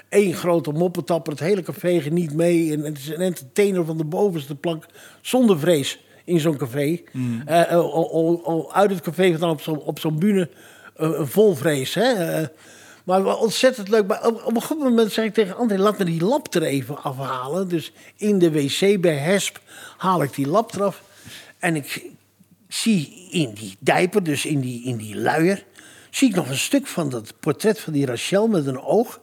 Eén 0.10 0.34
grote 0.34 0.72
moppetapper, 0.72 1.32
het 1.32 1.42
hele 1.42 1.62
café 1.62 2.02
geniet 2.02 2.34
mee. 2.34 2.74
En 2.74 2.80
het 2.84 2.98
is 2.98 3.08
een 3.08 3.22
entertainer 3.22 3.86
van 3.86 3.98
de 3.98 4.04
bovenste 4.06 4.56
plank. 4.56 4.86
Zonder 5.22 5.60
vrees 5.60 6.05
in 6.26 6.40
zo'n 6.40 6.58
café. 6.58 7.02
Eh, 7.46 7.62
eh, 7.62 7.78
al 7.78 8.70
uit 8.74 8.90
het 8.90 9.02
café 9.02 9.38
dan 9.38 9.50
op 9.50 9.62
zo'n 9.62 9.80
op 9.80 10.00
zo'n 10.00 10.20
bühne 10.20 10.50
eh, 10.96 11.22
vol 11.22 11.56
vrees. 11.56 11.94
Hè? 11.94 12.14
Eh, 12.14 12.48
maar 13.04 13.38
ontzettend 13.38 13.90
leuk. 13.90 14.08
Maar 14.08 14.26
op, 14.26 14.44
op 14.46 14.56
een 14.56 14.62
goed 14.62 14.80
moment 14.80 15.12
zei 15.12 15.28
ik 15.28 15.34
tegen 15.34 15.58
André, 15.58 15.78
laat 15.78 15.98
me 15.98 16.06
die 16.06 16.24
lap 16.24 16.54
er 16.54 16.64
even 16.64 17.04
afhalen. 17.04 17.68
Dus 17.68 17.92
in 18.16 18.40
de 18.40 18.52
wc 18.52 19.02
bij 19.02 19.18
Hesp 19.18 19.60
haal 19.98 20.24
ik 20.24 20.34
die 20.34 20.48
lap 20.48 20.76
eraf. 20.76 21.04
En 21.60 21.76
ik 21.76 22.06
zie 22.68 23.28
in 23.32 23.54
die 23.54 23.76
dijper, 23.80 24.24
dus 24.24 24.46
in 24.46 24.60
die, 24.60 24.84
in 24.84 24.98
die 24.98 25.16
luier... 25.16 25.64
zie 26.10 26.30
ik 26.30 26.36
nog 26.36 26.50
een 26.50 26.58
stuk 26.58 26.88
van 26.88 27.10
dat 27.10 27.34
portret 27.40 27.80
van 27.80 27.94
die 27.94 28.06
Rachel 28.06 28.48
met 28.48 28.66
een 28.66 28.82
oog. 28.82 29.20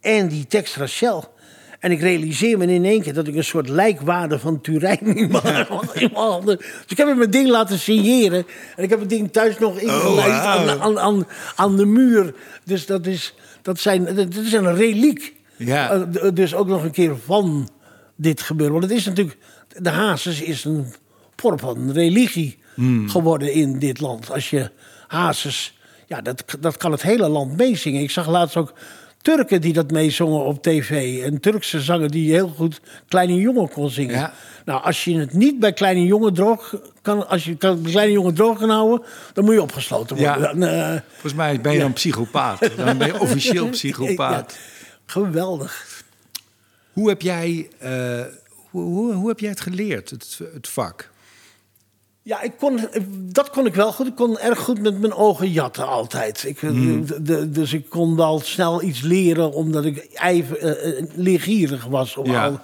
En 0.00 0.28
die 0.28 0.46
tekst 0.46 0.76
Rachel. 0.76 1.32
En 1.80 1.90
ik 1.90 2.00
realiseer 2.00 2.58
me 2.58 2.66
in 2.66 2.84
één 2.84 3.02
keer 3.02 3.14
dat 3.14 3.26
ik 3.26 3.34
een 3.34 3.44
soort 3.44 3.68
lijkwaarde 3.68 4.38
van 4.38 4.60
Turijn 4.60 5.16
in 5.16 5.30
mijn 5.42 5.66
handen... 6.12 6.56
Dus 6.56 6.84
ik 6.88 6.96
heb 6.96 7.06
hem 7.06 7.18
mijn 7.18 7.30
ding 7.30 7.48
laten 7.48 7.78
signeren. 7.78 8.46
En 8.76 8.84
ik 8.84 8.90
heb 8.90 9.00
het 9.00 9.08
ding 9.08 9.32
thuis 9.32 9.58
nog 9.58 9.78
ingelijst 9.78 10.40
aan, 10.40 10.80
aan, 10.80 10.98
aan, 10.98 11.26
aan 11.56 11.76
de 11.76 11.86
muur. 11.86 12.34
Dus 12.64 12.86
dat 12.86 13.06
is, 13.06 13.34
dat 13.62 13.78
zijn, 13.78 14.14
dat 14.14 14.34
is 14.34 14.52
een 14.52 14.74
reliek. 14.74 15.34
Ja. 15.56 15.90
Eh, 15.90 16.00
d- 16.00 16.36
dus 16.36 16.54
ook 16.54 16.66
nog 16.66 16.82
een 16.82 16.90
keer 16.90 17.16
van 17.24 17.68
dit 18.16 18.40
gebeuren. 18.40 18.78
Want 18.78 18.90
het 18.90 18.98
is 18.98 19.06
natuurlijk... 19.06 19.36
De 19.78 19.90
Hazes 19.90 20.42
is 20.42 20.64
een 20.64 20.94
vorm 21.36 21.58
van 21.58 21.92
religie 21.92 22.58
geworden 23.06 23.52
in 23.52 23.78
dit 23.78 24.00
land. 24.00 24.30
Als 24.32 24.50
je 24.50 24.70
Hazes... 25.08 25.78
Ja, 26.06 26.20
dat, 26.20 26.44
dat 26.60 26.76
kan 26.76 26.92
het 26.92 27.02
hele 27.02 27.28
land 27.28 27.56
meezingen. 27.56 28.02
Ik 28.02 28.10
zag 28.10 28.28
laatst 28.28 28.56
ook 28.56 28.72
Turken 29.22 29.60
die 29.60 29.72
dat 29.72 29.90
meezongen 29.90 30.44
op 30.44 30.62
tv. 30.62 31.22
Een 31.24 31.40
Turkse 31.40 31.80
zanger 31.80 32.10
die 32.10 32.32
heel 32.32 32.48
goed 32.48 32.80
Kleine 33.08 33.34
Jongen 33.34 33.68
kon 33.68 33.90
zingen. 33.90 34.14
Ja. 34.14 34.32
Nou, 34.64 34.82
als 34.82 35.04
je 35.04 35.18
het 35.18 35.32
niet 35.32 35.58
bij 35.58 35.72
Kleine 35.72 36.04
Jongen 36.04 36.34
droog 36.34 36.74
kan... 37.02 37.28
Als 37.28 37.44
je 37.44 37.56
kan, 37.56 37.82
Kleine 37.82 38.12
Jongen 38.12 38.34
droog 38.34 38.58
kan 38.58 38.70
houden... 38.70 39.06
dan 39.32 39.44
moet 39.44 39.54
je 39.54 39.62
opgesloten 39.62 40.16
worden. 40.16 40.40
Ja. 40.40 40.52
Dan, 40.52 40.62
eh, 40.62 41.00
Volgens 41.10 41.34
mij 41.34 41.60
ben 41.60 41.72
je 41.72 41.78
dan 41.78 41.92
psychopaat. 41.92 42.76
Dan 42.76 42.98
ben 42.98 43.06
je 43.06 43.20
officieel 43.26 43.68
psychopaat. 43.68 44.58
geweldig. 45.06 46.02
Hoe 46.92 47.08
heb 47.08 47.22
jij, 47.22 47.68
eh, 47.78 48.24
hoe, 48.70 48.82
hoe, 48.82 49.12
hoe 49.12 49.28
heb 49.28 49.40
jij 49.40 49.50
het 49.50 49.60
geleerd, 49.60 50.10
het, 50.10 50.40
het 50.52 50.68
vak? 50.68 51.10
Ja, 52.22 52.42
ik 52.42 52.52
kon, 52.58 52.80
dat 53.32 53.50
kon 53.50 53.66
ik 53.66 53.74
wel 53.74 53.92
goed. 53.92 54.06
Ik 54.06 54.14
kon 54.14 54.38
erg 54.38 54.58
goed 54.58 54.80
met 54.80 55.00
mijn 55.00 55.12
ogen 55.12 55.50
jatten 55.50 55.86
altijd. 55.88 56.44
Ik, 56.46 56.60
de- 56.60 57.22
de- 57.22 57.50
dus 57.50 57.72
ik 57.72 57.88
kon 57.88 58.16
wel 58.16 58.40
snel 58.40 58.82
iets 58.82 59.00
leren, 59.00 59.52
omdat 59.52 59.84
ik 59.84 60.04
ijver, 60.14 60.58
eh, 60.58 60.98
eh, 60.98 61.04
leergierig 61.14 61.84
was. 61.84 62.16
Om 62.16 62.30
Ja. 62.30 62.46
al, 62.46 62.58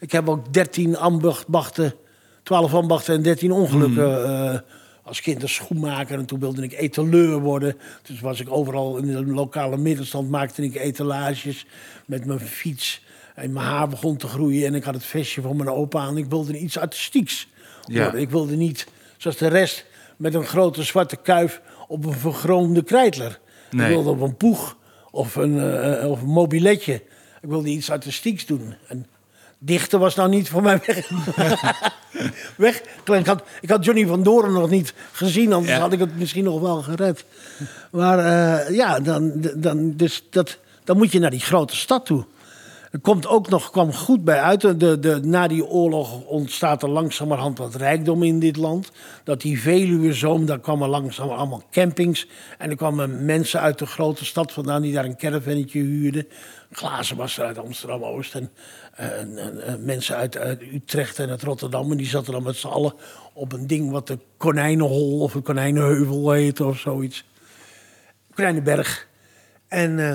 ik 0.00 0.12
heb 0.12 0.28
ook 0.28 0.52
13 0.52 0.96
ambachten, 0.96 1.94
12 2.42 2.74
ambachten 2.74 3.14
en 3.14 3.22
13 3.22 3.52
ongelukken 3.52 4.24
eh, 4.24 4.58
als 5.02 5.20
kind 5.20 5.42
als 5.42 5.54
schoenmaker. 5.54 6.18
En 6.18 6.26
toen 6.26 6.40
wilde 6.40 6.62
ik 6.62 6.72
etaleur 6.72 7.38
worden. 7.40 7.76
Dus 8.02 8.20
was 8.20 8.40
ik 8.40 8.50
overal 8.52 8.96
in 8.96 9.06
de 9.06 9.24
lokale 9.26 9.76
middenstand, 9.76 10.30
maakte 10.30 10.62
ik 10.62 10.74
etalages 10.74 11.66
met 12.06 12.24
mijn 12.24 12.40
fiets. 12.40 13.04
En 13.34 13.52
mijn 13.52 13.66
haar 13.66 13.88
begon 13.88 14.16
te 14.16 14.26
groeien 14.26 14.66
en 14.66 14.74
ik 14.74 14.84
had 14.84 14.94
het 14.94 15.04
vestje 15.04 15.40
van 15.42 15.56
mijn 15.56 15.68
opa 15.70 16.00
aan. 16.00 16.16
Ik 16.16 16.26
wilde 16.26 16.58
iets 16.58 16.78
artistieks 16.78 17.48
Ja. 17.86 18.02
worden. 18.02 18.20
Ik 18.20 18.30
wilde 18.30 18.56
niet, 18.56 18.86
zoals 19.16 19.36
de 19.36 19.48
rest, 19.48 19.84
met 20.16 20.34
een 20.34 20.44
grote 20.46 20.82
zwarte 20.82 21.16
kuif 21.16 21.60
op 21.88 22.04
een 22.04 22.12
vergroomde 22.14 22.82
krijtler. 22.82 23.38
Nee. 23.70 23.86
Ik 23.86 23.92
wilde 23.92 24.10
op 24.10 24.20
een 24.20 24.36
poeg 24.36 24.76
of 25.10 25.34
een, 25.36 25.60
eh, 25.60 26.10
of 26.10 26.20
een 26.22 26.28
mobiletje. 26.28 26.94
Ik 27.42 27.48
wilde 27.48 27.68
iets 27.68 27.90
artistieks 27.90 28.46
doen. 28.46 28.74
En 28.88 29.06
dichten 29.58 29.98
was 30.00 30.14
nou 30.14 30.28
niet 30.28 30.48
voor 30.48 30.62
mij 30.62 30.80
weg. 30.86 31.08
weg. 32.56 32.82
Ik 33.04 33.26
had, 33.26 33.42
ik 33.60 33.70
had 33.70 33.84
Johnny 33.84 34.06
van 34.06 34.22
Doren 34.22 34.52
nog 34.52 34.70
niet 34.70 34.94
gezien, 35.12 35.52
anders 35.52 35.72
Ja. 35.72 35.78
had 35.80 35.92
ik 35.92 35.98
het 35.98 36.18
misschien 36.18 36.44
nog 36.44 36.60
wel 36.60 36.82
gered. 36.82 37.24
Maar 37.90 38.18
eh, 38.18 38.74
ja, 38.76 39.00
dan, 39.00 39.32
dan, 39.56 39.96
dus 39.96 40.24
dat, 40.30 40.58
dan 40.84 40.96
moet 40.96 41.12
je 41.12 41.18
naar 41.18 41.30
die 41.30 41.40
grote 41.40 41.76
stad 41.76 42.06
toe. 42.06 42.24
Komt 43.02 43.26
ook 43.26 43.48
nog, 43.48 43.70
kwam 43.70 43.92
goed 43.92 44.24
bij 44.24 44.40
uit. 44.40 44.60
De, 44.60 44.98
de, 44.98 45.20
na 45.22 45.48
die 45.48 45.66
oorlog 45.66 46.24
ontstaat 46.24 46.82
er 46.82 46.88
langzamerhand 46.88 47.58
wat 47.58 47.74
rijkdom 47.74 48.22
in 48.22 48.38
dit 48.38 48.56
land. 48.56 48.90
Dat 49.24 49.40
die 49.40 49.60
Veluwezoom, 49.60 50.46
daar 50.46 50.60
kwamen 50.60 50.88
langzaam 50.88 51.28
allemaal 51.28 51.62
campings. 51.70 52.28
En 52.58 52.70
er 52.70 52.76
kwamen 52.76 53.24
mensen 53.24 53.60
uit 53.60 53.78
de 53.78 53.86
grote 53.86 54.24
stad 54.24 54.52
vandaan 54.52 54.82
die 54.82 54.92
daar 54.92 55.04
een 55.04 55.16
caravannetje 55.16 55.80
huurden. 55.80 56.28
Glazen 56.70 57.16
was 57.16 57.38
er 57.38 57.44
uit 57.44 57.58
Amsterdam-Oost. 57.58 58.34
En, 58.34 58.50
en, 58.94 59.38
en, 59.38 59.62
en 59.62 59.84
mensen 59.84 60.16
uit, 60.16 60.36
Utrecht 60.72 61.18
en 61.18 61.30
uit 61.30 61.42
Rotterdam. 61.42 61.90
En 61.90 61.96
die 61.96 62.06
zaten 62.06 62.32
dan 62.32 62.42
met 62.42 62.56
z'n 62.56 62.66
allen 62.66 62.94
op 63.32 63.52
een 63.52 63.66
ding 63.66 63.90
wat 63.90 64.06
de 64.06 64.18
Konijnenhol 64.36 65.20
of 65.20 65.32
de 65.32 65.40
Konijnenheuvel 65.40 66.30
heette 66.30 66.64
of 66.64 66.78
zoiets. 66.78 67.24
Konijnenberg. 68.34 69.06
En 69.68 69.98
eh, 69.98 70.14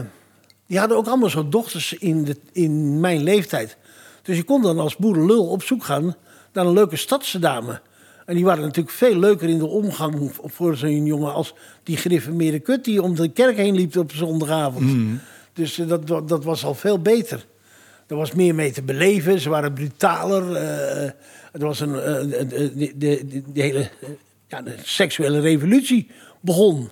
die 0.72 0.80
hadden 0.80 0.98
ook 0.98 1.08
allemaal 1.08 1.30
zo 1.30 1.50
dochters 1.50 1.94
in, 1.94 2.24
de, 2.24 2.36
in 2.52 3.00
mijn 3.00 3.24
leeftijd. 3.24 3.78
Dus 4.22 4.38
je 4.38 4.44
kon 4.44 4.62
dan 4.62 4.80
als 4.80 4.96
boerenlul 4.96 5.48
op 5.48 5.64
zoek 5.64 5.84
gaan 5.84 6.16
naar 6.54 6.66
een 6.66 6.74
leuke 6.74 6.96
stadse 6.96 7.40
dame. 7.40 7.82
En 8.26 8.36
die 8.36 8.46
waren 8.46 8.64
natuurlijk 8.64 8.96
veel 8.96 9.16
leuker 9.16 9.50
in 9.50 9.58
de 9.58 9.66
omgang 9.66 10.32
voor 10.44 10.76
zo'n 10.78 11.06
jongen 11.06 11.34
als 11.34 11.54
die 11.84 11.98
gereformeerde 11.98 12.60
kut 12.60 12.84
die 12.84 13.02
om 13.02 13.16
de 13.16 13.30
kerk 13.30 13.56
heen 13.56 13.76
liep 13.76 13.98
op 13.98 14.12
zondagavond. 14.12 15.20
Dus 15.54 15.80
eh, 15.80 15.88
dat, 15.88 16.28
dat, 16.28 16.44
was 16.44 16.66
al 16.66 16.76
veel 16.76 17.00
beter. 17.00 17.46
Er 18.08 18.16
was 18.16 18.32
meer 18.32 18.56
mee 18.56 18.72
te 18.72 18.84
beleven, 18.84 19.40
ze 19.40 19.50
waren 19.50 19.74
brutaler. 19.74 20.56
eh, 20.56 21.04
er 21.52 21.66
was 21.66 21.80
een, 21.80 21.92
de, 21.92 22.92
de, 22.98 23.44
de, 23.54 23.62
hele 23.62 23.90
ja, 24.48 24.62
de 24.62 24.76
seksuele 24.84 25.40
revolutie 25.40 26.08
begon. 26.42 26.90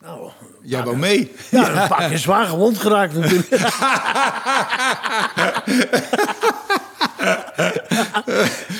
Nou, 0.00 0.30
Jij 0.62 0.82
wou 0.82 0.96
mee. 0.96 1.32
ja, 1.50 1.82
een 1.82 1.88
paar 1.88 2.08
keer 2.08 2.18
zwaar 2.18 2.46
gewond 2.46 2.78
geraakt 2.78 3.14
natuurlijk. 3.14 3.48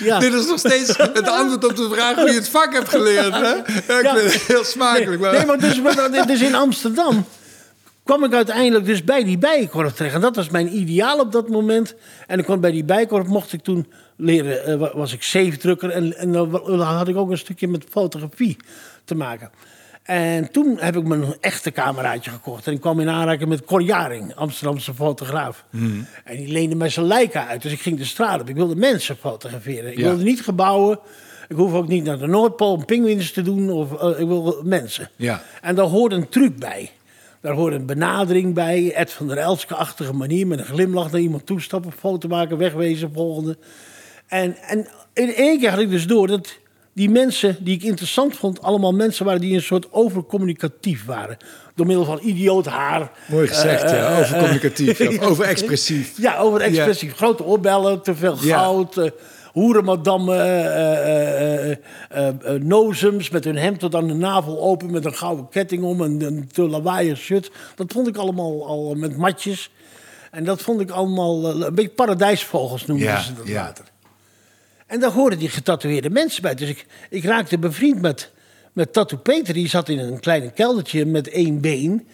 ja. 0.02 0.18
Dit 0.18 0.32
is 0.32 0.46
nog 0.46 0.58
steeds 0.58 0.96
het 0.96 1.28
antwoord 1.28 1.64
op 1.64 1.76
de 1.76 1.88
vraag 1.92 2.14
hoe 2.16 2.28
je 2.28 2.34
het 2.34 2.48
vak 2.48 2.72
hebt 2.72 2.88
geleerd. 2.88 3.32
Hè? 3.32 3.38
Ja, 3.48 3.98
ik 3.98 4.02
Ja. 4.02 4.16
vind 4.16 4.32
het 4.32 4.42
heel 4.42 4.64
smakelijk. 4.64 5.10
Nee, 5.10 5.18
maar- 5.18 5.32
nee, 5.32 5.46
maar 5.46 5.58
dus, 5.58 5.80
maar 5.82 6.26
dus 6.26 6.40
in 6.40 6.54
Amsterdam 6.54 7.24
kwam 8.04 8.24
ik 8.24 8.32
uiteindelijk 8.34 8.84
dus 8.84 9.04
bij 9.04 9.24
die 9.24 9.38
bijenkorf 9.38 9.92
terecht. 9.92 10.14
En 10.14 10.20
dat 10.20 10.36
was 10.36 10.48
mijn 10.48 10.76
ideaal 10.76 11.18
op 11.18 11.32
dat 11.32 11.48
moment. 11.48 11.94
En 12.26 12.38
ik 12.38 12.44
kwam 12.44 12.60
bij 12.60 12.70
die 12.70 12.84
bijenkorf, 12.84 13.26
mocht 13.26 13.52
ik 13.52 13.62
toen 13.62 13.92
leren, 14.16 14.64
eh, 14.64 14.76
wa- 14.76 14.90
was 14.94 15.12
ik 15.12 15.22
zeefdrukker. 15.22 15.90
En, 15.90 16.16
en 16.16 16.32
dan 16.32 16.80
had 16.80 17.08
ik 17.08 17.16
ook 17.16 17.30
een 17.30 17.38
stukje 17.38 17.68
met 17.68 17.84
fotografie 17.90 18.56
te 19.04 19.14
maken. 19.14 19.50
En 20.02 20.50
toen 20.50 20.76
heb 20.80 20.96
ik 20.96 21.04
me 21.04 21.14
een 21.16 21.34
echte 21.40 21.72
cameraatje 21.72 22.30
gekocht. 22.30 22.66
En 22.66 22.72
ik 22.72 22.80
kwam 22.80 23.00
in 23.00 23.08
aanraking 23.08 23.48
met 23.48 23.64
Cor 23.64 23.82
Jaring, 23.82 24.34
Amsterdamse 24.34 24.94
fotograaf. 24.94 25.64
En 26.24 26.36
die 26.36 26.48
leende 26.48 26.74
mij 26.74 26.88
zijn 26.88 27.06
Leica 27.06 27.46
uit. 27.46 27.62
Dus 27.62 27.72
ik 27.72 27.80
ging 27.80 27.98
de 27.98 28.04
straat 28.04 28.40
op. 28.40 28.48
Ik 28.48 28.54
wilde 28.54 28.76
mensen 28.76 29.16
fotograferen. 29.16 29.92
Ik 29.92 29.98
Ja. 29.98 30.08
wilde 30.08 30.22
niet 30.22 30.42
gebouwen. 30.42 30.98
Ik 31.48 31.56
hoef 31.56 31.72
ook 31.72 31.88
niet 31.88 32.04
naar 32.04 32.18
de 32.18 32.26
Noordpool 32.26 32.72
om 32.72 32.84
pinguïns 32.84 33.32
te 33.32 33.42
doen. 33.42 33.70
Of, 33.70 33.94
eh, 34.00 34.20
ik 34.20 34.26
wil 34.26 34.60
mensen. 34.64 35.10
Ja. 35.16 35.42
En 35.60 35.74
daar 35.74 35.86
hoort 35.86 36.12
een 36.12 36.28
truc 36.28 36.56
bij. 36.58 36.90
Daar 37.40 37.54
hoort 37.54 37.74
een 37.74 37.86
benadering 37.86 38.54
bij. 38.54 38.92
Ed 38.94 39.12
van 39.12 39.28
der 39.28 39.36
Elske-achtige 39.38 40.12
manier. 40.12 40.46
Met 40.46 40.58
een 40.58 40.64
glimlach 40.64 41.10
naar 41.10 41.20
iemand 41.20 41.46
toestappen, 41.46 41.92
foto 41.92 42.28
maken, 42.28 42.56
wegwezen, 42.58 43.10
volgende. 43.14 43.56
En, 44.26 44.56
en 44.56 44.86
in 45.12 45.34
één 45.34 45.58
keer 45.58 45.70
had 45.70 45.78
ik 45.78 45.90
dus 45.90 46.06
door 46.06 46.26
dat 46.26 46.58
die 46.94 47.10
mensen 47.10 47.56
die 47.60 47.74
ik 47.74 47.82
interessant 47.82 48.36
vond... 48.36 48.62
allemaal 48.62 48.92
mensen 48.92 49.24
waren 49.24 49.40
die 49.40 49.54
een 49.54 49.62
soort 49.62 49.92
overcommunicatief 49.92 51.04
waren. 51.04 51.36
Door 51.74 51.86
middel 51.86 52.04
van 52.04 52.18
idioot 52.22 52.66
haar. 52.66 53.10
Mooi 53.28 53.48
gezegd, 53.48 53.82
Eh, 53.82 53.90
ja. 53.90 54.10
eh, 54.12 54.18
Overcommunicatief, 54.18 55.00
eh, 55.00 55.08
of 55.20 55.26
overexpressief. 55.28 56.18
Ja, 56.20 56.38
overexpressief. 56.38 57.14
Grote 57.14 57.44
oorbellen, 57.44 58.02
te 58.02 58.14
veel 58.14 58.36
Ja. 58.40 58.58
goud... 58.58 59.12
Hoerenmadammen, 59.52 60.40
eh, 60.40 61.70
eh, 61.70 61.76
eh, 62.10 62.34
nozems 62.60 63.30
met 63.30 63.44
hun 63.44 63.56
hemd 63.56 63.78
tot 63.78 63.94
aan 63.94 64.06
de 64.06 64.14
navel 64.14 64.60
open... 64.62 64.90
met 64.90 65.04
een 65.04 65.14
gouden 65.14 65.48
ketting 65.48 65.82
om 65.82 66.02
en 66.02 66.22
een 66.22 66.48
te 66.52 66.62
lawaaiig 66.68 67.18
shirt. 67.18 67.50
Dat 67.74 67.92
vond 67.92 68.08
ik 68.08 68.16
allemaal 68.16 68.66
al 68.66 68.94
met 68.94 69.16
matjes. 69.16 69.70
En 70.30 70.44
dat 70.44 70.62
vond 70.62 70.80
ik 70.80 70.90
allemaal 70.90 71.62
een 71.62 71.74
beetje 71.74 71.90
paradijsvogels 71.90 72.86
noemden 72.86 73.06
Ja, 73.06 73.20
ze 73.20 73.34
dat 73.34 73.46
ja. 73.48 73.62
later. 73.62 73.84
En 74.92 75.00
daar 75.00 75.10
hoorden 75.10 75.38
die 75.38 75.48
getatoeëerde 75.48 76.10
mensen 76.10 76.42
bij. 76.42 76.54
Dus 76.54 76.68
ik, 76.68 76.86
ik 77.10 77.24
raakte 77.24 77.58
bevriend 77.58 78.00
met, 78.00 78.30
met 78.72 78.92
Tattoo 78.92 79.18
Peter. 79.18 79.54
Die 79.54 79.68
zat 79.68 79.88
in 79.88 79.98
een 79.98 80.20
klein 80.20 80.52
keldertje 80.52 81.06
met 81.06 81.28
één 81.28 81.60
been. 81.60 82.06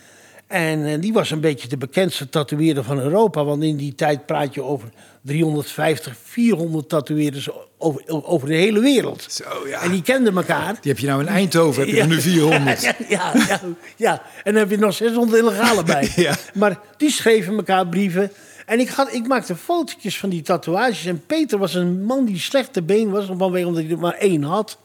En 0.47 0.87
eh, 0.87 1.01
die 1.01 1.13
was 1.13 1.31
een 1.31 1.41
beetje 1.41 1.69
de 1.69 1.77
bekendste 1.77 2.29
tatoeëerder 2.29 2.85
van 2.85 3.01
Europa. 3.01 3.45
Want 3.45 3.63
in 3.63 3.77
die 3.77 3.95
tijd 3.95 4.27
praat 4.27 4.55
je 4.55 4.63
over 4.63 4.89
350, 5.23 6.17
400 6.23 6.89
tatoeëerders 6.89 7.49
over, 7.79 8.03
over 8.07 8.49
de 8.49 8.55
hele 8.55 8.81
wereld. 8.81 9.27
Zo, 9.29 9.69
ja. 9.69 9.81
En 9.81 9.91
die 9.91 10.03
kenden 10.03 10.37
elkaar. 10.37 10.77
Die 10.81 10.93
heb 10.93 10.99
je 11.01 11.07
nou 11.07 11.21
in 11.21 11.29
Eindhoven, 11.29 11.87
heb 11.87 11.95
je 11.95 12.05
nu 12.05 12.21
400. 12.21 12.81
Ja, 12.85 12.95
ja, 13.09 13.33
ja, 13.49 13.61
ja. 13.97 14.23
En 14.45 14.53
dan 14.53 14.63
heb 14.63 14.71
je 14.71 14.79
nog 14.79 14.95
600 14.95 15.39
illegale 15.39 15.83
bij. 15.83 16.13
Ja. 16.17 16.37
Maar 16.55 16.79
die 16.97 17.11
schreven 17.11 17.57
elkaar 17.57 17.87
brieven. 17.87 18.33
En 18.69 18.81
ik, 18.81 18.89
had, 18.89 19.13
ik 19.13 19.27
maakte 19.27 19.57
fotootjes 19.57 20.19
van 20.19 20.29
die 20.29 20.43
tatoeages. 20.43 21.07
En 21.07 21.27
Peter 21.27 21.59
was 21.59 21.75
een 21.75 22.05
man 22.05 22.25
die 22.25 22.39
slecht 22.39 22.73
te 22.73 22.83
been 22.83 23.11
was. 23.11 23.27
Vanwege 23.37 23.67
omdat 23.67 23.83
hij 23.83 23.93
er 23.93 23.99
maar 23.99 24.15
één 24.15 24.43
had. 24.43 24.79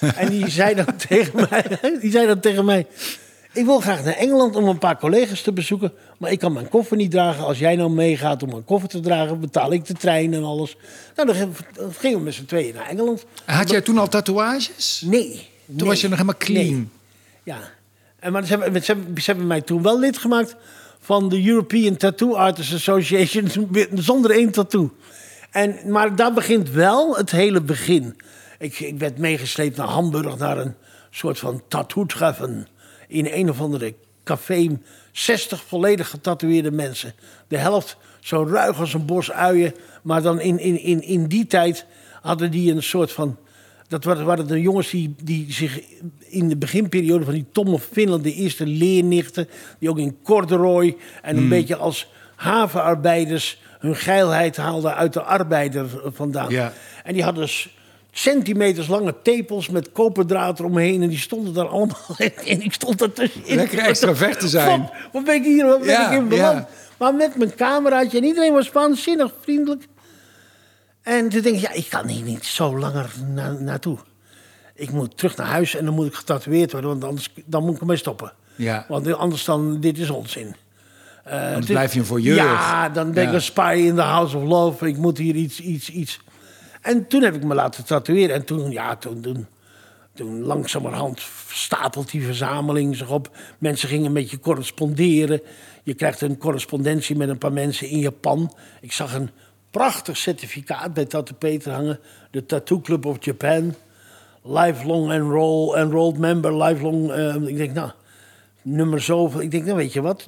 En 0.00 0.28
die 0.28 0.50
zei 0.60 0.74
dan 0.74 0.96
tegen 1.08 1.46
mij... 1.50 1.78
Die 2.00 2.10
zei 2.10 2.26
dan 2.26 2.40
tegen 2.40 2.64
mij... 2.64 2.86
Ik 3.52 3.64
wil 3.64 3.80
graag 3.80 4.04
naar 4.04 4.14
Engeland 4.14 4.56
om 4.56 4.68
een 4.68 4.78
paar 4.78 4.98
collega's 4.98 5.42
te 5.42 5.52
bezoeken. 5.52 5.92
Maar 6.18 6.30
ik 6.30 6.38
kan 6.38 6.52
mijn 6.52 6.68
koffer 6.68 6.96
niet 6.96 7.10
dragen. 7.10 7.44
Als 7.44 7.58
jij 7.58 7.76
nou 7.76 7.90
meegaat 7.90 8.42
om 8.42 8.48
mijn 8.48 8.64
koffer 8.64 8.88
te 8.88 9.00
dragen... 9.00 9.40
betaal 9.40 9.72
ik 9.72 9.86
de 9.86 9.94
trein 9.94 10.34
en 10.34 10.44
alles. 10.44 10.76
Nou, 11.16 11.32
dan 11.32 11.54
gingen 11.92 12.18
we 12.18 12.24
met 12.24 12.34
z'n 12.34 12.44
tweeën 12.44 12.74
naar 12.74 12.88
Engeland. 12.88 13.24
Had 13.44 13.70
jij 13.70 13.80
toen 13.80 13.98
al 13.98 14.08
tatoeages? 14.08 15.02
Nee. 15.04 15.48
Toen 15.76 15.88
was 15.88 16.00
je 16.00 16.08
nog 16.08 16.18
helemaal 16.18 16.40
clean. 16.40 16.74
Nee. 16.74 16.88
Ja. 17.42 17.58
En 18.18 18.32
maar 18.32 18.46
ze 18.46 18.58
hebben, 18.58 18.84
ze, 18.84 18.92
hebben, 18.92 19.22
ze 19.22 19.30
hebben 19.30 19.46
mij 19.46 19.60
toen 19.60 19.82
wel 19.82 19.98
lid 19.98 20.18
gemaakt 20.18 20.56
van 21.08 21.28
de 21.28 21.46
European 21.46 21.96
Tattoo 21.96 22.34
Artists 22.34 22.74
Association 22.74 23.48
zonder 24.10 24.30
één 24.30 24.50
tattoo. 24.50 24.90
En, 25.50 25.78
maar 25.86 26.16
daar 26.16 26.32
begint 26.32 26.70
wel 26.70 27.16
het 27.16 27.30
hele 27.30 27.60
begin. 27.60 28.16
Ik, 28.58 28.80
ik 28.80 28.98
werd 28.98 29.18
meegesleept 29.18 29.76
naar 29.76 29.86
Hamburg, 29.86 30.38
naar 30.38 30.58
een 30.58 30.74
soort 31.10 31.38
van 31.38 31.62
tattoo-treffen. 31.68 32.68
In 33.06 33.26
een 33.26 33.50
of 33.50 33.60
andere 33.60 33.94
café. 34.24 34.78
60 35.12 35.62
volledig 35.66 36.08
getatoeëerde 36.08 36.70
mensen. 36.70 37.14
De 37.48 37.56
helft 37.56 37.96
zo 38.20 38.46
ruig 38.50 38.80
als 38.80 38.94
een 38.94 39.06
bos 39.06 39.30
uien. 39.30 39.74
Maar 40.02 40.22
dan 40.22 40.40
in, 40.40 40.58
in, 40.58 40.82
in, 40.82 41.02
in 41.02 41.26
die 41.26 41.46
tijd 41.46 41.86
hadden 42.20 42.50
die 42.50 42.72
een 42.72 42.82
soort 42.82 43.12
van 43.12 43.36
dat 43.88 44.04
waren, 44.04 44.24
waren 44.24 44.46
de 44.46 44.60
jongens 44.60 44.90
die, 44.90 45.14
die 45.22 45.52
zich 45.52 45.80
in 46.28 46.48
de 46.48 46.56
beginperiode 46.56 47.24
van 47.24 47.34
die 47.34 47.46
Tom 47.52 47.68
of 47.68 47.88
Finland, 47.92 48.22
de 48.24 48.34
eerste 48.34 48.66
leernichten, 48.66 49.48
die 49.78 49.90
ook 49.90 49.98
in 49.98 50.16
corduroy 50.22 50.96
en 51.22 51.36
een 51.36 51.48
beetje 51.48 51.76
als 51.76 52.08
havenarbeiders 52.36 53.60
hun 53.78 53.96
geilheid 53.96 54.56
haalden 54.56 54.94
uit 54.94 55.12
de 55.12 55.22
arbeider 55.22 55.86
vandaan. 56.04 56.50
Ja. 56.50 56.72
En 57.04 57.14
die 57.14 57.22
hadden 57.22 57.48
s- 57.48 57.76
centimeters 58.12 58.86
lange 58.88 59.14
tepels 59.22 59.68
met 59.68 59.92
koperdraad 59.92 60.58
eromheen 60.58 61.02
en 61.02 61.08
die 61.08 61.18
stonden 61.18 61.54
daar 61.54 61.68
allemaal 61.68 62.16
en 62.46 62.60
ik 62.62 62.72
stond 62.72 63.02
ertussenin. 63.02 63.54
Lekker 63.56 63.78
extravert 63.78 64.40
te 64.40 64.48
zijn. 64.48 64.80
Wat, 64.80 64.90
wat 65.12 65.24
ben 65.24 65.34
ik 65.34 65.44
hier, 65.44 65.66
wat 65.66 65.78
ben 65.80 65.88
Ja, 65.88 66.10
ik 66.10 66.18
in 66.18 66.28
beland? 66.28 66.58
ja. 66.58 66.68
Maar 66.98 67.14
met 67.14 67.36
mijn 67.36 67.54
cameraatje 67.54 68.18
en 68.18 68.24
iedereen 68.24 68.52
was 68.52 68.72
waanzinnig 68.72 69.32
vriendelijk. 69.40 69.82
En 71.08 71.28
toen 71.28 71.40
denk 71.40 71.54
ik, 71.56 71.60
ja, 71.62 71.72
ik 71.72 71.86
kan 71.90 72.06
hier 72.06 72.22
niet 72.22 72.44
zo 72.44 72.78
langer 72.78 73.10
na, 73.34 73.52
naartoe. 73.52 73.98
Ik 74.74 74.90
moet 74.90 75.16
terug 75.16 75.36
naar 75.36 75.46
huis 75.46 75.74
en 75.74 75.84
dan 75.84 75.94
moet 75.94 76.06
ik 76.06 76.14
getatoeëerd 76.14 76.72
worden, 76.72 76.90
want 76.90 77.04
anders 77.04 77.32
dan 77.44 77.64
moet 77.64 77.74
ik 77.74 77.80
ermee 77.80 77.96
stoppen. 77.96 78.32
Ja. 78.56 78.84
Want 78.88 79.12
anders 79.14 79.44
dan, 79.44 79.80
dit 79.80 79.98
is 79.98 80.10
onzin. 80.10 80.54
Eh, 81.24 81.52
Dan 81.52 81.64
blijf 81.64 81.92
je 81.92 81.98
een 81.98 82.06
voyeur. 82.06 82.34
Ja, 82.34 82.88
dan 82.88 83.04
denk 83.12 83.16
ik 83.26 83.32
Ja. 83.32 83.34
een 83.34 83.42
spy 83.42 83.82
in 83.86 83.94
the 83.94 84.00
house 84.00 84.36
of 84.36 84.42
love. 84.42 84.88
Ik 84.88 84.96
moet 84.96 85.18
hier 85.18 85.34
iets, 85.34 85.60
iets, 85.60 85.90
iets. 85.90 86.20
En 86.82 87.06
toen 87.06 87.22
heb 87.22 87.34
ik 87.34 87.44
me 87.44 87.54
laten 87.54 87.84
tatoeëren. 87.84 88.34
En 88.34 88.44
toen, 88.44 88.70
ja, 88.70 88.96
toen, 88.96 89.20
toen, 89.20 89.46
toen 90.14 90.42
langzamerhand 90.42 91.22
stapelt 91.48 92.10
die 92.10 92.24
verzameling 92.24 92.96
zich 92.96 93.10
op. 93.10 93.36
Mensen 93.58 93.88
gingen 93.88 94.12
met 94.12 94.30
je 94.30 94.40
corresponderen. 94.40 95.40
Je 95.82 95.94
krijgt 95.94 96.20
een 96.20 96.38
correspondentie 96.38 97.16
met 97.16 97.28
een 97.28 97.38
paar 97.38 97.52
mensen 97.52 97.88
in 97.88 97.98
Japan. 97.98 98.54
Ik 98.80 98.92
zag 98.92 99.14
een 99.14 99.30
prachtig 99.78 100.16
certificaat 100.16 100.94
bij 100.94 101.04
Tattoo 101.04 101.36
Peter 101.38 101.72
hangen. 101.72 101.98
De 102.30 102.46
Tattoo 102.46 102.80
Club 102.80 103.06
of 103.06 103.16
Japan. 103.24 103.74
Lifelong 104.42 105.10
enroll, 105.10 105.74
enrolled 105.74 106.18
member, 106.18 106.62
lifelong... 106.62 107.10
eh, 107.10 107.34
ik 107.34 107.56
denk, 107.56 107.74
nou, 107.74 107.90
nummer 108.62 109.00
zoveel. 109.00 109.40
Ik 109.40 109.50
denk, 109.50 109.64
nou 109.64 109.76
weet 109.76 109.92
je 109.92 110.00
wat, 110.00 110.26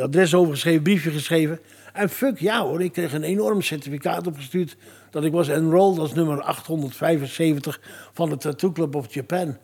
adres 0.00 0.34
overgeschreven, 0.34 0.82
briefje 0.82 1.10
geschreven. 1.10 1.60
En 1.92 2.08
fuck 2.08 2.38
ja 2.38 2.62
hoor, 2.62 2.82
ik 2.82 2.92
kreeg 2.92 3.12
een 3.12 3.22
enorm 3.22 3.62
certificaat 3.62 4.26
opgestuurd... 4.26 4.76
dat 5.10 5.24
ik 5.24 5.32
was 5.32 5.48
enrolled 5.48 5.98
als 5.98 6.14
nummer 6.14 6.42
875 6.42 7.80
van 8.12 8.28
de 8.28 8.36
Tattoo 8.36 8.72
Club 8.72 8.94
of 8.94 9.14
Japan. 9.14 9.56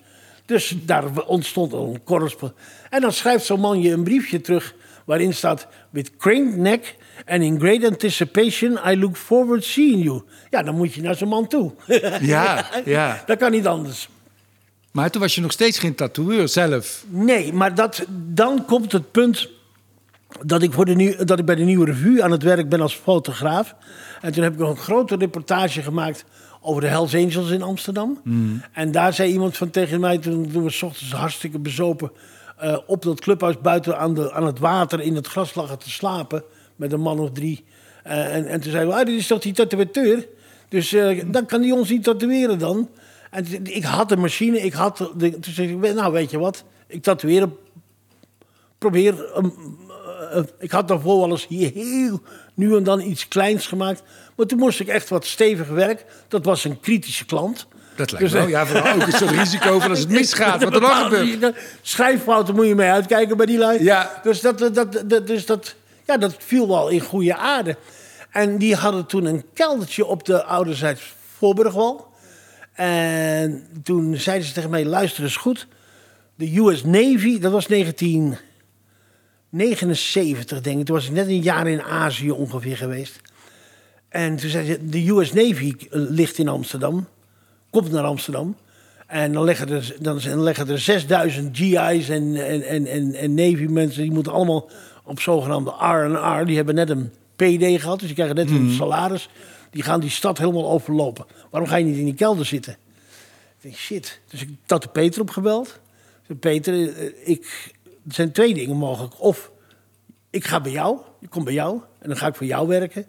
Dus 0.46 0.76
daar 0.82 1.24
ontstond 1.26 1.72
een 1.72 2.00
correspondent. 2.04 2.60
En 2.90 3.00
dan 3.00 3.12
schrijft 3.12 3.44
zo'n 3.44 3.60
man 3.60 3.80
je 3.80 3.90
een 3.90 4.04
briefje 4.04 4.40
terug 4.40 4.74
waarin 5.06 5.34
staat... 5.34 5.66
With 5.90 6.16
craned 6.16 6.56
neck 6.56 6.96
and 7.26 7.42
in 7.42 7.58
great 7.58 7.84
anticipation, 7.84 8.78
I 8.86 8.98
look 8.98 9.16
forward 9.16 9.64
seeing 9.64 10.04
you. 10.04 10.22
Ja, 10.50 10.62
dan 10.62 10.76
moet 10.76 10.94
je 10.94 11.02
naar 11.02 11.14
zo'n 11.14 11.28
man 11.28 11.46
toe. 11.46 11.72
Ja, 12.20 12.66
ja. 12.84 13.22
Dat 13.26 13.38
kan 13.38 13.50
niet 13.50 13.66
anders. 13.66 14.08
Maar 14.92 15.10
toen 15.10 15.20
was 15.20 15.34
je 15.34 15.40
nog 15.40 15.52
steeds 15.52 15.78
geen 15.78 15.94
tatoeëur 15.94 16.48
zelf. 16.48 17.04
Nee, 17.08 17.52
maar 17.52 17.74
dat, 17.74 18.06
dan 18.10 18.64
komt 18.64 18.92
het 18.92 19.10
punt 19.10 19.48
dat 20.42 20.62
ik, 20.62 20.72
voor 20.72 20.84
de 20.84 20.94
nieuw, 20.94 21.24
dat 21.24 21.38
ik 21.38 21.44
bij 21.44 21.54
de 21.54 21.62
Nieuwe 21.62 21.84
Revue 21.84 22.22
aan 22.22 22.30
het 22.30 22.42
werk 22.42 22.68
ben 22.68 22.80
als 22.80 22.94
fotograaf. 22.94 23.74
En 24.20 24.32
toen 24.32 24.42
heb 24.42 24.52
ik 24.52 24.58
nog 24.58 24.70
een 24.70 24.76
grote 24.76 25.16
reportage 25.16 25.82
gemaakt 25.82 26.24
over 26.60 26.80
de 26.80 26.86
Hells 26.86 27.14
Angels 27.14 27.50
in 27.50 27.62
Amsterdam. 27.62 28.20
En 28.72 28.92
daar 28.92 29.12
zei 29.12 29.32
iemand 29.32 29.56
van 29.56 29.70
tegen 29.70 30.00
mij, 30.00 30.18
toen, 30.18 30.50
toen 30.52 30.62
we 30.62 30.70
's 30.70 30.82
ochtends 30.82 31.12
hartstikke 31.12 31.58
bezopen... 31.58 32.10
eh, 32.56 32.78
op 32.86 33.02
dat 33.02 33.20
clubhuis 33.20 33.60
buiten 33.60 33.98
aan, 33.98 34.14
de, 34.14 34.32
aan 34.32 34.46
het 34.46 34.58
water 34.58 35.00
in 35.00 35.14
het 35.14 35.26
gras 35.26 35.54
lagen 35.54 35.78
te 35.78 35.90
slapen... 35.90 36.44
met 36.76 36.92
een 36.92 37.00
man 37.00 37.18
of 37.18 37.30
drie. 37.30 37.64
Eh, 38.02 38.34
en, 38.34 38.46
en 38.46 38.60
toen 38.60 38.72
we, 38.72 38.94
ah, 38.94 39.06
dit 39.06 39.18
is 39.18 39.26
toch 39.26 39.40
die 39.40 39.52
tatoeateur? 39.52 40.26
Dus 40.68 40.92
eh, 40.92 41.22
dan 41.26 41.46
kan 41.46 41.60
die 41.60 41.74
ons 41.74 41.88
niet 41.88 42.04
tatoeëren 42.04 42.58
dan. 42.58 42.90
En 43.30 43.46
ik 43.64 43.84
had 43.84 44.08
de 44.08 44.16
machine, 44.16 44.60
ik 44.60 44.72
had... 44.72 44.96
Toen 44.96 45.36
zei 45.40 45.72
ik, 45.72 45.94
nou 45.94 46.12
weet 46.12 46.30
je 46.30 46.38
wat, 46.38 46.64
ik 46.86 47.02
tatoeëer 47.02 47.48
probeer. 48.78 49.14
ik 50.58 50.70
had 50.70 50.88
daarvoor 50.88 51.20
wel 51.20 51.30
eens 51.30 51.46
hier 51.46 51.72
heel 51.72 52.20
nu 52.54 52.76
en 52.76 52.82
dan 52.82 53.00
iets 53.00 53.28
kleins 53.28 53.66
gemaakt. 53.66 54.02
Maar 54.36 54.46
toen 54.46 54.58
moest 54.58 54.80
ik 54.80 54.88
echt 54.88 55.08
wat 55.08 55.24
stevig 55.24 55.68
werk. 55.68 56.04
Dat 56.28 56.44
was 56.44 56.64
een 56.64 56.80
kritische 56.80 57.24
klant. 57.24 57.66
Dat 57.96 58.12
lijkt 58.12 58.26
Dus, 58.26 58.32
me 58.32 58.38
wel. 58.38 58.48
Ja, 58.48 58.66
vooral 58.66 58.94
ook 58.94 59.06
een 59.06 59.12
soort 59.12 59.30
risico 59.30 59.78
van 59.80 59.90
als 59.90 59.98
het 59.98 60.08
misgaat. 60.20 60.62
Wat 60.64 60.74
er 60.74 60.80
nog 60.80 61.02
gebeurt. 61.02 61.56
Schrijffouten 61.82 62.54
moet 62.54 62.66
je 62.66 62.74
mee 62.74 62.90
uitkijken 62.90 63.36
bij 63.36 63.46
die 63.46 63.58
lui. 63.58 63.82
Ja. 63.82 64.20
Dus, 64.22 64.40
dat, 64.40 64.58
dat, 64.58 64.74
dat, 65.06 65.26
dus 65.26 65.46
dat, 65.46 65.74
ja, 66.06 66.16
dat 66.16 66.36
viel 66.38 66.68
wel 66.68 66.88
in 66.88 67.00
goede 67.00 67.36
aarde. 67.36 67.76
En 68.30 68.58
die 68.58 68.74
hadden 68.74 69.06
toen 69.06 69.24
een 69.24 69.44
keldertje 69.54 70.06
op 70.06 70.24
de 70.24 70.44
ouderzijds 70.44 71.14
Voorburgwal. 71.36 72.14
En 72.72 73.66
toen 73.82 74.16
zeiden 74.16 74.46
ze 74.46 74.52
tegen 74.52 74.70
mij, 74.70 74.84
luister 74.84 75.22
eens 75.22 75.36
goed. 75.36 75.66
De 76.34 76.58
US 76.58 76.84
Navy, 76.84 77.38
dat 77.38 77.52
was 77.52 77.66
19... 77.66 78.36
79, 79.48 80.60
denk 80.60 80.78
ik. 80.78 80.86
Toen 80.86 80.94
was 80.94 81.06
ik 81.06 81.12
net 81.12 81.26
een 81.26 81.42
jaar 81.42 81.66
in 81.66 81.82
Azië 81.82 82.30
ongeveer 82.30 82.76
geweest. 82.76 83.20
En 84.08 84.36
toen 84.36 84.50
zei 84.50 84.66
ze, 84.66 84.88
de 84.88 85.08
US 85.08 85.32
Navy 85.32 85.74
ligt 85.90 86.38
in 86.38 86.48
Amsterdam. 86.48 87.08
Komt 87.76 87.92
naar 87.92 88.04
Amsterdam. 88.04 88.56
En 89.06 89.32
dan 89.32 89.44
leggen 89.44 89.68
er, 89.68 89.96
dan 89.98 90.42
leggen 90.42 90.68
er 90.68 90.78
6000 90.78 91.56
GI's 91.56 92.08
en, 92.08 92.34
en, 92.34 92.62
en, 92.62 92.86
en, 92.86 93.14
en 93.14 93.34
Navy 93.34 93.64
mensen... 93.64 94.02
die 94.02 94.12
moeten 94.12 94.32
allemaal 94.32 94.70
op 95.04 95.20
zogenaamde 95.20 95.70
R&R... 95.70 96.46
die 96.46 96.56
hebben 96.56 96.74
net 96.74 96.90
een 96.90 97.10
PD 97.36 97.80
gehad, 97.80 97.98
dus 97.98 98.06
die 98.06 98.14
krijgen 98.14 98.36
net 98.36 98.50
een 98.50 98.70
salaris. 98.70 99.28
Die 99.70 99.82
gaan 99.82 100.00
die 100.00 100.10
stad 100.10 100.38
helemaal 100.38 100.70
overlopen. 100.70 101.26
Waarom 101.50 101.68
ga 101.70 101.76
je 101.76 101.84
niet 101.84 101.96
in 101.96 102.04
die 102.04 102.14
kelder 102.14 102.46
zitten? 102.46 102.72
Ik 102.72 103.62
denk, 103.62 103.74
shit. 103.74 104.20
Dus 104.28 104.42
ik 104.42 104.48
had 104.66 104.82
de 104.82 104.88
Peter 104.88 105.20
opgebeld. 105.20 105.80
Peter, 106.40 106.74
eh, 106.74 107.04
ik, 107.24 107.72
er 108.08 108.14
zijn 108.14 108.32
twee 108.32 108.54
dingen 108.54 108.76
mogelijk. 108.76 109.20
Of 109.20 109.50
ik 110.30 110.44
ga 110.44 110.60
bij 110.60 110.72
jou, 110.72 110.98
ik 111.20 111.30
kom 111.30 111.44
bij 111.44 111.52
jou 111.52 111.80
en 111.98 112.08
dan 112.08 112.16
ga 112.16 112.26
ik 112.26 112.34
voor 112.34 112.46
jou 112.46 112.68
werken. 112.68 113.06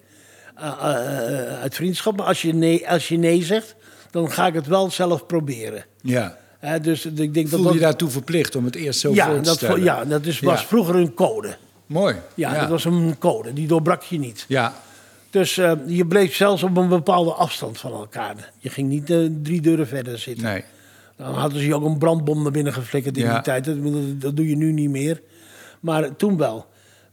eh, 0.56 0.72
eh, 0.72 1.62
uit 1.62 1.76
vriendschap. 1.76 2.18
Maar 2.18 2.26
als 2.26 2.42
je, 2.42 2.54
nee, 2.54 2.90
als 2.90 3.08
je 3.08 3.18
nee 3.18 3.44
zegt, 3.44 3.76
dan 4.18 4.32
ga 4.32 4.48
ik 4.48 4.54
het 4.54 4.68
wel 4.68 4.92
zelf 4.92 5.26
proberen. 5.26 5.86
Ja. 6.02 6.38
Hè, 6.60 6.80
dus 6.80 7.06
ik 7.06 7.16
denk 7.34 7.36
dat 7.50 7.50
Voel 7.50 7.64
dat... 7.64 7.74
je 7.74 7.80
daartoe 7.80 8.10
verplicht 8.10 8.56
om 8.56 8.66
het 8.66 8.76
eerst 8.76 9.00
zo 9.00 9.14
ja, 9.14 9.26
voor 9.26 9.36
te 9.36 9.42
dat, 9.42 9.56
stellen? 9.56 9.84
ja, 9.84 10.06
dat 10.06 10.26
is, 10.26 10.40
was 10.40 10.62
Ja. 10.62 10.68
vroeger 10.68 10.96
een 10.96 11.14
code. 11.14 11.58
Mooi. 11.86 12.16
Ja, 12.34 12.60
dat 12.60 12.70
was 12.70 12.86
een 12.86 13.16
code. 13.20 13.54
Die 13.54 13.68
doorbrak 13.68 14.04
je 14.04 14.20
niet. 14.20 14.46
Ja, 14.48 14.74
Dus 15.30 15.58
eh, 15.58 15.72
je 15.88 16.06
bleef 16.06 16.36
zelfs 16.36 16.64
op 16.64 16.78
een 16.78 16.88
bepaalde 16.88 17.32
afstand 17.32 17.78
van 17.78 17.92
elkaar. 17.92 18.52
Je 18.58 18.70
ging 18.70 18.90
niet 18.90 19.10
eh, 19.10 19.18
drie 19.44 19.62
deuren 19.62 19.88
verder 19.88 20.20
zitten. 20.20 20.44
nee. 20.46 20.64
Dan 21.16 21.34
hadden 21.34 21.60
ze 21.60 21.66
je 21.68 21.76
ook 21.76 21.86
een 21.86 21.98
brandbom 21.98 22.44
naar 22.44 22.52
binnen 22.52 22.74
geflikkerd 22.74 23.18
in 23.18 23.24
Ja. 23.24 23.34
die 23.34 23.42
tijd. 23.42 23.66
Dat, 23.66 23.76
dat 24.22 24.36
doe 24.36 24.50
je 24.50 24.56
nu 24.56 24.72
niet 24.72 24.90
meer. 24.90 25.22
Maar 25.80 26.16
toen 26.16 26.38
wel. 26.38 26.66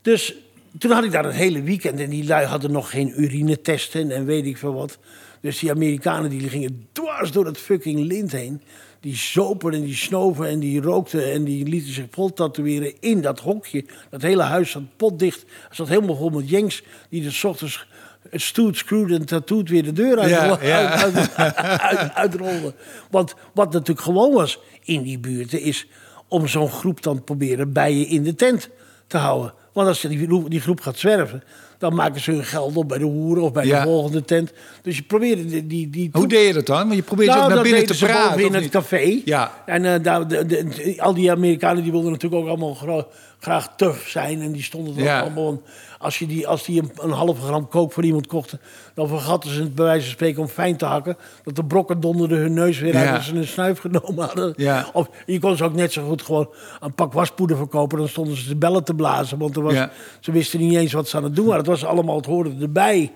Dus 0.03 0.35
toen 0.79 0.91
had 0.91 1.05
ik 1.05 1.13
daar 1.13 1.25
een 1.25 1.31
hele 1.31 1.63
weekend. 1.63 2.01
En 2.01 2.11
die 2.11 2.25
lui 2.27 2.47
hadden 2.47 2.73
nog 2.73 2.91
geen 2.91 3.23
urinetesten 3.23 4.11
en 4.11 4.25
weet 4.25 4.47
ik 4.47 4.57
veel 4.59 4.75
wat. 4.75 4.99
Dus 5.45 5.59
die 5.59 5.71
Amerikanen 5.71 6.31
die 6.31 6.49
gingen 6.49 6.89
dwars 6.93 7.33
door 7.33 7.47
het 7.47 7.59
fucking 7.59 8.01
lint 8.01 8.33
heen. 8.33 8.63
Die 9.01 9.17
zopen 9.17 9.73
en 9.73 9.81
die 9.81 9.95
snoven 9.95 10.49
en 10.49 10.59
die 10.59 10.81
rookten 10.81 11.33
en 11.33 11.45
die 11.45 11.67
lieten 11.69 11.93
zich 11.93 12.07
vol 12.11 12.33
tatoeëren 12.33 12.93
in 13.01 13.21
dat 13.21 13.41
hokje. 13.41 13.85
Dat 14.11 14.23
hele 14.23 14.43
huis 14.43 14.71
zat 14.71 14.97
potdicht. 14.97 15.45
Het 15.69 15.77
zat 15.77 15.89
helemaal 15.89 16.17
vol 16.17 16.31
met 16.31 16.49
jengs 16.49 16.83
die 17.09 17.23
de 17.23 17.31
's 17.31 17.45
ochtends 17.45 17.87
het 18.31 18.41
stoet, 18.41 18.77
screwed 18.77 19.19
en 19.19 19.27
tattooed 19.27 19.69
weer 19.69 19.83
de 19.83 19.93
deur 19.93 20.19
uit, 20.19 20.31
Ja, 20.31 20.59
ja. 20.63 20.91
uit, 20.91 21.37
uit, 21.81 22.15
uitrollen. 22.15 22.75
Want 23.11 23.35
wat 23.55 23.73
natuurlijk 23.73 24.01
gewoon 24.01 24.33
was 24.33 24.59
in 24.85 25.03
die 25.03 25.19
buurten 25.19 25.61
is 25.61 25.87
om 26.29 26.47
zo'n 26.47 26.71
groep 26.71 27.03
dan 27.03 27.25
proberen 27.25 27.73
bij 27.73 27.95
je 27.95 28.07
in 28.07 28.23
de 28.23 28.35
tent 28.35 28.69
te 29.07 29.17
houden. 29.17 29.55
Want 29.73 29.89
als 29.89 30.01
die, 30.01 30.49
die 30.49 30.61
groep 30.61 30.81
gaat 30.81 30.99
zwerven, 30.99 31.43
dan 31.85 31.95
maken 31.95 32.21
ze 32.21 32.31
hun 32.31 32.45
geld 32.45 32.77
op 32.77 32.89
bij 32.89 32.99
de 32.99 33.05
hoeren 33.05 33.43
of 33.43 33.53
bij 33.53 33.67
Ja. 33.67 33.79
de 33.81 33.87
volgende 33.87 34.25
tent. 34.25 34.53
Dus 34.83 34.97
je 34.97 35.03
probeerde 35.03 35.45
die, 35.49 35.67
die, 35.67 35.91
die 35.91 36.09
Hoe 36.13 36.27
deed 36.29 36.47
je 36.47 36.53
dat 36.53 36.67
dan? 36.67 36.83
Want 36.85 36.95
je 36.95 37.03
probeerde 37.03 37.33
nou, 37.35 37.55
naar 37.55 37.63
binnen 37.63 37.87
te 37.87 37.97
praten. 37.99 38.45
in 38.45 38.55
het 38.55 38.69
café. 38.69 39.21
Ja. 39.25 39.63
En 39.67 39.85
eh, 39.85 40.03
daar, 40.03 40.29
de, 40.29 40.47
de- 40.47 40.95
al 40.99 41.15
die 41.15 41.31
Amerikanen 41.31 41.83
die 41.83 41.93
wilden 41.93 42.11
natuurlijk 42.13 42.43
ook 42.43 42.49
allemaal 42.49 42.75
gra- 42.75 43.07
graag 43.39 43.69
tough 43.77 44.07
zijn. 44.07 44.41
En 44.43 44.53
die 44.53 44.63
stonden 44.63 44.97
er 44.97 45.03
Ja. 45.03 45.21
allemaal... 45.21 45.61
Als, 46.05 46.19
je 46.19 46.27
die, 46.27 46.47
als 46.49 46.65
die 46.65 46.83
een, 46.83 46.91
een 47.01 47.11
halve 47.11 47.43
gram 47.43 47.69
kook 47.69 47.93
voor 47.93 48.05
iemand 48.05 48.27
kochten... 48.27 48.61
dan 48.95 49.09
vergatten 49.09 49.51
ze 49.51 49.61
het 49.63 49.75
bij 49.75 49.85
wijze 49.85 50.05
van 50.05 50.13
spreken 50.13 50.43
om 50.43 50.49
fijn 50.49 50.77
te 50.77 50.85
hakken. 50.85 51.17
Dat 51.45 51.57
de 51.57 51.65
brokken 51.65 52.01
donderden 52.01 52.39
hun 52.39 52.53
neus 52.55 52.79
weer 52.79 52.95
uit 52.95 53.05
Ja. 53.05 53.15
als 53.15 53.27
ze 53.27 53.35
een 53.35 53.47
snuif 53.47 53.79
genomen 53.79 54.25
hadden. 54.27 54.55
Ja. 54.57 54.89
Of 54.93 55.09
je 55.27 55.39
kon 55.39 55.57
ze 55.57 55.65
ook 55.65 55.75
net 55.75 55.93
zo 55.93 56.07
goed 56.09 56.23
gewoon 56.23 56.49
een 56.81 56.95
pak 56.95 57.13
waspoeder 57.13 57.57
verkopen. 57.57 57.99
Dan 57.99 58.09
stonden 58.09 58.37
ze 58.37 58.49
de 58.49 58.57
bellen 58.57 58.85
te 58.85 58.95
blazen. 58.95 59.39
Want 59.39 59.57
er 59.57 59.63
was, 59.63 59.73
Ja. 59.73 59.91
ze 60.21 60.33
wisten 60.33 60.59
niet 60.61 60.77
eens 60.77 60.93
wat 60.93 61.09
ze 61.09 61.17
aan 61.17 61.25
het 61.25 61.37
doen 61.37 61.45
waren. 61.45 61.61
Het 61.61 61.71
was 61.71 61.85
allemaal, 61.85 62.17
het 62.17 62.27
hoorde 62.27 62.55
erbij. 62.61 63.13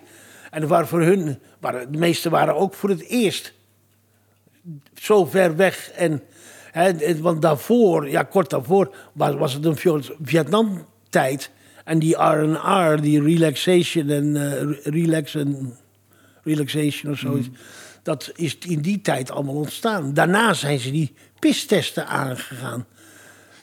En 0.50 0.62
er 0.62 0.68
waren 0.68 0.86
voor 0.88 1.02
hun... 1.02 1.38
Waren, 1.60 1.92
de 1.92 1.98
meeste 1.98 2.30
waren 2.30 2.56
ook 2.56 2.74
voor 2.74 2.88
het 2.88 3.08
eerst 3.08 3.52
zo 4.94 5.24
ver 5.24 5.56
weg. 5.56 5.90
En, 5.90 6.22
hè, 6.70 6.82
het- 6.82 7.20
want 7.20 7.42
daarvoor, 7.42 8.08
ja, 8.10 8.22
kort 8.22 8.50
daarvoor, 8.50 8.94
was, 9.12 9.34
was 9.34 9.52
het 9.52 9.64
een 9.64 9.76
Viet- 9.76 10.12
Vietnam-tijd. 10.22 11.50
En 11.88 11.98
die 11.98 12.16
R&R, 12.16 13.00
die 13.00 13.22
relaxation 13.22 14.10
en 14.10 14.36
eh, 14.36 14.62
re- 14.62 14.80
relax 14.84 15.34
en 15.34 15.74
relaxation 16.44 17.12
of 17.12 17.18
zoiets. 17.18 17.48
Dat 18.02 18.32
is 18.34 18.58
in 18.58 18.80
die 18.80 19.00
tijd 19.00 19.30
allemaal 19.30 19.54
ontstaan. 19.54 20.14
Daarna 20.14 20.54
zijn 20.54 20.78
ze 20.78 20.90
die 20.90 21.14
pistesten 21.38 22.06
aangegaan. 22.06 22.86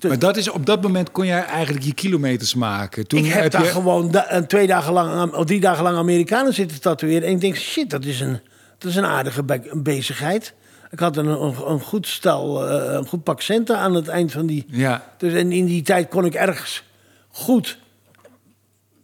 Maar 0.07 0.19
dat 0.19 0.38
is, 0.38 0.49
op 0.49 0.65
dat 0.65 0.81
moment 0.81 1.11
kon 1.11 1.25
jij 1.25 1.43
eigenlijk 1.45 1.85
je 1.85 1.93
kilometers 1.93 2.53
maken. 2.55 3.07
Toen 3.07 3.19
ik 3.19 3.31
heb, 3.31 3.51
daar 3.51 3.63
je... 3.63 3.69
gewoon 3.69 4.11
da- 4.11 4.31
een 4.31 4.47
twee 4.47 4.67
dagen 4.67 4.93
lang, 4.93 5.33
of 5.33 5.45
drie 5.45 5.59
dagen 5.59 5.83
lang 5.83 5.97
Amerikanen 5.97 6.53
zitten 6.53 6.81
tatoeëren. 6.81 7.27
En 7.27 7.33
ik 7.33 7.41
denk, 7.41 7.55
shit, 7.55 7.89
dat 7.89 8.05
is 8.05 8.19
een, 8.19 8.39
dat 8.77 8.89
is 8.89 8.95
een 8.95 9.05
aardige 9.05 9.43
be- 9.43 9.69
bezigheid. 9.73 10.53
Ik 10.91 10.99
had 10.99 11.17
een, 11.17 11.27
een, 11.27 11.55
een 11.67 11.79
goed 11.81 12.07
stel, 12.07 12.67
eh, 12.69 12.93
een 12.93 13.05
goed 13.07 13.23
pak 13.23 13.41
centen 13.41 13.77
aan 13.77 13.93
het 13.93 14.07
eind 14.07 14.31
van 14.31 14.45
die... 14.45 14.65
Ja. 14.67 15.13
Dus 15.17 15.33
en 15.33 15.51
in 15.51 15.65
die 15.65 15.81
tijd 15.81 16.07
kon 16.09 16.25
ik 16.25 16.33
ergens 16.33 16.83
goed, 17.29 17.77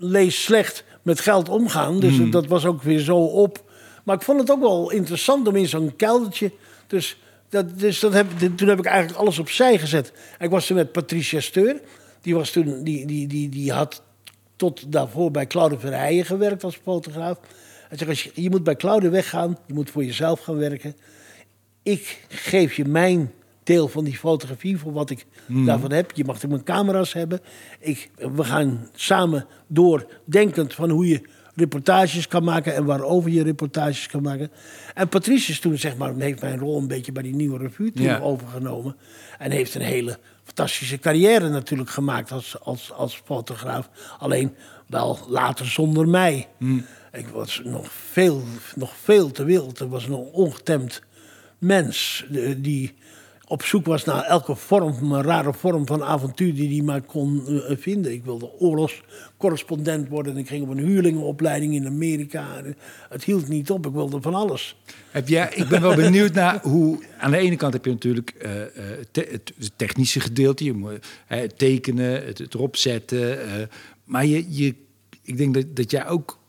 lees 0.04 0.44
slecht, 0.44 0.84
met 1.02 1.20
geld 1.20 1.50
omgaan. 1.50 2.00
Dus 2.00 2.18
Hmm. 2.18 2.32
dat 2.32 2.48
was 2.48 2.66
ook 2.66 2.82
weer 2.82 3.00
zo 3.00 3.18
op. 3.18 3.72
Maar 4.04 4.16
ik 4.16 4.22
vond 4.22 4.40
het 4.40 4.52
ook 4.52 4.60
wel 4.60 4.92
interessant 4.92 5.48
om 5.48 5.56
in 5.56 5.68
zo'n 5.68 5.96
keldertje... 5.96 6.52
Dus, 6.88 7.18
dat, 7.50 7.80
dus 7.80 8.00
dat 8.00 8.14
heb, 8.14 8.28
toen 8.56 8.68
heb 8.68 8.80
ik 8.80 8.86
eigenlijk 8.86 9.20
alles 9.20 9.40
opzij 9.40 9.78
gezet. 9.78 10.12
En 10.38 10.46
ik 10.46 10.52
was 10.52 10.66
toen 10.66 10.76
met 10.76 10.92
Patricia 10.92 11.40
Steur. 11.40 11.82
Die, 12.22 12.36
was 12.36 12.52
toen, 12.52 12.84
die, 12.84 13.06
die, 13.06 13.28
die, 13.28 13.50
die 13.50 13.72
had 13.72 14.02
tot 14.56 14.92
daarvoor 14.92 15.32
bij 15.32 15.48
Claude 15.48 15.80
Verheijen 15.80 16.26
gewerkt 16.26 16.64
als 16.64 16.80
fotograaf. 16.84 17.38
Hij 17.88 17.98
zegt, 17.98 18.10
als 18.10 18.24
je, 18.24 18.32
je 18.34 18.50
moet 18.50 18.64
bij 18.64 18.76
Claude 18.76 19.10
weggaan. 19.10 19.58
Je 19.66 19.74
moet 19.74 19.90
voor 19.90 20.04
jezelf 20.04 20.40
gaan 20.40 20.58
werken 20.58 20.96
ik 21.84 22.26
geef 22.28 22.74
je 22.74 22.86
mijn 22.86 23.32
deel 23.64 23.88
van 23.88 24.04
die 24.04 24.18
fotografie 24.18 24.78
voor 24.78 24.94
wat 24.94 25.10
ik 25.10 25.26
daarvan 25.48 25.92
heb. 25.92 26.12
Je 26.12 26.26
mag 26.26 26.36
ook 26.36 26.50
mijn 26.52 26.64
camera's 26.64 27.14
hebben. 27.14 27.40
Ik, 27.80 28.10
we 28.16 28.44
gaan 28.44 28.88
samen 28.94 29.46
door, 29.68 30.06
denkend 30.26 30.74
van 30.74 30.90
hoe 30.90 31.08
je 31.08 31.22
reportages 31.56 32.28
kan 32.28 32.44
maken 32.44 32.76
en 32.76 32.86
waarover 32.86 33.32
je 33.32 33.44
reportages 33.44 34.08
kan 34.08 34.22
maken. 34.22 34.52
En 34.94 35.08
Patrice 35.10 35.52
is 35.52 35.60
toen, 35.60 35.78
zeg 35.78 35.98
maar, 35.98 36.14
heeft 36.16 36.42
mijn 36.42 36.60
rol 36.60 36.78
een 36.78 36.88
beetje 36.88 37.12
bij 37.12 37.24
die 37.24 37.36
nieuwe 37.36 37.58
revue 37.58 37.92
toen 37.92 38.06
Ja. 38.06 38.20
overgenomen. 38.20 38.96
En 39.38 39.52
heeft 39.52 39.76
een 39.76 39.82
hele 39.82 40.18
fantastische 40.44 40.98
carrière 41.00 41.50
natuurlijk 41.50 41.90
gemaakt 41.90 42.32
als, 42.32 42.60
als, 42.62 42.92
als 42.92 43.22
fotograaf. 43.26 43.90
Alleen 44.20 44.56
wel 44.88 45.20
later 45.30 45.66
zonder 45.66 46.08
mij. 46.08 46.48
Ik 47.12 47.28
was 47.28 47.62
nog 47.64 47.92
veel, 47.92 48.44
nog 48.76 48.94
veel 49.02 49.32
te 49.32 49.44
wild. 49.44 49.80
Er 49.80 49.90
was 49.90 50.06
een 50.06 50.14
ongetemd 50.14 51.02
mens 51.58 52.26
die 52.58 52.94
op 53.52 53.64
zoek 53.64 53.86
was 53.86 54.04
naar 54.04 54.24
elke 54.24 54.56
vorm, 54.56 55.12
een 55.12 55.22
rare 55.22 55.54
vorm 55.54 55.88
van 55.88 56.04
avontuur 56.04 56.56
die 56.56 56.76
hij 56.76 56.82
maar 56.82 57.02
kon 57.02 57.48
eh, 57.48 57.78
vinden. 57.78 58.12
Ik 58.12 58.24
wilde 58.24 58.52
oorlogscorrespondent 58.60 60.08
worden 60.08 60.34
en 60.34 60.40
ik 60.40 60.48
ging 60.48 60.64
op 60.64 60.70
een 60.70 60.78
huurlingenopleiding 60.78 61.74
in 61.74 61.86
Amerika. 61.86 62.64
Het 63.10 63.24
hield 63.24 63.48
niet 63.48 63.72
op, 63.72 63.86
ik 63.86 63.92
wilde 63.92 64.22
van 64.22 64.34
alles. 64.34 64.76
Heb 65.10 65.28
jij, 65.28 65.52
ik 65.56 65.68
ben 65.68 65.82
wel 65.82 65.96
benieuwd 65.96 66.34
naar 66.34 66.60
hoe. 66.62 67.00
Aan 67.18 67.32
de 67.32 67.38
ene 67.38 67.56
kant 67.56 67.74
heb 67.74 67.86
je 67.86 67.92
natuurlijk 67.92 68.30
eh, 68.30 68.62
eh, 68.62 68.70
het 69.12 69.72
technische 69.76 70.20
gedeelte, 70.20 70.64
je 70.64 70.74
moet 70.74 71.06
het 71.26 71.58
tekenen, 71.58 72.26
het, 72.26 72.54
erop 72.54 72.76
zetten. 72.76 73.40
maar 74.06 74.26
je, 74.26 74.46
je, 74.50 74.76
ik 75.22 75.38
denk 75.38 75.54
dat, 75.54 75.76
dat 75.76 75.92
jij 75.92 76.08
ook 76.08 76.40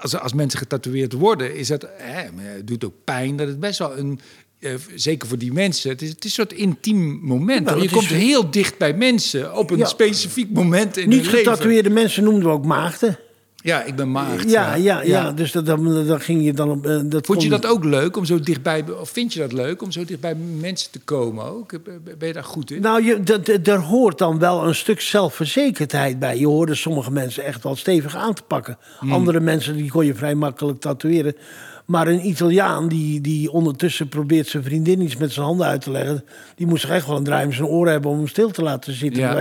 als, 0.00 0.18
als 0.18 0.32
mensen 0.32 0.58
getatoeëerd 0.58 1.12
worden, 1.12 1.56
is 1.56 1.68
dat, 1.68 1.88
hè, 1.96 2.28
het 2.40 2.66
doet 2.66 2.84
ook 2.84 2.94
pijn, 3.04 3.36
dat 3.36 3.48
het 3.48 3.60
best 3.60 3.78
wel 3.78 3.98
een. 3.98 4.20
Eh, 4.60 4.72
zeker 4.94 5.28
voor 5.28 5.38
die 5.38 5.52
mensen. 5.52 5.90
Het 5.90 6.02
is, 6.02 6.08
het 6.08 6.18
is 6.18 6.24
een 6.24 6.30
soort 6.30 6.52
intiem 6.52 7.18
moment. 7.22 7.68
Hoor. 7.68 7.78
je 7.78 7.84
is- 7.84 7.92
komt 7.92 8.06
heel 8.06 8.50
dicht 8.50 8.78
bij 8.78 8.94
mensen 8.94 9.56
op 9.56 9.70
een 9.70 9.78
Ja. 9.78 9.86
specifiek 9.86 10.50
moment 10.50 10.96
in 10.96 11.08
Niet 11.08 11.28
getatoeëerde 11.28 11.90
mensen 11.90 12.24
noemden 12.24 12.42
we 12.44 12.48
ook 12.54 12.64
maagden. 12.64 13.18
Ja, 13.62 13.82
ik 13.82 13.96
ben 13.96 14.10
maagd. 14.10 14.50
Ja, 14.50 14.74
ja, 14.74 15.02
ja, 15.02 15.32
dus 15.32 15.52
dat, 15.52 16.22
ging 16.22 16.44
je 16.44 16.52
dan 16.52 16.70
op... 16.70 16.86
eh, 16.86 17.00
Dat 17.04 17.26
Vond 17.26 17.42
je 17.42 17.48
dat 17.48 17.66
ook 17.66 17.84
leuk 17.84 18.16
om 18.16 18.24
zo 18.24 18.40
dichtbij, 18.40 18.84
of 19.00 19.10
vind 19.10 19.32
je 19.32 19.40
dat 19.40 19.52
leuk 19.52 19.82
om 19.82 19.90
zo 19.92 20.04
dichtbij 20.04 20.34
mensen 20.60 20.90
te 20.90 20.98
komen 21.00 21.44
ook? 21.44 21.70
Ben 22.18 22.28
je 22.28 22.32
daar 22.32 22.44
goed 22.44 22.70
in? 22.70 22.80
Nou, 22.80 23.04
je, 23.04 23.60
er 23.64 23.78
hoort 23.80 24.18
dan 24.18 24.38
wel 24.38 24.66
een 24.66 24.74
stuk 24.74 25.00
zelfverzekerdheid 25.00 26.18
bij. 26.18 26.38
Je 26.38 26.46
hoorde 26.46 26.74
sommige 26.74 27.10
mensen 27.10 27.44
echt 27.44 27.62
wel 27.62 27.76
stevig 27.76 28.16
aan 28.16 28.34
te 28.34 28.42
pakken. 28.42 28.78
Hmm. 28.98 29.12
Andere 29.12 29.40
mensen 29.40 29.76
die 29.76 29.90
kon 29.90 30.06
je 30.06 30.14
vrij 30.14 30.34
makkelijk 30.34 30.80
tatoeëren. 30.80 31.36
Maar 31.88 32.06
een 32.08 32.26
Italiaan 32.26 32.88
die, 32.88 33.20
die 33.20 33.52
ondertussen 33.52 34.08
probeert 34.08 34.46
zijn 34.46 34.62
vriendin 34.62 35.00
iets 35.00 35.16
met 35.16 35.32
zijn 35.32 35.46
handen 35.46 35.66
uit 35.66 35.80
te 35.80 35.90
leggen... 35.90 36.24
die 36.54 36.66
moest 36.66 36.82
toch 36.82 36.90
echt 36.90 37.06
wel 37.06 37.16
een 37.16 37.24
draai 37.24 37.46
in 37.46 37.52
zijn 37.52 37.68
oren 37.68 37.92
hebben 37.92 38.10
om 38.10 38.16
hem 38.16 38.28
stil 38.28 38.50
te 38.50 38.62
laten 38.62 38.92
zitten. 38.92 39.22
Ja. 39.22 39.36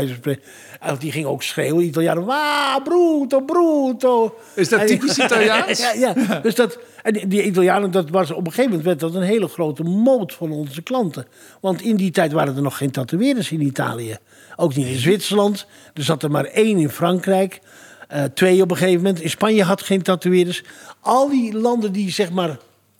En 0.79 0.95
die 0.99 1.11
ging 1.11 1.25
ook 1.25 1.43
schreeuwen, 1.43 1.85
Italiaan. 1.85 2.25
Wa, 2.25 2.79
bruto, 2.79 3.41
bruto. 3.41 4.35
Is 4.53 4.69
dat 4.69 4.87
typisch 4.87 5.17
Italiaans? 5.17 5.79
ja, 5.93 5.93
ja, 5.93 6.39
dus 6.43 6.55
dat... 6.55 6.79
En 7.03 7.13
die, 7.13 7.27
die 7.27 7.43
Italianen, 7.43 7.91
dat 7.91 8.09
was 8.09 8.31
op 8.31 8.37
een 8.37 8.51
gegeven 8.51 8.69
moment 8.69 8.83
werd 8.83 8.99
dat 8.99 9.15
een 9.15 9.27
hele 9.27 9.47
grote 9.47 9.83
moot 9.83 10.33
van 10.33 10.51
onze 10.51 10.81
klanten. 10.81 11.25
Want 11.61 11.81
in 11.81 11.95
die 11.95 12.11
tijd 12.11 12.31
waren 12.31 12.55
er 12.55 12.61
nog 12.61 12.77
geen 12.77 12.91
tatoeëerders 12.91 13.51
in 13.51 13.61
Italië. 13.61 14.17
Ook 14.55 14.75
niet 14.75 14.87
in 14.87 14.99
Zwitserland. 14.99 15.65
Er 15.93 16.03
zat 16.03 16.23
er 16.23 16.31
maar 16.31 16.45
één 16.45 16.77
in 16.77 16.89
Frankrijk. 16.89 17.61
Eh, 18.07 18.23
twee 18.23 18.61
op 18.61 18.71
een 18.71 18.77
gegeven 18.77 19.01
moment. 19.03 19.21
In 19.21 19.29
Spanje 19.29 19.63
had 19.63 19.81
geen 19.81 20.01
tatoeëerders. 20.01 20.63
Al 20.99 21.29
die 21.29 21.53
landen 21.57 21.91
die 21.91 22.11
zeg 22.11 22.31
maar. 22.31 22.57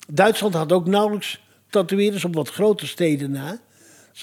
Duitsland 0.08 0.54
had 0.54 0.72
ook 0.72 0.86
nauwelijks 0.88 1.42
tatoeëerders 1.70 2.26
op 2.26 2.34
wat 2.36 2.50
grote 2.50 2.88
steden 2.88 3.32
na. 3.32 3.46
Het 3.48 3.60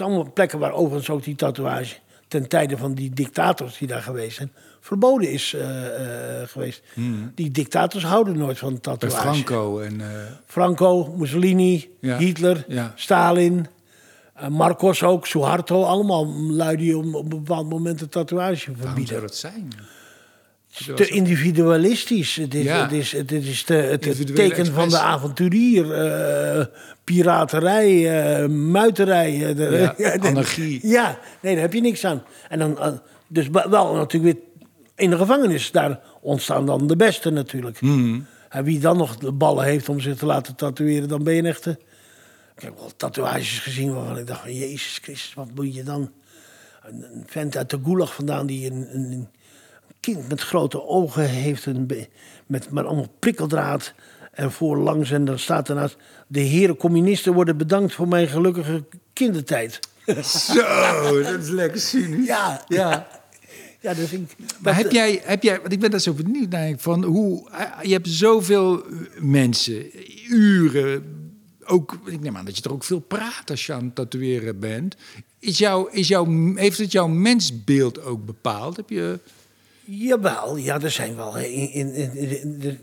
zijn 0.02 0.08
allemaal 0.08 0.32
plekken 0.32 0.58
waar 0.58 0.72
overigens 0.72 1.10
ook 1.10 1.24
die 1.24 1.34
tatoeage. 1.36 1.94
ten 2.28 2.48
tijde 2.48 2.76
van 2.76 2.94
die 2.94 3.10
dictators 3.10 3.78
die 3.78 3.88
daar 3.88 4.02
geweest 4.02 4.36
zijn. 4.36 4.52
verboden 4.80 5.30
is 5.30 5.54
eh, 5.54 6.40
eh, 6.42 6.48
geweest. 6.48 6.82
Die 7.34 7.50
dictators 7.50 8.04
houden 8.04 8.38
nooit 8.38 8.58
van 8.58 8.70
Bij 8.72 8.80
tatoeage. 8.80 9.20
Franco 9.22 9.80
en... 9.80 10.00
Franco, 10.46 11.14
Mussolini, 11.16 11.90
Ja. 12.00 12.18
Hitler, 12.18 12.64
Ja. 12.68 12.92
Stalin, 12.96 13.66
Marcos 14.48 15.02
ook, 15.02 15.26
Suharto. 15.26 15.82
Allemaal 15.82 16.26
lui 16.50 16.76
die 16.76 16.96
op 16.98 17.14
op 17.14 17.22
een 17.22 17.28
bepaald 17.28 17.68
moment 17.68 18.00
een 18.00 18.08
tatoeage 18.08 18.66
waarom 18.66 18.84
verbieden. 18.86 19.14
zou 19.14 19.20
dat 19.20 19.36
zijn? 19.36 19.72
Te 20.94 21.08
individualistisch. 21.08 22.36
Het 22.36 22.54
is, 22.54 22.64
Ja. 22.64 22.82
het 22.82 22.92
is, 22.92 23.12
het 23.12 23.32
is 23.32 23.58
het 23.66 24.34
teken 24.34 24.66
van 24.66 24.88
de 24.88 24.98
avonturier. 24.98 25.92
eh, 25.92 26.66
piraterij, 27.04 28.22
eh, 28.42 28.48
muiterij. 28.48 29.46
eh, 29.48 29.56
de- 29.56 29.94
Ja, 29.96 30.18
anarchie. 30.28 30.88
Ja, 30.88 31.18
nee, 31.40 31.52
daar 31.52 31.62
heb 31.62 31.72
je 31.72 31.80
niks 31.80 32.04
aan. 32.04 32.22
En 32.48 32.58
dan, 32.58 33.00
dus 33.28 33.48
wel- 33.48 33.94
natuurlijk 33.94 34.34
weer 34.34 34.42
in 34.96 35.10
de 35.10 35.16
gevangenis. 35.16 35.70
Daar 35.70 36.00
ontstaan 36.20 36.66
dan 36.66 36.86
de 36.86 36.96
beste 36.96 37.30
natuurlijk. 37.30 37.78
Hmm. 37.78 38.26
En 38.48 38.64
wie 38.64 38.78
dan 38.80 38.96
nog 38.96 39.16
de 39.16 39.32
ballen 39.32 39.64
heeft 39.64 39.88
om 39.88 40.00
zich 40.00 40.16
te 40.16 40.26
laten 40.26 40.54
tatoeëren, 40.54 41.08
dan 41.08 41.22
ben 41.24 41.32
je 41.34 41.38
een 41.40 41.46
echte... 41.46 41.78
Ik 42.56 42.62
heb 42.62 42.78
wel 42.78 42.90
tatoeages 42.96 43.58
gezien 43.58 43.94
waarvan 43.94 44.18
ik 44.18 44.26
dacht 44.26 44.40
van... 44.40 44.54
Jezus 44.54 44.98
Christus, 45.02 45.34
wat 45.34 45.48
moet 45.54 45.74
je 45.74 45.82
dan... 45.82 46.12
Een, 46.82 47.04
een 47.12 47.24
vent 47.26 47.56
uit 47.56 47.70
de 47.70 47.78
gulag 47.84 48.14
vandaan 48.14 48.46
die 48.46 48.70
een, 48.70 48.88
een 48.94 49.28
kind 50.04 50.28
met 50.28 50.40
grote 50.40 50.86
ogen 50.86 51.28
heeft... 51.28 51.66
Een, 51.66 51.90
met, 52.46 52.70
met 52.70 52.84
allemaal 52.84 53.14
prikkeldraad 53.18 53.94
ervoor 54.32 54.76
langs. 54.76 55.10
En 55.10 55.24
dan 55.24 55.38
staat 55.38 55.68
ernaast... 55.68 55.96
De 56.26 56.40
heren 56.40 56.76
communisten 56.76 57.34
worden 57.34 57.56
bedankt 57.56 57.94
voor 57.94 58.08
mijn 58.08 58.28
gelukkige 58.28 58.84
kindertijd. 59.12 59.80
Zo, 60.52 61.22
dat 61.22 61.40
is 61.40 61.48
lekker 61.48 61.80
cynisch. 61.80 62.26
Ja, 62.26 62.64
Ja. 62.68 63.08
ja 63.80 63.94
dat 63.94 64.08
vind 64.08 64.30
ik... 64.30 64.36
Maar 64.60 64.76
heb 64.76 64.90
jij, 64.90 65.20
heb 65.24 65.42
jij, 65.42 65.60
want 65.60 65.72
ik 65.72 65.80
ben 65.80 65.90
daar 65.90 66.00
zo 66.00 66.12
benieuwd 66.12 66.48
naar, 66.48 66.74
van 66.76 67.04
hoe, 67.04 67.50
eh, 67.50 67.82
je 67.82 67.92
hebt 67.92 68.08
zoveel 68.08 68.82
mensen, 69.18 69.84
uren, 70.28 71.02
ook, 71.64 71.98
ik 72.06 72.20
neem 72.20 72.36
aan 72.36 72.44
dat 72.44 72.56
je 72.56 72.62
er 72.62 72.72
ook 72.72 72.84
veel 72.84 73.00
praat 73.00 73.50
als 73.50 73.66
je 73.66 73.72
aan 73.72 73.84
het 73.84 73.94
tatoeëren 73.94 74.58
bent. 74.58 74.96
Is 75.38 75.58
jouw, 75.58 75.86
is 75.86 76.08
jouw, 76.08 76.54
heeft 76.54 76.78
het 76.78 76.92
jouw 76.92 77.06
mensbeeld 77.06 78.02
ook 78.02 78.26
bepaald? 78.26 78.76
Heb 78.76 78.90
je, 78.90 79.20
Jawel, 79.84 80.56
ja, 80.56 80.80
er 80.80 80.90
zijn 80.90 81.16
wel. 81.16 81.36
In, 81.36 81.72
in, 81.72 81.94
in- 81.94 82.58
de- 82.60 82.78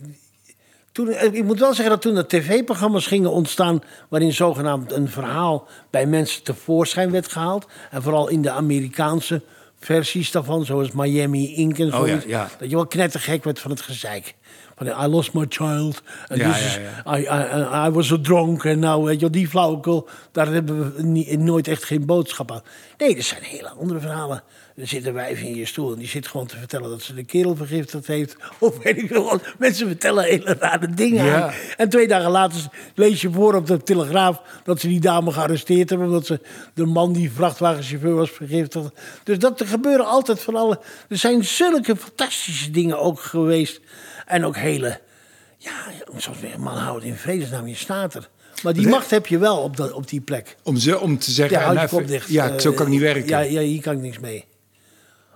toen, 0.92 1.10
eh, 1.10 1.34
ik 1.34 1.44
moet 1.44 1.60
wel 1.60 1.74
zeggen 1.74 1.90
dat 1.90 2.02
toen 2.02 2.16
er 2.18 2.28
tv-programma's 2.28 3.08
gingen 3.08 3.32
ontstaan. 3.32 3.82
waarin 4.10 4.34
zogenaamd 4.34 4.92
een 4.92 5.10
verhaal 5.10 5.68
bij 5.90 6.06
mensen 6.06 6.44
tevoorschijn 6.44 7.12
werd 7.12 7.32
gehaald. 7.32 7.68
en 7.92 8.02
vooral 8.02 8.28
in 8.28 8.42
de 8.42 8.52
Amerikaanse 8.52 9.42
versies 9.80 10.32
daarvan, 10.32 10.66
zoals 10.66 10.92
Miami 10.92 11.56
Ink 11.56 11.80
en 11.80 11.92
zo. 11.92 12.02
Oh 12.02 12.08
ja, 12.08 12.20
ja. 12.28 12.50
Dat 12.60 12.70
je 12.70 12.76
wel 12.76 12.88
knettergek 12.88 13.44
werd 13.44 13.60
van 13.60 13.72
het 13.72 13.82
gezeik. 13.82 14.36
Van 14.76 14.88
I 14.88 15.08
lost 15.08 15.34
my 15.34 15.46
child. 15.50 16.02
Ja, 16.28 16.52
this 16.54 16.66
is- 16.66 16.78
I, 17.08 17.18
I, 17.18 17.88
I 17.88 17.90
was 17.90 18.12
a 18.12 18.18
drunk. 18.22 18.64
En 18.64 18.80
nou, 18.80 19.04
weet 19.04 19.20
je 19.20 19.30
die 19.30 19.48
flauwekul. 19.48 20.08
Daar 20.32 20.48
hebben 20.48 20.96
we 20.96 21.02
niet, 21.04 21.40
nooit 21.40 21.68
echt 21.68 21.84
geen 21.84 22.06
boodschap 22.06 22.52
aan. 22.52 22.62
Nee, 22.98 23.16
er 23.16 23.24
zijn 23.24 23.44
hele 23.44 23.70
andere 23.70 24.00
verhalen. 24.00 24.44
Er 24.82 24.88
zit 24.88 25.06
een 25.06 25.14
wijf 25.14 25.42
in 25.42 25.56
je 25.56 25.66
stoel 25.66 25.94
en 25.94 26.00
die 26.00 26.08
zit 26.08 26.28
gewoon 26.28 26.48
te 26.48 26.58
vertellen 26.58 26.90
dat 26.90 27.02
ze 27.02 27.14
de 27.14 27.24
kerel 27.24 27.56
vergiftigd 27.56 28.08
heeft. 28.08 28.36
Of 28.60 28.78
weet 28.84 28.98
ik 28.98 29.08
veel 29.08 29.24
wat. 29.24 29.42
Mensen 29.60 29.88
vertellen 29.88 30.24
hele 30.24 30.56
rare 30.60 30.90
dingen 30.90 31.26
Ja. 31.26 31.42
aan. 31.44 31.54
En 31.78 31.90
twee 31.90 32.08
dagen 32.08 32.32
later 32.32 32.62
lees 32.96 33.22
je 33.22 33.32
voor 33.32 33.56
op 33.56 33.68
de 33.68 33.84
Telegraaf 33.84 34.42
dat 34.64 34.80
ze 34.80 34.88
die 34.88 35.00
dame 35.00 35.32
gearresteerd 35.32 35.90
hebben. 35.90 36.08
Omdat 36.08 36.26
ze 36.26 36.40
de 36.74 36.86
man 36.86 37.14
die 37.14 37.32
vrachtwagenchauffeur 37.32 38.16
was 38.16 38.30
vergiftigd. 38.32 38.90
Dus 39.24 39.40
dat 39.40 39.60
er 39.60 39.68
gebeuren 39.68 40.06
altijd 40.06 40.42
van 40.42 40.56
alle. 40.56 40.80
Er 41.10 41.18
zijn 41.18 41.44
zulke 41.46 41.96
fantastische 41.96 42.72
dingen 42.72 43.00
ook 43.00 43.20
geweest. 43.20 43.80
En 44.26 44.46
ook 44.46 44.56
hele. 44.58 45.00
Ja, 45.58 45.72
zoals 46.18 46.40
weer 46.40 46.54
een 46.54 46.62
man 46.62 46.78
houdt 46.78 47.04
in 47.04 47.16
vredesnaam, 47.16 47.68
je 47.68 47.76
staat 47.76 48.14
er. 48.14 48.30
Maar 48.64 48.74
die 48.74 48.88
macht 48.88 49.10
heb 49.12 49.28
je 49.28 49.38
wel 49.38 49.58
op, 49.58 49.78
dat, 49.78 49.92
op 49.92 50.08
die 50.08 50.22
plek. 50.22 50.56
om, 50.64 50.78
ze, 50.78 51.00
om 51.00 51.18
te 51.18 51.32
zeggen, 51.32 51.58
Ja, 51.58 51.64
houd 51.64 51.74
je 51.74 51.80
nou, 51.88 51.90
kop 52.02 52.08
dicht. 52.08 52.30
ja, 52.30 52.50
Eh, 52.50 52.60
zo 52.60 52.72
kan 52.72 52.86
ik 52.86 52.92
niet 52.92 53.02
werken. 53.02 53.28
Ja, 53.28 53.40
ja, 53.40 53.60
hier 53.62 53.82
kan 53.82 53.94
ik 53.96 54.02
niks 54.02 54.20
mee. 54.20 54.46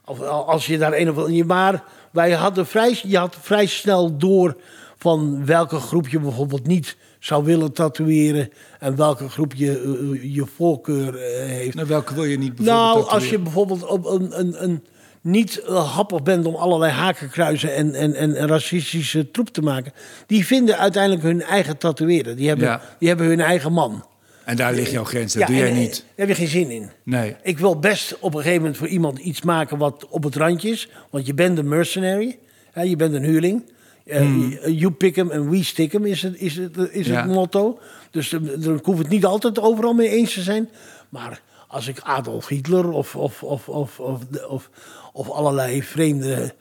Of 0.05 0.21
als 0.21 0.65
je 0.65 0.77
daar 0.77 0.93
een 0.93 1.09
of 1.09 1.17
andere... 1.17 1.43
Maar 1.43 1.83
wij 2.11 2.31
hadden 2.31 2.65
vrij, 2.65 2.99
je 3.03 3.17
had 3.17 3.37
vrij 3.41 3.65
snel 3.65 4.17
door 4.17 4.57
van 4.97 5.45
welke 5.45 5.79
groep 5.79 6.07
je 6.07 6.19
bijvoorbeeld 6.19 6.67
niet 6.67 6.97
zou 7.19 7.43
willen 7.43 7.71
tatoeëren... 7.71 8.49
en 8.79 8.95
welke 8.95 9.29
groep 9.29 9.53
je, 9.53 9.71
eh, 9.71 10.33
je 10.35 10.45
voorkeur 10.55 11.15
eh, 11.15 11.47
heeft. 11.47 11.75
Nou, 11.75 11.87
welke 11.87 12.13
wil 12.13 12.23
je 12.23 12.37
niet 12.37 12.55
bijvoorbeeld 12.55 12.95
Nou, 12.95 13.09
als 13.09 13.29
je 13.29 13.39
bijvoorbeeld 13.39 13.85
op 13.85 14.05
een, 14.05 14.39
een, 14.39 14.63
een 14.63 14.83
niet 15.21 15.59
eh, 15.59 15.93
happig 15.95 16.23
bent 16.23 16.45
om 16.45 16.55
allerlei 16.55 16.91
hakenkruizen 16.91 17.75
en, 17.75 17.93
en, 17.93 18.13
en, 18.13 18.35
en 18.35 18.47
racistische 18.47 19.31
troep 19.31 19.49
te 19.49 19.61
maken, 19.61 19.93
die 20.27 20.45
vinden 20.45 20.77
uiteindelijk 20.77 21.23
hun 21.23 21.41
eigen 21.41 21.77
tatoeëren. 21.77 22.35
Die 22.35 22.47
hebben, 22.47 22.67
Ja. 22.67 22.81
die 22.99 23.07
hebben 23.07 23.27
hun 23.27 23.41
eigen 23.41 23.73
man. 23.73 24.05
En 24.45 24.55
daar 24.55 24.73
ligt 24.73 24.91
jouw 24.91 25.03
grens, 25.03 25.33
dat 25.33 25.47
doe 25.47 25.55
jij 25.55 25.69
eh, 25.69 25.75
niet. 25.77 25.95
Daar 25.95 26.27
heb 26.27 26.27
je 26.27 26.35
geen 26.35 26.47
zin 26.47 26.69
in. 26.71 26.89
Nee. 27.03 27.35
Ik 27.43 27.59
wil 27.59 27.79
best 27.79 28.19
op 28.19 28.33
een 28.33 28.39
gegeven 28.39 28.59
moment 28.59 28.77
voor 28.77 28.87
iemand 28.87 29.19
iets 29.19 29.41
maken 29.41 29.77
wat 29.77 30.07
op 30.09 30.23
het 30.23 30.35
randje 30.35 30.69
is. 30.69 30.89
Want 31.09 31.25
je 31.25 31.33
bent 31.33 31.57
een 31.57 31.67
mercenary. 31.67 32.37
Hè, 32.71 32.81
je 32.81 32.95
bent 32.95 33.13
een 33.13 33.23
huurling. 33.23 33.63
Eh, 34.05 34.53
You 34.65 34.91
pick 34.91 35.17
'em 35.17 35.31
and 35.31 35.49
we 35.49 35.63
stick 35.63 35.93
'em 35.93 36.05
is 36.05 36.21
het, 36.21 36.35
is 36.41 36.55
het, 36.55 36.77
is 36.77 37.05
Hmm. 37.05 37.15
Ja. 37.15 37.21
het 37.21 37.31
motto. 37.31 37.79
Dus 38.11 38.33
eh, 38.33 38.39
dan 38.57 38.79
hoef 38.83 38.97
het 38.97 39.09
niet 39.09 39.25
altijd 39.25 39.59
overal 39.59 39.93
mee 39.93 40.09
eens 40.09 40.33
te 40.33 40.41
zijn. 40.41 40.69
Maar 41.09 41.41
als 41.67 41.87
ik 41.87 41.99
Adolf 41.99 42.47
Hitler 42.47 42.89
of, 42.91 43.15
of, 43.15 43.43
of, 43.43 43.69
of, 43.69 43.99
of, 43.99 44.21
of, 44.47 44.69
of 45.13 45.29
allerlei 45.29 45.83
vreemde 45.83 46.53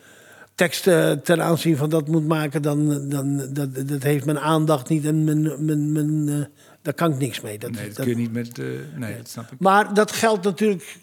teksten 0.54 1.22
ten 1.22 1.42
aanzien 1.42 1.76
van 1.76 1.90
dat 1.90 2.08
moet 2.08 2.26
maken... 2.26 2.62
dan, 2.62 3.08
dan 3.08 3.36
dat, 3.52 3.88
dat 3.88 4.02
heeft 4.02 4.24
mijn 4.24 4.38
aandacht 4.38 4.88
niet 4.88 5.04
en 5.04 5.24
mijn, 5.24 5.64
mijn, 5.64 5.92
mijn, 5.92 6.28
eh, 6.28 6.46
daar 6.84 6.94
kan 6.94 7.12
ik 7.12 7.18
niks 7.18 7.40
mee. 7.40 7.58
Dat, 7.58 7.70
Nee, 7.70 7.86
dat 7.86 7.96
dat- 7.96 8.06
kun 8.06 8.14
je 8.14 8.20
niet 8.20 8.32
met... 8.32 8.58
eh, 8.58 8.64
nee, 8.94 9.16
dat 9.16 9.28
snap 9.28 9.52
ik. 9.52 9.58
maar 9.60 9.94
dat 9.94 10.12
geldt 10.12 10.44
natuurlijk. 10.44 10.96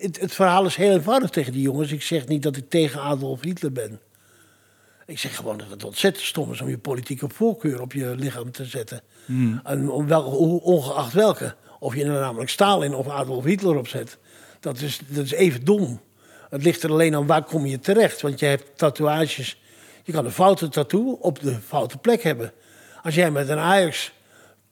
Het, 0.00 0.20
het 0.20 0.34
verhaal 0.34 0.64
is 0.64 0.76
heel 0.76 0.92
eenvoudig 0.92 1.30
tegen 1.30 1.52
die 1.52 1.62
jongens. 1.62 1.92
Ik 1.92 2.02
zeg 2.02 2.26
niet 2.26 2.42
dat 2.42 2.56
ik 2.56 2.70
tegen 2.70 3.00
Adolf 3.00 3.40
Hitler 3.42 3.72
ben. 3.72 4.00
Ik 5.06 5.18
zeg 5.18 5.36
gewoon 5.36 5.58
dat 5.58 5.70
het 5.70 5.84
ontzettend 5.84 6.24
stom 6.26 6.52
is 6.52 6.60
om 6.60 6.68
je 6.68 6.78
politieke 6.78 7.28
voorkeur 7.28 7.80
op 7.80 7.92
je 7.92 8.14
lichaam 8.16 8.50
te 8.50 8.64
zetten. 8.64 9.00
En 9.64 9.90
om 9.90 10.06
wel, 10.06 10.22
hoe- 10.30 10.60
ongeacht 10.60 11.12
welke. 11.12 11.54
Of 11.78 11.94
je 11.94 12.04
er 12.04 12.10
namelijk 12.10 12.50
Stalin 12.50 12.94
of 12.94 13.08
Adolf 13.08 13.44
Hitler 13.44 13.76
op 13.76 13.88
zet. 13.88 14.18
Dat 14.60 14.80
is, 14.80 15.00
dat 15.08 15.24
is 15.24 15.32
even 15.32 15.64
dom. 15.64 16.00
Het 16.50 16.62
ligt 16.64 16.82
er 16.82 16.90
alleen 16.90 17.14
aan 17.14 17.26
waar 17.26 17.44
kom 17.44 17.66
je 17.66 17.78
terecht. 17.78 18.20
Want 18.20 18.38
je 18.40 18.46
hebt 18.46 18.78
tatoeages. 18.78 19.60
Je 20.04 20.12
kan 20.12 20.24
een 20.24 20.30
foute 20.32 20.68
tattoo 20.68 21.10
op 21.20 21.40
de 21.40 21.54
foute 21.66 21.98
plek 21.98 22.22
hebben. 22.22 22.52
Als 23.02 23.14
jij 23.14 23.30
met 23.30 23.48
een 23.48 23.58
Ajax 23.58 24.12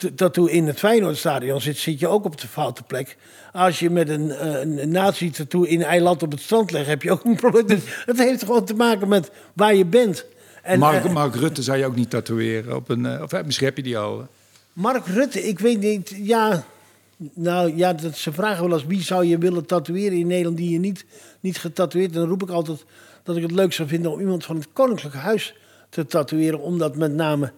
t- 0.01 0.17
tattoo 0.17 0.45
in 0.47 0.67
het 0.67 0.79
Feyenoordstadion 0.79 1.61
zit, 1.61 1.77
zit 1.77 2.01
je 2.01 2.09
ook 2.09 2.25
op 2.25 2.41
de 2.41 2.49
foute 2.49 2.83
plek. 2.83 3.17
Als 3.53 3.79
je 3.79 3.91
met 3.91 4.09
een, 4.09 4.31
eh, 4.31 4.61
een 4.61 4.91
nazi-tattoo 4.91 5.63
in 5.63 5.83
eiland 5.83 6.23
op 6.23 6.31
het 6.31 6.41
strand 6.41 6.71
legt, 6.71 6.87
heb 6.87 7.03
je 7.03 7.11
ook 7.11 7.25
een 7.25 7.37
probleem. 7.37 7.67
Dus 7.67 7.81
Het 8.07 8.19
heeft 8.19 8.45
gewoon 8.45 8.65
te 8.65 8.75
maken 8.75 9.09
met 9.09 9.31
waar 9.53 9.75
je 9.75 9.85
bent. 9.87 10.25
En, 10.63 10.79
Mark, 10.79 11.05
eh, 11.05 11.13
Mark 11.13 11.35
Rutte 11.35 11.63
zou 11.63 11.79
je 11.79 11.85
ook 11.87 11.97
niet 11.97 12.11
tatoeëren 12.11 12.77
op 12.77 12.89
een... 12.89 13.07
eh, 13.07 13.23
of 13.23 13.45
misschien 13.45 13.67
heb 13.67 13.77
je 13.77 13.83
die 13.83 13.99
al. 13.99 14.27
Mark 14.73 15.07
Rutte, 15.07 15.49
ik 15.49 15.59
weet 15.59 15.81
niet, 15.81 16.15
ja... 16.23 16.65
Nou 17.35 17.77
ja, 17.77 17.93
dat, 17.93 18.17
ze 18.17 18.33
vragen 18.33 18.65
wel 18.69 18.79
eens 18.79 18.87
wie 18.87 19.03
zou 19.03 19.25
je 19.25 19.39
willen 19.39 19.67
tatoeëren 19.67 20.19
in 20.19 20.27
Nederland 20.27 20.57
die 20.57 20.71
je 20.71 20.79
niet, 20.79 21.05
niet 21.41 21.59
getatoeëerd. 21.59 22.13
En 22.13 22.19
dan 22.21 22.29
roep 22.29 22.43
ik 22.43 22.51
altijd 22.51 22.85
dat 23.23 23.37
ik 23.37 23.43
het 23.43 23.51
leuk 23.51 23.73
zou 23.73 23.89
vinden 23.89 24.13
om 24.13 24.21
iemand 24.21 24.45
van 24.45 24.57
het 24.57 24.69
Koninklijke 24.73 25.19
Huis 25.19 25.55
te 25.89 26.07
tatoeëren. 26.07 26.61
Omdat 26.61 26.97
met 26.97 27.15
name 27.15 27.53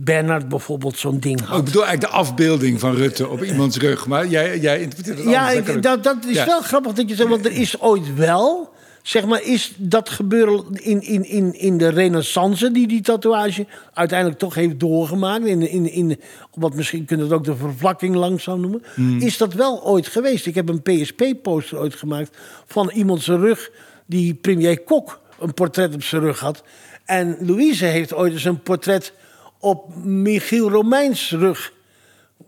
Bernard 0.00 0.48
bijvoorbeeld 0.48 0.98
zo'n 0.98 1.18
ding 1.20 1.40
Oh, 1.40 1.46
had. 1.48 1.58
ik 1.58 1.64
bedoel 1.64 1.84
eigenlijk 1.86 2.12
de 2.12 2.18
afbeelding 2.18 2.80
van 2.80 2.94
Rutte 2.94 3.28
op 3.28 3.44
iemands 3.44 3.76
rug. 3.76 4.06
Maar 4.06 4.26
jij, 4.26 4.58
jij 4.58 4.80
interpreteert 4.80 5.18
het 5.18 5.28
Ja, 5.28 5.48
anders. 5.48 5.76
ook. 5.76 5.82
dat, 5.82 6.04
dat 6.04 6.16
is 6.26 6.36
Ja. 6.36 6.46
wel 6.46 6.60
grappig 6.60 6.92
dat 6.92 7.08
je 7.08 7.14
zegt, 7.14 7.28
want 7.28 7.44
er 7.44 7.52
is 7.52 7.80
ooit 7.80 8.14
wel, 8.14 8.72
zeg 9.02 9.26
maar, 9.26 9.42
is 9.42 9.72
dat 9.76 10.08
gebeuren 10.08 10.64
in, 10.72 11.02
in, 11.02 11.24
in, 11.24 11.54
in 11.58 11.78
de 11.78 11.88
renaissance 11.88 12.70
die 12.70 12.86
die 12.88 13.00
tatoeage 13.00 13.66
uiteindelijk 13.94 14.38
toch 14.38 14.54
heeft 14.54 14.80
doorgemaakt, 14.80 15.44
in, 15.46 15.70
in, 15.70 15.92
in, 15.92 16.20
wat 16.54 16.74
misschien 16.74 17.04
kun 17.04 17.16
je 17.16 17.22
het 17.22 17.32
ook 17.32 17.44
de 17.44 17.56
vervlakking 17.56 18.14
langzaam 18.14 18.60
noemen, 18.60 18.82
Hmm. 18.94 19.20
is 19.20 19.36
dat 19.36 19.52
wel 19.54 19.84
ooit 19.84 20.06
geweest. 20.06 20.46
Ik 20.46 20.54
heb 20.54 20.68
een 20.68 20.82
PSP-poster 20.82 21.78
ooit 21.78 21.94
gemaakt 21.94 22.36
van 22.66 22.90
iemand 22.94 23.22
zijn 23.22 23.40
rug, 23.40 23.70
die 24.06 24.34
premier 24.34 24.80
Kok 24.80 25.20
een 25.40 25.54
portret 25.54 25.94
op 25.94 26.02
zijn 26.02 26.22
rug 26.22 26.40
had. 26.40 26.62
En 27.04 27.36
Louise 27.40 27.84
heeft 27.84 28.14
ooit 28.14 28.32
eens 28.32 28.44
een 28.44 28.62
portret 28.62 29.12
op 29.58 30.04
Michiel 30.04 30.70
Romeins 30.70 31.30
rug 31.30 31.72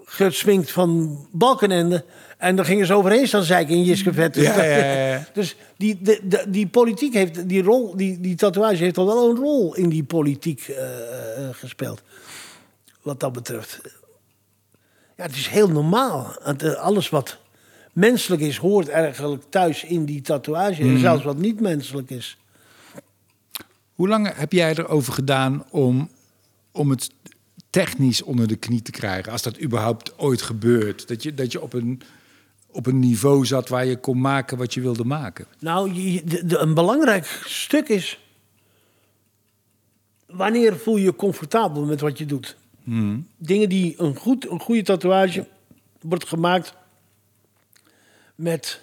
gesminkt 0.04 0.70
van 0.70 1.18
Balkenende. 1.32 2.04
En 2.38 2.56
dan 2.56 2.64
gingen 2.64 2.86
ze 2.86 2.94
overheen 2.94 3.26
staan 3.26 3.42
zeiken 3.42 3.74
in 3.74 3.82
Jiske 3.84 4.12
Vet. 4.12 4.34
Dus, 4.34 4.44
Ja, 4.44 4.62
ja, 4.64 5.06
ja, 5.12 5.26
dus 5.34 5.56
die, 5.76 5.98
de, 6.02 6.20
de- 6.24 6.44
die 6.48 6.66
politiek 6.66 7.14
heeft, 7.14 7.48
die 7.48 7.62
rol, 7.62 7.96
die, 7.96 8.20
die 8.20 8.34
tatoeage 8.34 8.82
heeft 8.82 8.98
al 8.98 9.06
wel 9.06 9.30
een 9.30 9.36
rol 9.36 9.74
in 9.74 9.88
die 9.88 10.04
politiek 10.04 10.68
eh, 10.68 11.46
eh, 11.48 11.54
gespeeld. 11.54 12.02
Wat 13.02 13.20
dat 13.20 13.32
betreft. 13.32 13.80
Ja, 15.16 15.22
het 15.26 15.34
is 15.36 15.46
heel 15.48 15.68
normaal. 15.68 16.34
Het, 16.42 16.62
eh, 16.62 16.72
Alles 16.72 17.08
wat 17.08 17.38
menselijk 17.92 18.42
is, 18.42 18.56
hoort 18.56 18.88
eigenlijk 18.88 19.42
thuis 19.48 19.84
in 19.84 20.04
die 20.04 20.20
tatoeage. 20.20 20.82
En 20.82 20.98
zelfs 20.98 21.24
wat 21.24 21.38
niet 21.38 21.60
menselijk 21.60 22.10
is. 22.10 22.36
Hoe 23.94 24.08
lang 24.08 24.32
heb 24.36 24.52
jij 24.52 24.70
erover 24.70 25.12
gedaan 25.12 25.64
om, 25.70 26.10
om 26.72 26.90
het 26.90 27.10
technisch 27.70 28.22
onder 28.22 28.46
de 28.48 28.56
knie 28.56 28.82
te 28.82 28.90
krijgen? 28.90 29.32
Als 29.32 29.42
dat 29.42 29.60
überhaupt 29.62 30.18
ooit 30.18 30.42
gebeurt. 30.42 31.08
Dat 31.08 31.22
je, 31.22 31.34
dat 31.34 31.52
je 31.52 31.60
op, 31.60 31.72
een, 31.72 32.02
op 32.66 32.86
een 32.86 32.98
niveau 32.98 33.46
zat 33.46 33.68
waar 33.68 33.86
je 33.86 33.96
kon 33.96 34.20
maken 34.20 34.58
wat 34.58 34.74
je 34.74 34.80
wilde 34.80 35.04
maken. 35.04 35.46
Nou, 35.58 35.92
je- 35.92 36.24
de- 36.24 36.46
de- 36.46 36.58
een 36.58 36.74
belangrijk 36.74 37.42
stuk 37.46 37.88
is. 37.88 38.18
Wanneer 40.26 40.76
voel 40.76 40.96
je 40.96 41.04
je 41.04 41.16
comfortabel 41.16 41.84
met 41.84 42.00
wat 42.00 42.18
je 42.18 42.26
doet? 42.26 42.56
Dingen 43.36 43.68
die 43.68 43.94
een, 43.98 44.16
goed, 44.16 44.50
een 44.50 44.60
goede 44.60 44.82
tatoeage 44.82 45.46
wordt 46.00 46.28
gemaakt 46.28 46.74
met 48.34 48.80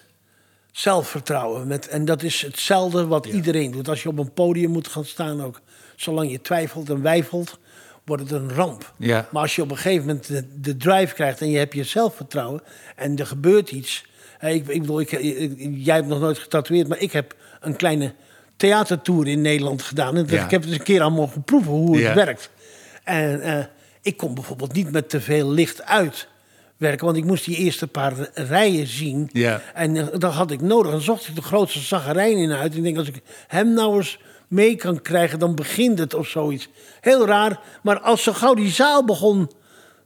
zelfvertrouwen. 0.72 1.68
Met, 1.68 1.88
en 1.88 2.06
dat 2.06 2.24
is 2.24 2.42
hetzelfde 2.42 3.08
wat 3.08 3.26
iedereen 3.26 3.72
doet. 3.72 3.88
Als 3.90 4.04
je 4.04 4.10
op 4.10 4.18
een 4.20 4.34
podium 4.34 4.72
moet 4.72 4.88
gaan 4.88 5.06
staan 5.06 5.42
ook. 5.42 5.62
Zolang 5.96 6.32
je 6.32 6.42
twijfelt 6.42 6.90
en 6.90 7.02
wijfelt, 7.02 7.60
wordt 8.08 8.24
het 8.24 8.32
een 8.32 8.54
ramp. 8.54 8.94
Ja. 8.98 9.28
Maar 9.32 9.42
als 9.42 9.56
je 9.56 9.62
op 9.62 9.72
een 9.72 9.78
gegeven 9.78 10.06
moment 10.06 10.28
de, 10.28 10.46
de 10.62 10.78
drive 10.78 11.14
krijgt 11.14 11.42
en 11.42 11.50
je 11.50 11.58
hebt 11.58 11.74
je 11.74 11.84
zelfvertrouwen 11.84 12.62
en 12.96 13.18
er 13.18 13.26
gebeurt 13.28 13.72
iets. 13.72 14.06
Hè, 14.38 14.50
Ik, 14.50 14.68
ik 14.68 14.82
bedoel, 14.82 15.00
ik, 15.00 15.12
ik- 15.12 15.72
jij 15.76 15.96
hebt 15.96 16.08
nog 16.08 16.20
nooit 16.20 16.38
getatoeëerd, 16.40 16.88
maar 16.88 17.00
ik 17.00 17.12
heb 17.12 17.36
een 17.60 17.76
kleine 17.76 18.14
theatertour 18.58 19.28
in 19.28 19.42
Nederland 19.42 19.82
gedaan. 19.82 20.16
En 20.18 20.26
Ja. 20.30 20.44
ik 20.44 20.52
heb 20.52 20.62
het 20.62 20.70
eens 20.70 20.80
een 20.80 20.86
keer 20.86 21.02
aan 21.02 21.14
mogen 21.14 21.44
proeven 21.44 21.72
hoe 21.72 21.92
het 21.96 22.02
Ja. 22.06 22.14
werkt. 22.14 22.50
En 23.04 23.42
eh, 23.42 23.66
ik 24.02 24.18
kon 24.18 24.34
bijvoorbeeld 24.34 24.74
niet 24.74 24.92
met 24.92 25.10
te 25.10 25.22
veel 25.22 25.50
licht 25.52 25.84
uit 25.86 26.28
werken, 26.78 27.06
want 27.06 27.18
ik 27.18 27.24
moest 27.26 27.46
die 27.46 27.58
eerste 27.58 27.88
paar 27.88 28.14
rijen 28.34 28.88
zien. 28.88 29.30
Ja. 29.34 29.62
En 29.74 29.98
eh, 29.98 30.06
dat 30.20 30.34
had 30.34 30.52
ik 30.52 30.62
nodig. 30.62 30.92
Dan 30.92 31.02
zocht 31.02 31.28
ik 31.28 31.36
de 31.36 31.42
grootste 31.42 31.80
zagarijn 31.80 32.38
in 32.38 32.52
uit. 32.52 32.72
En 32.72 32.78
ik 32.78 32.84
denk, 32.84 32.98
als 32.98 33.08
ik 33.08 33.22
hem 33.48 33.74
nou 33.74 33.98
eens 33.98 34.20
mee 34.48 34.76
kan 34.76 35.02
krijgen, 35.02 35.40
dan 35.40 35.56
begint 35.56 36.00
het 36.00 36.14
of 36.14 36.28
zoiets. 36.28 36.70
Heel 37.02 37.26
raar. 37.26 37.60
Maar 37.84 38.00
als 38.00 38.24
zo 38.24 38.34
gauw 38.34 38.54
die 38.54 38.72
zaal 38.72 39.06
begon 39.06 39.52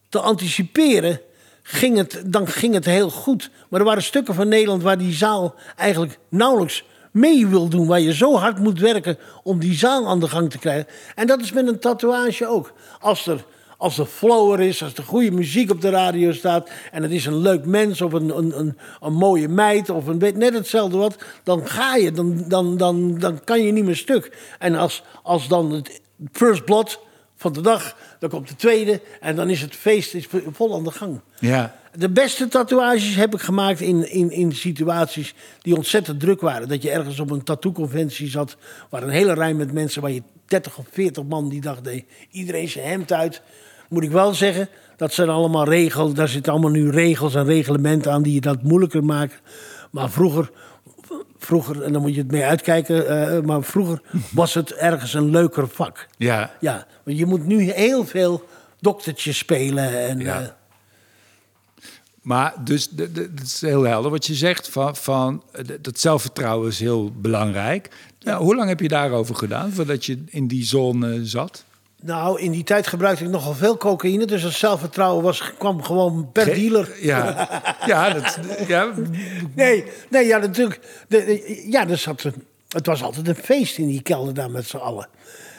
te 0.09 0.19
anticiperen, 0.19 1.21
ging 1.63 1.97
het, 1.97 2.23
dan 2.25 2.47
ging 2.47 2.73
het 2.73 2.85
heel 2.85 3.09
goed. 3.09 3.49
Maar 3.69 3.79
er 3.79 3.85
waren 3.85 4.03
stukken 4.03 4.33
van 4.33 4.47
Nederland 4.47 4.83
waar 4.83 4.97
die 4.97 5.13
zaal 5.13 5.55
eigenlijk 5.75 6.19
nauwelijks 6.29 6.83
mee 7.11 7.47
wil 7.47 7.67
doen. 7.67 7.87
Waar 7.87 7.99
je 7.99 8.13
zo 8.13 8.35
hard 8.35 8.59
moet 8.59 8.79
werken 8.79 9.17
om 9.43 9.59
die 9.59 9.73
zaal 9.73 10.07
aan 10.07 10.19
de 10.19 10.27
gang 10.27 10.49
te 10.49 10.57
krijgen. 10.57 10.87
En 11.15 11.27
dat 11.27 11.41
is 11.41 11.51
met 11.51 11.67
een 11.67 11.79
tatoeage 11.79 12.47
ook. 12.47 12.73
Als 12.99 13.27
er, 13.27 13.45
als 13.81 13.97
er 13.97 14.05
flow 14.05 14.53
er 14.53 14.59
is, 14.59 14.83
als 14.83 14.93
er 14.93 15.03
goede 15.03 15.31
muziek 15.31 15.71
op 15.71 15.81
de 15.81 15.89
radio 15.89 16.31
staat... 16.31 16.69
en 16.91 17.03
het 17.03 17.11
is 17.11 17.25
een 17.25 17.37
leuk 17.37 17.65
mens 17.65 18.01
of 18.01 18.13
een, 18.13 18.37
een, 18.37 18.59
een, 18.59 18.77
een 19.01 19.13
mooie 19.13 19.47
meid 19.47 19.89
of 19.89 20.07
een, 20.07 20.19
weet 20.19 20.37
net 20.37 20.53
hetzelfde 20.53 20.97
wat... 20.97 21.15
dan 21.43 21.67
ga 21.67 21.95
je, 21.95 22.11
dan, 22.11 22.43
dan, 22.47 22.77
dan, 22.77 23.17
dan 23.19 23.43
kan 23.43 23.61
je 23.61 23.71
niet 23.71 23.83
meer 23.83 23.95
stuk. 23.95 24.37
En 24.59 24.75
als, 24.75 25.03
als 25.23 25.47
dan 25.47 25.71
het 25.71 26.01
first 26.31 26.65
blood 26.65 26.99
van 27.35 27.53
de 27.53 27.61
dag, 27.61 27.97
dan 28.19 28.29
komt 28.29 28.47
de 28.47 28.55
tweede... 28.55 29.01
en 29.19 29.35
dan 29.35 29.49
is 29.49 29.61
het 29.61 29.75
feest 29.75 30.13
is 30.13 30.27
vol 30.51 30.75
aan 30.75 30.83
de 30.83 30.91
gang. 30.91 31.21
Ja. 31.39 31.75
De 31.95 32.09
beste 32.09 32.47
tatoeages 32.47 33.15
heb 33.15 33.33
ik 33.33 33.41
gemaakt 33.41 33.79
in, 33.79 34.11
in, 34.11 34.31
in 34.31 34.51
situaties 34.51 35.33
die 35.61 35.75
ontzettend 35.75 36.19
druk 36.19 36.41
waren. 36.41 36.67
Dat 36.67 36.81
je 36.81 36.91
ergens 36.91 37.19
op 37.19 37.31
een 37.31 37.43
tattoo-conventie 37.43 38.29
zat, 38.29 38.57
waar 38.89 39.03
een 39.03 39.09
hele 39.09 39.33
rij 39.33 39.53
met 39.53 39.73
mensen, 39.73 40.01
waar 40.01 40.11
je 40.11 40.23
30 40.45 40.77
of 40.77 40.85
40 40.91 41.23
man 41.23 41.49
die 41.49 41.61
dag 41.61 41.81
deed. 41.81 42.05
Iedereen 42.31 42.69
zijn 42.69 42.87
hemd 42.87 43.11
uit. 43.11 43.41
Moet 43.91 44.03
ik 44.03 44.11
wel 44.11 44.33
zeggen, 44.33 44.69
dat 44.97 45.13
zijn 45.13 45.29
allemaal 45.29 45.65
regels. 45.65 46.13
Daar 46.13 46.27
zitten 46.27 46.51
allemaal 46.51 46.71
nu 46.71 46.89
regels 46.89 47.35
en 47.35 47.45
reglementen 47.45 48.11
aan 48.11 48.21
die 48.21 48.33
je 48.33 48.41
dat 48.41 48.63
moeilijker 48.63 49.03
maken. 49.03 49.37
Maar 49.91 50.09
vroeger, 50.11 50.51
vroeger 51.37 51.81
en 51.81 51.93
dan 51.93 52.01
moet 52.01 52.13
je 52.15 52.21
het 52.21 52.31
mee 52.31 52.43
uitkijken, 52.43 53.07
eh, 53.07 53.41
maar 53.41 53.63
vroeger 53.63 54.01
was 54.31 54.53
het 54.53 54.73
ergens 54.73 55.13
een 55.13 55.29
leuker 55.29 55.67
vak. 55.67 56.07
Ja. 56.17 56.51
Ja, 56.59 56.87
want 57.03 57.17
je 57.17 57.25
moet 57.25 57.45
nu 57.45 57.71
heel 57.71 58.05
veel 58.05 58.47
doktertjes 58.79 59.37
spelen 59.37 60.07
en... 60.07 60.19
Ja. 60.19 60.41
eh, 60.41 60.47
Maar 62.21 62.53
dus 62.63 62.89
het 62.95 63.41
is 63.43 63.61
heel 63.61 63.83
helder 63.83 64.11
wat 64.11 64.25
je 64.25 64.33
zegt. 64.35 64.69
Van, 64.69 64.95
van, 64.95 65.43
eh, 65.51 65.65
dat 65.81 65.99
zelfvertrouwen 65.99 66.67
is 66.69 66.79
heel 66.79 67.11
belangrijk. 67.15 67.89
Ja, 68.19 68.37
hoe 68.37 68.55
lang 68.55 68.69
heb 68.69 68.79
je 68.79 68.87
daarover 68.87 69.35
gedaan 69.35 69.71
voordat 69.71 70.05
je 70.05 70.23
in 70.27 70.47
die 70.47 70.65
zone 70.65 71.25
zat? 71.25 71.65
Nou, 72.03 72.39
in 72.41 72.51
die 72.51 72.63
tijd 72.63 72.87
gebruikte 72.87 73.23
ik 73.23 73.29
nogal 73.29 73.53
veel 73.53 73.77
cocaïne. 73.77 74.25
Dus 74.25 74.43
het 74.43 74.53
zelfvertrouwen 74.53 75.23
was, 75.23 75.53
kwam 75.57 75.83
gewoon 75.83 76.29
per 76.31 76.43
Ge- 76.45 76.53
dealer. 76.53 76.89
Ja, 77.01 77.49
ja, 77.85 78.09
dat, 78.13 78.39
ja, 78.67 78.91
Nee, 79.55 79.83
nee 80.09 80.25
ja, 80.25 80.37
natuurlijk. 80.37 80.79
De, 81.07 81.25
de- 81.25 81.65
ja, 81.69 81.87
er 81.87 81.97
zat 81.97 82.23
een, 82.23 82.33
het 82.69 82.85
was 82.85 83.03
altijd 83.03 83.27
een 83.27 83.35
feest 83.35 83.77
in 83.77 83.87
die 83.87 84.01
kelder 84.01 84.33
daar 84.33 84.51
met 84.51 84.67
z'n 84.67 84.77
allen. 84.77 85.07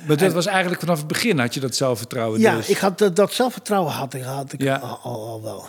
maar 0.07 0.17
dat 0.17 0.33
was 0.33 0.47
eigenlijk 0.47 0.81
vanaf 0.81 0.99
het 0.99 1.07
begin 1.07 1.39
had 1.39 1.55
je 1.55 1.61
dat 1.61 1.75
zelfvertrouwen. 1.75 2.41
Ja, 2.41 2.57
dus. 2.57 2.69
ik 2.69 2.77
had, 2.77 2.99
dat- 2.99 3.17
dat 3.17 3.33
zelfvertrouwen 3.33 3.93
had 3.93 4.15
ik, 4.15 4.23
had 4.23 4.53
ik 4.53 4.63
Ja. 4.63 4.77
al, 4.77 4.99
al, 5.03 5.27
al 5.29 5.43
wel. 5.43 5.65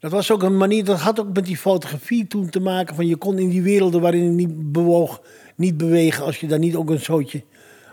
Dat 0.00 0.10
was 0.10 0.30
ook 0.30 0.42
een 0.42 0.56
manier, 0.56 0.84
dat 0.84 0.98
had 1.00 1.20
ook 1.20 1.32
met 1.32 1.44
die 1.46 1.56
fotografie 1.56 2.26
toen 2.26 2.50
te 2.50 2.60
maken. 2.60 2.94
Van 2.94 3.06
je 3.06 3.16
kon 3.16 3.38
in 3.38 3.48
die 3.48 3.62
werelden 3.62 4.00
waarin 4.00 4.22
je 4.24 4.30
niet 4.30 4.72
bewoog, 4.72 5.20
niet 5.56 5.76
bewegen. 5.76 6.24
Als 6.24 6.40
je 6.40 6.46
daar 6.46 6.58
niet 6.58 6.74
ook 6.76 6.90
een 6.90 7.00
zootje, 7.00 7.42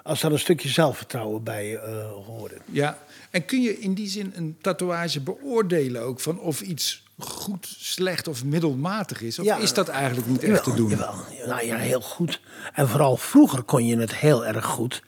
als 0.03 0.21
daar 0.21 0.31
een 0.31 0.39
stukje 0.39 0.69
zelfvertrouwen 0.69 1.43
bij 1.43 1.75
eh 1.75 2.11
hoorde. 2.25 2.55
Ja, 2.71 2.97
en 3.29 3.45
kun 3.45 3.61
je 3.61 3.79
in 3.79 3.93
die 3.93 4.07
zin 4.07 4.31
een 4.35 4.57
tatoeage 4.61 5.21
beoordelen 5.21 6.01
ook 6.01 6.19
van 6.19 6.39
of 6.39 6.61
iets 6.61 7.03
goed, 7.17 7.75
slecht 7.79 8.27
of 8.27 8.43
middelmatig 8.43 9.21
is? 9.21 9.39
Of 9.39 9.45
Ja. 9.45 9.57
is 9.57 9.73
dat 9.73 9.87
eigenlijk 9.87 10.27
niet 10.27 10.43
echt 10.43 10.63
te 10.63 10.73
doen? 10.73 10.89
Jawel, 10.89 11.13
nou 11.45 11.65
ja, 11.65 11.75
heel 11.75 12.01
goed. 12.01 12.41
En 12.73 12.87
vooral 12.89 13.17
vroeger 13.17 13.63
kon 13.63 13.85
je 13.85 13.97
het 13.97 14.15
heel 14.15 14.45
erg 14.45 14.65
goed. 14.65 15.03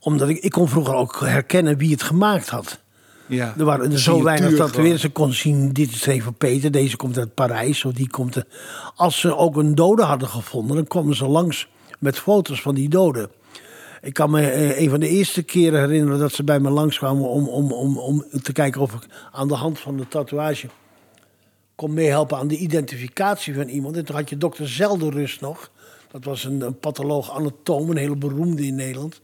Omdat 0.00 0.28
ik, 0.28 0.38
ik 0.38 0.50
kon 0.50 0.68
vroeger 0.68 0.94
ook 0.94 1.20
herkennen 1.20 1.76
wie 1.78 1.90
het 1.90 2.02
gemaakt 2.02 2.48
had. 2.48 2.80
Ja. 3.26 3.54
Er 3.58 3.64
waren 3.64 3.92
er 3.92 4.00
zo 4.00 4.22
weinig 4.22 4.56
tatoeëerders. 4.56 5.04
Ik 5.04 5.12
kon 5.12 5.32
zien, 5.32 5.72
dit 5.72 5.90
is 5.90 6.06
even 6.06 6.34
Peter, 6.34 6.70
deze 6.70 6.96
komt 6.96 7.18
uit 7.18 7.34
Parijs. 7.34 7.84
Of 7.84 7.92
die 7.92 8.10
komt. 8.10 8.42
Als 8.94 9.20
ze 9.20 9.36
ook 9.36 9.56
een 9.56 9.74
dode 9.74 10.02
hadden 10.02 10.28
gevonden, 10.28 10.76
dan 10.76 10.86
kwamen 10.86 11.16
ze 11.16 11.26
langs 11.26 11.68
met 11.98 12.18
foto's 12.18 12.62
van 12.62 12.74
die 12.74 12.88
doden. 12.88 13.30
Ik 14.02 14.14
kan 14.14 14.30
me 14.30 14.50
eh, 14.50 14.80
een 14.80 14.90
van 14.90 15.00
de 15.00 15.08
eerste 15.08 15.42
keren 15.42 15.80
herinneren 15.80 16.18
dat 16.18 16.32
ze 16.32 16.44
bij 16.44 16.60
me 16.60 16.70
langskwamen 16.70 17.28
om, 17.28 17.48
om, 17.48 17.72
om, 17.72 17.98
om 17.98 18.24
te 18.42 18.52
kijken 18.52 18.80
of 18.80 18.92
ik 18.94 19.06
aan 19.32 19.48
de 19.48 19.54
hand 19.54 19.78
van 19.78 19.96
de 19.96 20.08
tatoeage 20.08 20.68
kon 21.74 21.94
meehelpen 21.94 22.38
aan 22.38 22.48
de 22.48 22.56
identificatie 22.56 23.54
van 23.54 23.68
iemand. 23.68 23.96
En 23.96 24.04
toen 24.04 24.16
had 24.16 24.28
je 24.28 24.36
dokter 24.36 24.68
Zelderus 24.68 25.40
nog. 25.40 25.70
Dat 26.10 26.24
was 26.24 26.44
een, 26.44 26.60
een 26.60 26.78
patholoog-anatoom, 26.78 27.90
een 27.90 27.96
hele 27.96 28.16
beroemde 28.16 28.66
in 28.66 28.74
Nederland. 28.74 29.20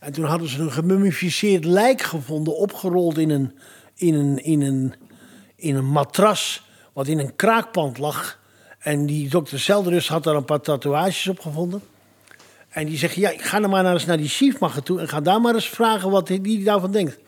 En 0.00 0.12
toen 0.12 0.24
hadden 0.24 0.48
ze 0.48 0.60
een 0.60 0.72
gemummificeerd 0.72 1.64
lijk 1.64 2.02
gevonden, 2.02 2.56
opgerold 2.56 3.18
in 3.18 3.30
een, 3.30 3.52
in 3.94 4.14
een, 4.14 4.44
in 4.44 4.60
een, 4.60 4.94
in 5.56 5.76
een 5.76 5.90
matras, 5.90 6.68
wat 6.92 7.06
in 7.06 7.18
een 7.18 7.36
kraakpand 7.36 7.98
lag. 7.98 8.38
En 8.78 9.06
die 9.06 9.28
dokter 9.28 9.58
Zelderus 9.58 10.08
had 10.08 10.24
daar 10.24 10.36
een 10.36 10.44
paar 10.44 10.60
tatoeages 10.60 11.28
op 11.28 11.40
gevonden. 11.40 11.82
En 12.76 12.86
die 12.86 12.98
zegt, 12.98 13.14
ja, 13.14 13.30
ik 13.30 13.42
ga 13.42 13.60
dan 13.60 13.70
maar 13.70 13.92
eens 13.92 14.06
naar 14.06 14.16
die 14.16 14.28
chiefmacher 14.28 14.82
toe... 14.82 15.00
en 15.00 15.08
ga 15.08 15.20
daar 15.20 15.40
maar 15.40 15.54
eens 15.54 15.68
vragen 15.68 16.10
wat 16.10 16.28
hij 16.28 16.40
die 16.40 16.64
daarvan 16.64 16.90
denkt. 16.90 17.18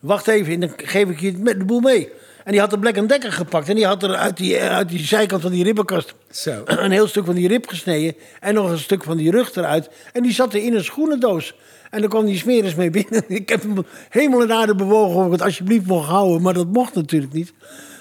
Wacht 0.00 0.26
even, 0.26 0.52
en 0.52 0.60
dan 0.60 0.72
geef 0.76 1.08
ik 1.08 1.20
je 1.20 1.42
de 1.42 1.64
boel 1.64 1.80
mee. 1.80 2.08
En 2.44 2.52
die 2.52 2.60
had 2.60 2.70
de 2.70 2.78
Black 2.78 3.08
Decker 3.08 3.32
gepakt... 3.32 3.68
en 3.68 3.74
die 3.74 3.86
had 3.86 4.02
er 4.02 4.14
uit 4.14 4.36
die, 4.36 4.60
uit 4.60 4.88
die 4.88 4.98
zijkant 5.06 5.42
van 5.42 5.50
die 5.50 5.64
ribbenkast... 5.64 6.14
Zo. 6.30 6.62
een 6.64 6.90
heel 6.90 7.06
stuk 7.06 7.24
van 7.24 7.34
die 7.34 7.48
rib 7.48 7.68
gesneden... 7.68 8.14
en 8.40 8.54
nog 8.54 8.70
een 8.70 8.78
stuk 8.78 9.02
van 9.02 9.16
die 9.16 9.30
rug 9.30 9.54
eruit. 9.54 9.90
En 10.12 10.22
die 10.22 10.32
zat 10.32 10.54
er 10.54 10.62
in 10.62 10.74
een 10.74 10.84
schoenendoos. 10.84 11.54
En 11.90 12.00
dan 12.00 12.10
kwam 12.10 12.24
die 12.24 12.38
smeris 12.38 12.74
mee 12.74 12.90
binnen. 12.90 13.24
Ik 13.40 13.48
heb 13.48 13.62
hem 13.62 13.86
hemel 14.08 14.42
en 14.42 14.52
aarde 14.52 14.74
bewogen 14.74 15.20
of 15.20 15.26
ik 15.26 15.32
het 15.32 15.42
alsjeblieft 15.42 15.86
mocht 15.86 16.08
houden... 16.08 16.42
maar 16.42 16.54
dat 16.54 16.66
mocht 16.66 16.94
natuurlijk 16.94 17.32
niet. 17.32 17.52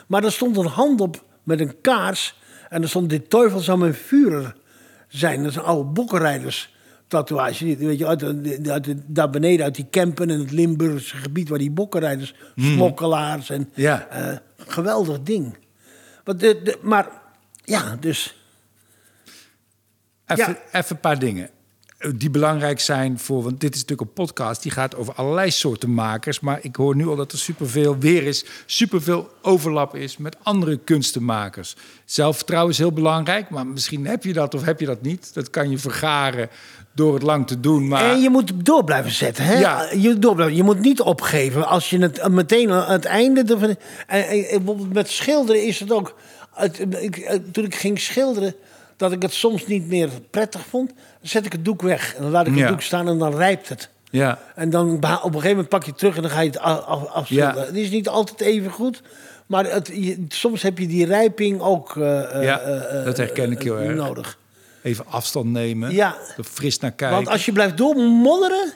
Maar 0.07 0.23
er 0.23 0.31
stond 0.31 0.57
een 0.57 0.65
hand 0.65 1.01
op 1.01 1.23
met 1.43 1.59
een 1.59 1.81
kaars... 1.81 2.39
en 2.69 2.81
er 2.81 2.89
stond 2.89 3.09
dit 3.09 3.29
teufel 3.29 3.59
zou 3.59 3.77
mijn 3.77 3.93
vurer 3.93 4.55
zijn. 5.07 5.43
Dat 5.43 5.55
een 5.55 5.61
oude 5.61 5.89
bokkenrijders 5.89 6.72
tatoeage. 7.17 7.63
Die- 7.65 7.77
Weet 7.87 7.97
je, 7.99 8.07
uit, 8.07 8.23
uit 8.69 8.93
daar 9.05 9.29
beneden 9.29 9.65
uit 9.65 9.75
die 9.75 9.87
Kempen 9.89 10.29
en 10.29 10.39
het 10.39 10.51
Limburgse 10.51 11.15
gebied... 11.17 11.49
waar 11.49 11.57
die 11.59 11.71
bokkenrijders, 11.71 12.33
smokkelaars 12.55 13.49
en... 13.49 13.69
Ja. 13.73 14.07
eh, 14.07 14.37
geweldig 14.57 15.21
ding. 15.21 15.57
Maar, 16.25 16.37
de, 16.37 16.61
de- 16.63 16.77
maar 16.81 17.09
ja, 17.63 17.95
dus... 17.99 18.35
Even, 20.25 20.57
Ja. 20.71 20.79
even 20.79 20.95
een 20.95 20.99
paar 21.01 21.19
dingen. 21.19 21.49
die 22.15 22.29
belangrijk 22.29 22.79
zijn 22.79 23.19
voor, 23.19 23.43
want 23.43 23.59
dit 23.59 23.75
is 23.75 23.81
natuurlijk 23.81 24.09
een 24.09 24.15
podcast 24.15 24.61
die 24.63 24.71
gaat 24.71 24.95
over 24.95 25.13
allerlei 25.13 25.51
soorten 25.51 25.93
makers, 25.93 26.39
maar 26.39 26.59
ik 26.61 26.75
hoor 26.75 26.95
nu 26.95 27.07
al 27.07 27.15
dat 27.15 27.31
er 27.31 27.37
superveel 27.37 27.97
weer 27.97 28.23
is, 28.23 28.45
superveel 28.65 29.29
overlap 29.41 29.95
is 29.95 30.17
met 30.17 30.37
andere 30.43 30.77
kunstenmakers. 30.77 31.75
Zelfvertrouwen 32.05 32.71
is 32.71 32.77
heel 32.77 32.91
belangrijk, 32.91 33.49
maar 33.49 33.67
misschien 33.67 34.05
heb 34.07 34.23
je 34.23 34.33
dat 34.33 34.53
of 34.53 34.63
heb 34.63 34.79
je 34.79 34.85
dat 34.85 35.01
niet. 35.01 35.33
Dat 35.33 35.49
kan 35.49 35.69
je 35.69 35.77
vergaren 35.77 36.49
door 36.93 37.13
het 37.13 37.23
lang 37.23 37.47
te 37.47 37.59
doen. 37.59 37.87
Maar... 37.87 38.09
En 38.11 38.21
je 38.21 38.29
moet 38.29 38.51
door 38.65 38.83
blijven 38.83 39.11
zetten. 39.11 39.43
Hè? 39.45 39.59
Ja. 39.59 39.87
Je, 39.97 40.19
door 40.19 40.35
blijven, 40.35 40.55
je 40.55 40.63
moet 40.63 40.79
niet 40.79 41.01
opgeven. 41.01 41.67
Als 41.67 41.89
je 41.89 41.99
het 41.99 42.27
meteen 42.29 42.71
aan 42.71 42.91
het 42.91 43.05
einde... 43.05 43.41
en, 43.41 43.77
en 44.07 44.47
bijvoorbeeld 44.47 44.93
met 44.93 45.09
schilderen 45.09 45.63
is 45.65 45.79
het 45.79 45.91
ook... 45.91 46.15
Het, 46.53 46.79
ik, 46.99 47.17
eh, 47.17 47.39
toen 47.51 47.63
ik 47.65 47.75
ging 47.75 47.99
schilderen, 47.99 48.55
dat 48.97 49.11
ik 49.11 49.21
het 49.21 49.33
soms 49.33 49.67
niet 49.67 49.87
meer 49.87 50.09
prettig 50.29 50.61
vond... 50.69 50.87
dan 50.95 50.97
zet 51.21 51.45
ik 51.45 51.51
het 51.51 51.65
doek 51.65 51.81
weg. 51.81 52.15
En 52.15 52.21
dan 52.21 52.31
laat 52.31 52.47
ik 52.47 52.53
Ja. 52.55 52.59
het 52.59 52.69
doek 52.69 52.81
staan 52.81 53.07
en 53.07 53.17
dan 53.17 53.35
rijpt 53.35 53.69
het. 53.69 53.89
Ja, 54.09 54.39
En 54.55 54.69
dan 54.69 54.89
op 54.95 55.03
een 55.03 55.19
gegeven 55.23 55.49
moment 55.49 55.69
pak 55.69 55.83
je 55.83 55.89
het 55.89 55.99
terug 55.99 56.15
en 56.15 56.21
dan 56.21 56.31
ga 56.31 56.39
je 56.41 56.47
het 56.49 56.59
af, 56.59 57.05
afschilderen. 57.07 57.55
Ja. 57.61 57.65
Het 57.65 57.75
is 57.75 57.89
niet 57.89 58.07
altijd 58.09 58.41
even 58.41 58.71
goed... 58.71 59.01
Maar 59.45 59.65
het, 59.71 59.89
je- 59.93 60.25
soms 60.27 60.61
heb 60.61 60.77
je 60.77 60.87
die 60.87 61.05
rijping 61.05 61.61
ook 61.61 61.97
eh, 61.97 62.35
eh, 62.35 62.43
Ja, 62.43 62.59
eh, 62.59 62.99
eh, 62.99 63.05
dat 63.05 63.17
herken 63.17 63.51
ik 63.51 63.61
heel 63.61 63.77
eh, 63.77 63.85
erg. 63.87 63.95
nodig. 63.95 64.37
Even 64.83 65.05
afstand 65.09 65.45
nemen, 65.45 65.91
Ja. 65.93 66.15
er 66.37 66.43
fris 66.43 66.79
naar 66.79 66.91
kijken. 66.91 67.15
Want 67.17 67.29
als 67.29 67.45
je 67.45 67.51
blijft 67.51 67.77
doormodderen... 67.77 68.73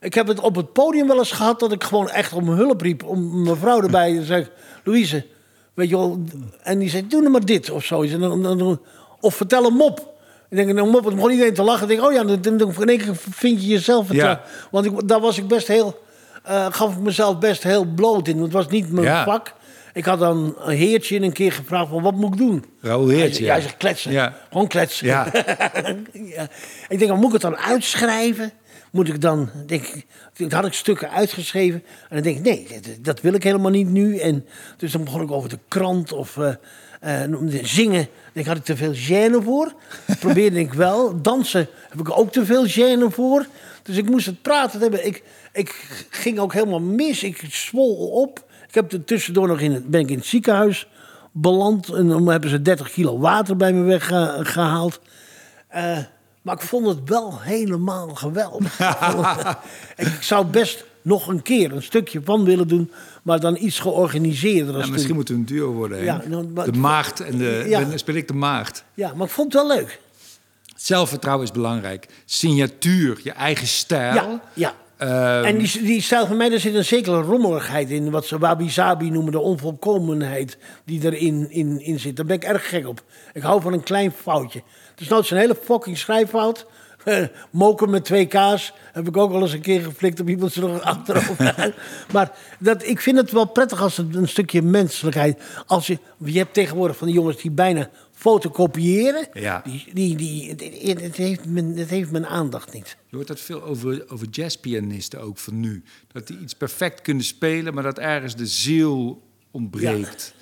Ik 0.00 0.14
heb 0.14 0.26
het 0.26 0.40
op 0.40 0.54
het 0.56 0.72
podium 0.72 1.06
wel 1.06 1.18
eens 1.18 1.32
gehad 1.32 1.60
dat 1.60 1.72
ik 1.72 1.84
gewoon 1.84 2.10
echt 2.10 2.32
om 2.32 2.48
hulp 2.48 2.80
riep. 2.80 3.02
Om 3.04 3.42
mijn 3.42 3.56
vrouw 3.56 3.80
erbij 3.82 4.14
te 4.16 4.24
zeggen... 4.24 4.48
Louise, 4.84 5.26
weet 5.74 5.88
je 5.88 5.96
wel... 5.96 6.22
En 6.62 6.78
die 6.78 6.90
zei, 6.90 7.06
doe 7.06 7.20
nou 7.20 7.32
maar 7.32 7.44
dit 7.44 7.70
of 7.70 7.84
zoiets. 7.84 8.12
En 8.14 8.20
dan, 8.20 8.42
dan- 8.42 8.58
dan- 8.58 8.80
of 9.20 9.34
vertel 9.34 9.64
een 9.66 9.72
mop. 9.74 10.12
Ik 10.50 10.56
denk, 10.56 10.78
een 10.78 10.88
mop, 10.88 11.02
dan 11.04 11.14
begon 11.14 11.30
iedereen 11.30 11.54
te 11.54 11.62
lachen. 11.62 11.82
Ik 11.82 11.88
denk, 11.96 12.08
oh 12.08 12.12
ja, 12.12 12.24
dan, 12.24 12.58
in 12.78 12.88
één 12.88 12.98
keer 12.98 13.16
vind 13.30 13.60
je 13.62 13.66
jezelf. 13.68 14.12
Ja. 14.12 14.42
Want 14.70 14.84
ik, 14.86 15.08
daar 15.08 15.20
was 15.20 15.38
ik 15.38 15.48
best 15.48 15.66
heel... 15.68 16.00
eh, 16.42 16.66
gaf 16.70 16.92
ik 16.92 16.98
mezelf 16.98 17.38
best 17.38 17.62
heel 17.62 17.84
bloot 17.84 18.28
in. 18.28 18.34
Want 18.38 18.52
het 18.52 18.62
was 18.62 18.68
niet 18.72 18.92
mijn 18.92 19.06
Ja. 19.06 19.24
vak. 19.24 19.54
Ik 19.94 20.04
had 20.04 20.18
dan 20.18 20.56
een 20.58 20.76
heertje 20.76 21.20
een 21.20 21.32
keer 21.32 21.52
gevraagd 21.52 21.88
van, 21.88 22.02
wat 22.02 22.14
moet 22.14 22.32
ik 22.32 22.38
doen? 22.38 22.64
Hij 22.80 22.98
Heertje, 22.98 23.34
zei, 23.34 23.44
ja. 23.44 23.52
Hij 23.52 23.60
zegt 23.60 23.76
kletsen. 23.76 24.12
Ja. 24.12 24.36
Gewoon 24.50 24.66
kletsen. 24.66 25.06
Ja. 25.06 25.26
ja. 26.36 26.48
Ik 26.88 26.98
denk, 26.98 27.14
moet 27.14 27.26
ik 27.26 27.32
het 27.32 27.40
dan 27.40 27.56
uitschrijven? 27.56 28.52
Moet 28.90 29.08
ik 29.08 29.20
dan, 29.20 29.50
denk 29.66 29.86
ik, 29.86 30.06
toen 30.32 30.52
had 30.52 30.66
ik 30.66 30.72
stukken 30.72 31.10
uitgeschreven. 31.10 31.84
En 32.08 32.14
dan 32.14 32.22
denk 32.22 32.36
ik, 32.36 32.42
nee, 32.42 32.80
dat, 32.80 33.04
dat 33.04 33.20
wil 33.20 33.34
ik 33.34 33.42
helemaal 33.42 33.70
niet 33.70 33.88
nu. 33.88 34.18
En 34.18 34.46
dus 34.76 34.92
dan 34.92 35.04
begon 35.04 35.22
ik 35.22 35.30
over 35.30 35.48
de 35.48 35.58
krant 35.68 36.12
of 36.12 36.36
eh, 36.36 37.22
eh, 37.22 37.30
zingen. 37.62 38.02
Ik 38.02 38.08
denk, 38.32 38.46
had 38.46 38.56
ik 38.56 38.64
te 38.64 38.76
veel 38.76 38.94
gêne 38.94 39.44
voor? 39.44 39.72
Probeerde 40.20 40.58
ik 40.58 40.72
wel. 40.72 41.22
Dansen 41.22 41.68
heb 41.88 42.00
ik 42.00 42.18
ook 42.18 42.32
te 42.32 42.44
veel 42.44 42.66
gêne 42.66 43.14
voor. 43.14 43.46
Dus 43.82 43.96
ik 43.96 44.10
moest 44.10 44.26
het 44.26 44.42
praten 44.42 44.80
hebben. 44.80 45.06
Ik, 45.06 45.22
ik 45.52 45.74
ging 46.10 46.38
ook 46.38 46.52
helemaal 46.52 46.80
mis. 46.80 47.22
Ik 47.22 47.44
zwol 47.50 47.94
op. 47.96 48.44
Ik 48.68 48.74
heb 48.74 48.90
tussendoor 49.06 49.48
nog 49.48 49.60
in 49.60 49.72
het, 49.72 49.90
ben 49.90 50.00
ik 50.00 50.10
in 50.10 50.16
het 50.18 50.26
ziekenhuis 50.26 50.88
beland. 51.32 51.88
En 51.88 52.08
dan 52.08 52.28
hebben 52.28 52.50
ze 52.50 52.62
30 52.62 52.90
kilo 52.90 53.18
water 53.18 53.56
bij 53.56 53.72
me 53.72 53.82
weggehaald. 53.82 55.00
Eh, 55.68 55.98
maar 56.42 56.54
ik 56.54 56.60
vond 56.60 56.86
het 56.86 56.98
wel 57.04 57.40
helemaal 57.40 58.08
geweldig. 58.14 58.78
ik 59.96 60.16
zou 60.20 60.46
best 60.46 60.84
nog 61.02 61.28
een 61.28 61.42
keer 61.42 61.72
een 61.72 61.82
stukje 61.82 62.20
van 62.24 62.44
willen 62.44 62.68
doen, 62.68 62.90
maar 63.22 63.40
dan 63.40 63.56
iets 63.60 63.78
georganiseerder. 63.78 64.78
Ja, 64.78 64.86
misschien 64.86 65.14
moeten 65.14 65.34
we 65.34 65.40
een 65.40 65.46
duo 65.46 65.72
worden. 65.72 66.04
Ja, 66.04 66.22
nou, 66.26 66.46
maar- 66.48 66.72
de 66.72 66.78
maagd 66.78 67.20
en 67.20 67.38
de... 67.38 67.64
Ja. 67.68 67.84
Dan 67.84 67.98
speel 67.98 68.14
ik 68.14 68.28
de 68.28 68.34
maagd. 68.34 68.84
Ja, 68.94 69.12
maar 69.14 69.26
ik 69.26 69.32
vond 69.32 69.52
het 69.52 69.62
wel 69.62 69.76
leuk. 69.76 70.00
Zelfvertrouwen 70.76 71.46
is 71.46 71.52
belangrijk. 71.52 72.06
Signatuur, 72.24 73.20
je 73.22 73.32
eigen 73.32 73.66
stijl. 73.66 74.14
Ja, 74.14 74.40
ja. 74.54 74.74
Ehm, 75.04 75.44
en 75.44 75.58
die, 75.58 75.82
die 75.82 76.02
stijl 76.02 76.26
van 76.26 76.36
mij, 76.36 76.48
daar 76.48 76.58
zit 76.58 76.74
een 76.74 76.84
zekere 76.84 77.20
rommeligheid 77.20 77.90
in. 77.90 78.10
Wat 78.10 78.26
ze 78.26 78.38
wabi-sabi 78.38 79.10
noemen, 79.10 79.32
de 79.32 79.40
onvolkomenheid 79.40 80.58
die 80.84 81.04
erin 81.04 81.50
in, 81.50 81.80
in 81.80 82.00
zit. 82.00 82.16
Daar 82.16 82.26
ben 82.26 82.36
ik 82.36 82.44
erg 82.44 82.68
gek 82.68 82.88
op. 82.88 83.02
Ik 83.32 83.42
hou 83.42 83.60
van 83.60 83.72
een 83.72 83.82
klein 83.82 84.12
foutje. 84.12 84.62
Dus 84.94 85.08
nou, 85.08 85.20
het 85.20 85.24
is 85.24 85.30
een 85.30 85.42
hele 85.42 85.58
fucking 85.62 85.98
schrijffout. 85.98 86.66
Moken 87.50 87.90
met 87.90 88.04
twee 88.04 88.26
K's 88.26 88.72
heb 88.92 89.08
ik 89.08 89.16
ook 89.16 89.32
al 89.32 89.40
eens 89.40 89.52
een 89.52 89.60
keer 89.60 89.82
geflikt 89.82 90.20
op 90.20 90.28
iemand 90.28 90.56
nog 90.56 90.82
achterover. 90.82 91.74
maar 92.12 92.30
dat, 92.58 92.86
ik 92.86 93.00
vind 93.00 93.16
het 93.16 93.30
wel 93.30 93.44
prettig 93.44 93.82
als 93.82 93.96
het 93.96 94.14
een 94.14 94.28
stukje 94.28 94.62
menselijkheid. 94.62 95.42
Als 95.66 95.86
je, 95.86 95.98
je 96.24 96.38
hebt 96.38 96.54
tegenwoordig 96.54 96.96
van 96.96 97.06
die 97.06 97.16
jongens 97.16 97.36
die 97.36 97.50
bijna 97.50 97.88
fotocopiëren. 98.14 99.26
Ja. 99.32 99.62
Die, 99.64 99.90
die, 99.92 100.16
die, 100.16 100.48
het, 100.50 101.00
het 101.00 101.16
heeft 101.16 101.46
mijn, 101.46 101.76
het 101.76 101.90
heeft 101.90 102.10
mijn 102.10 102.26
aandacht 102.26 102.72
niet. 102.72 102.96
Je 103.06 103.16
hoort 103.16 103.28
dat 103.28 103.40
veel 103.40 103.62
over, 103.62 104.04
over 104.08 104.26
jazzpianisten 104.30 105.20
ook 105.20 105.38
van 105.38 105.60
nu. 105.60 105.82
Dat 106.12 106.26
die 106.26 106.38
iets 106.38 106.54
perfect 106.54 107.00
kunnen 107.00 107.24
spelen, 107.24 107.74
maar 107.74 107.82
dat 107.82 107.98
ergens 107.98 108.36
de 108.36 108.46
ziel 108.46 109.22
ontbreekt. 109.50 110.34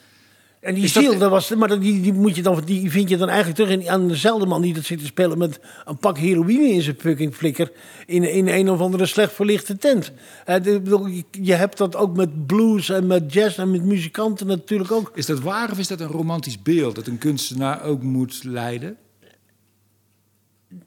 En 0.63 0.75
die 0.75 0.85
Is 0.85 0.93
dat- 0.93 1.03
ziel, 1.03 1.19
dat 1.19 1.31
was, 1.31 1.55
maar 1.55 1.81
die, 1.81 2.01
die, 2.01 2.13
moet 2.13 2.37
je 2.37 2.43
dan, 2.43 2.63
die 2.65 2.91
vind 2.91 3.09
je 3.09 3.17
dan 3.17 3.29
eigenlijk 3.29 3.59
terug 3.59 3.73
in, 3.81 3.91
aan 3.91 4.09
dezelfde 4.09 4.47
man 4.47 4.63
die 4.63 4.75
dat 4.75 4.85
zit 4.85 4.99
te 4.99 5.05
spelen 5.07 5.39
met 5.39 5.61
een 5.85 5.97
pak 5.99 6.19
heroïne 6.19 6.69
in 6.69 6.83
zijn 6.83 6.97
fucking 6.99 7.35
flikker. 7.35 7.73
In, 8.07 8.25
in 8.35 8.49
een 8.49 8.71
of 8.71 8.81
andere 8.81 9.07
slecht 9.07 9.33
verlichte 9.33 9.77
tent. 9.79 10.13
Eh, 10.45 10.61
bedoel, 10.63 11.07
je, 11.07 11.25
je 11.31 11.55
hebt 11.55 11.79
dat 11.79 11.97
ook 11.97 12.17
met 12.17 12.47
blues 12.47 12.89
en 12.89 13.07
met 13.07 13.33
jazz 13.33 13.59
en 13.59 13.71
met 13.71 13.85
muzikanten 13.85 14.47
natuurlijk 14.47 14.93
ook. 14.93 15.11
Is 15.15 15.27
dat 15.27 15.41
waar 15.41 15.71
of 15.71 15.79
is 15.79 15.89
dat 15.89 16.01
een 16.01 16.07
romantisch 16.07 16.63
beeld 16.63 16.95
dat 16.95 17.07
een 17.07 17.19
kunstenaar 17.19 17.83
ook 17.85 18.03
moet 18.03 18.45
leiden? 18.45 18.97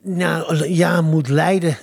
Nou, 0.01 0.67
ja, 0.69 1.01
moet 1.01 1.29
leiden. 1.29 1.77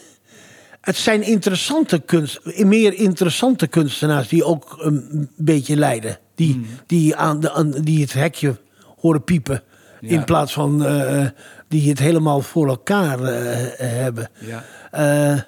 Het 0.83 0.97
zijn 0.97 1.22
interessante 1.22 1.99
kunst, 1.99 2.41
meer 2.57 2.95
interessante 2.95 3.66
kunstenaars 3.66 4.28
die 4.28 4.45
ook 4.45 4.76
een 4.78 5.28
beetje 5.37 5.76
leiden. 5.76 6.18
Die, 6.35 6.53
Hmm. 6.53 6.66
die, 6.87 7.16
aan 7.16 7.41
de, 7.41 7.53
aan, 7.53 7.70
die 7.70 8.01
het 8.01 8.12
hekje 8.12 8.57
horen 8.97 9.24
piepen. 9.24 9.62
Ja. 10.01 10.09
In 10.09 10.24
plaats 10.24 10.53
van 10.53 10.85
eh, 10.85 11.26
die 11.68 11.89
het 11.89 11.99
helemaal 11.99 12.41
voor 12.41 12.68
elkaar 12.68 13.22
eh, 13.22 13.57
hebben. 13.76 14.30
Ja. 14.39 14.64
Eh, 14.91 15.41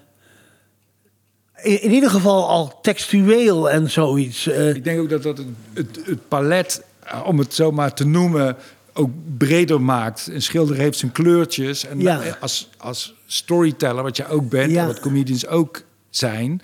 in, 1.62 1.82
in 1.82 1.91
ieder 1.91 2.11
geval 2.11 2.49
al 2.49 2.80
textueel 2.80 3.70
en 3.70 3.91
zoiets. 3.91 4.47
Ik 4.47 4.85
denk 4.85 5.01
ook 5.01 5.09
dat 5.09 5.22
dat 5.22 5.39
het, 5.39 5.47
het, 5.72 6.07
het 6.07 6.28
palet, 6.28 6.85
om 7.24 7.39
het 7.39 7.55
zo 7.55 7.70
maar 7.70 7.95
te 7.95 8.07
noemen, 8.07 8.57
ook 8.95 9.11
breder 9.38 9.80
maakt. 9.80 10.28
Een 10.32 10.42
schilder 10.42 10.76
heeft 10.76 10.99
zijn 10.99 11.12
kleurtjes. 11.12 11.86
En 11.86 12.01
Ja. 12.01 12.20
als, 12.40 12.68
als 12.78 13.14
storyteller, 13.26 14.03
wat 14.03 14.16
jij 14.16 14.28
ook 14.28 14.49
bent, 14.49 14.76
en 14.76 14.86
wat 14.86 15.01
comedians 15.01 15.47
ook 15.47 15.82
zijn, 16.11 16.61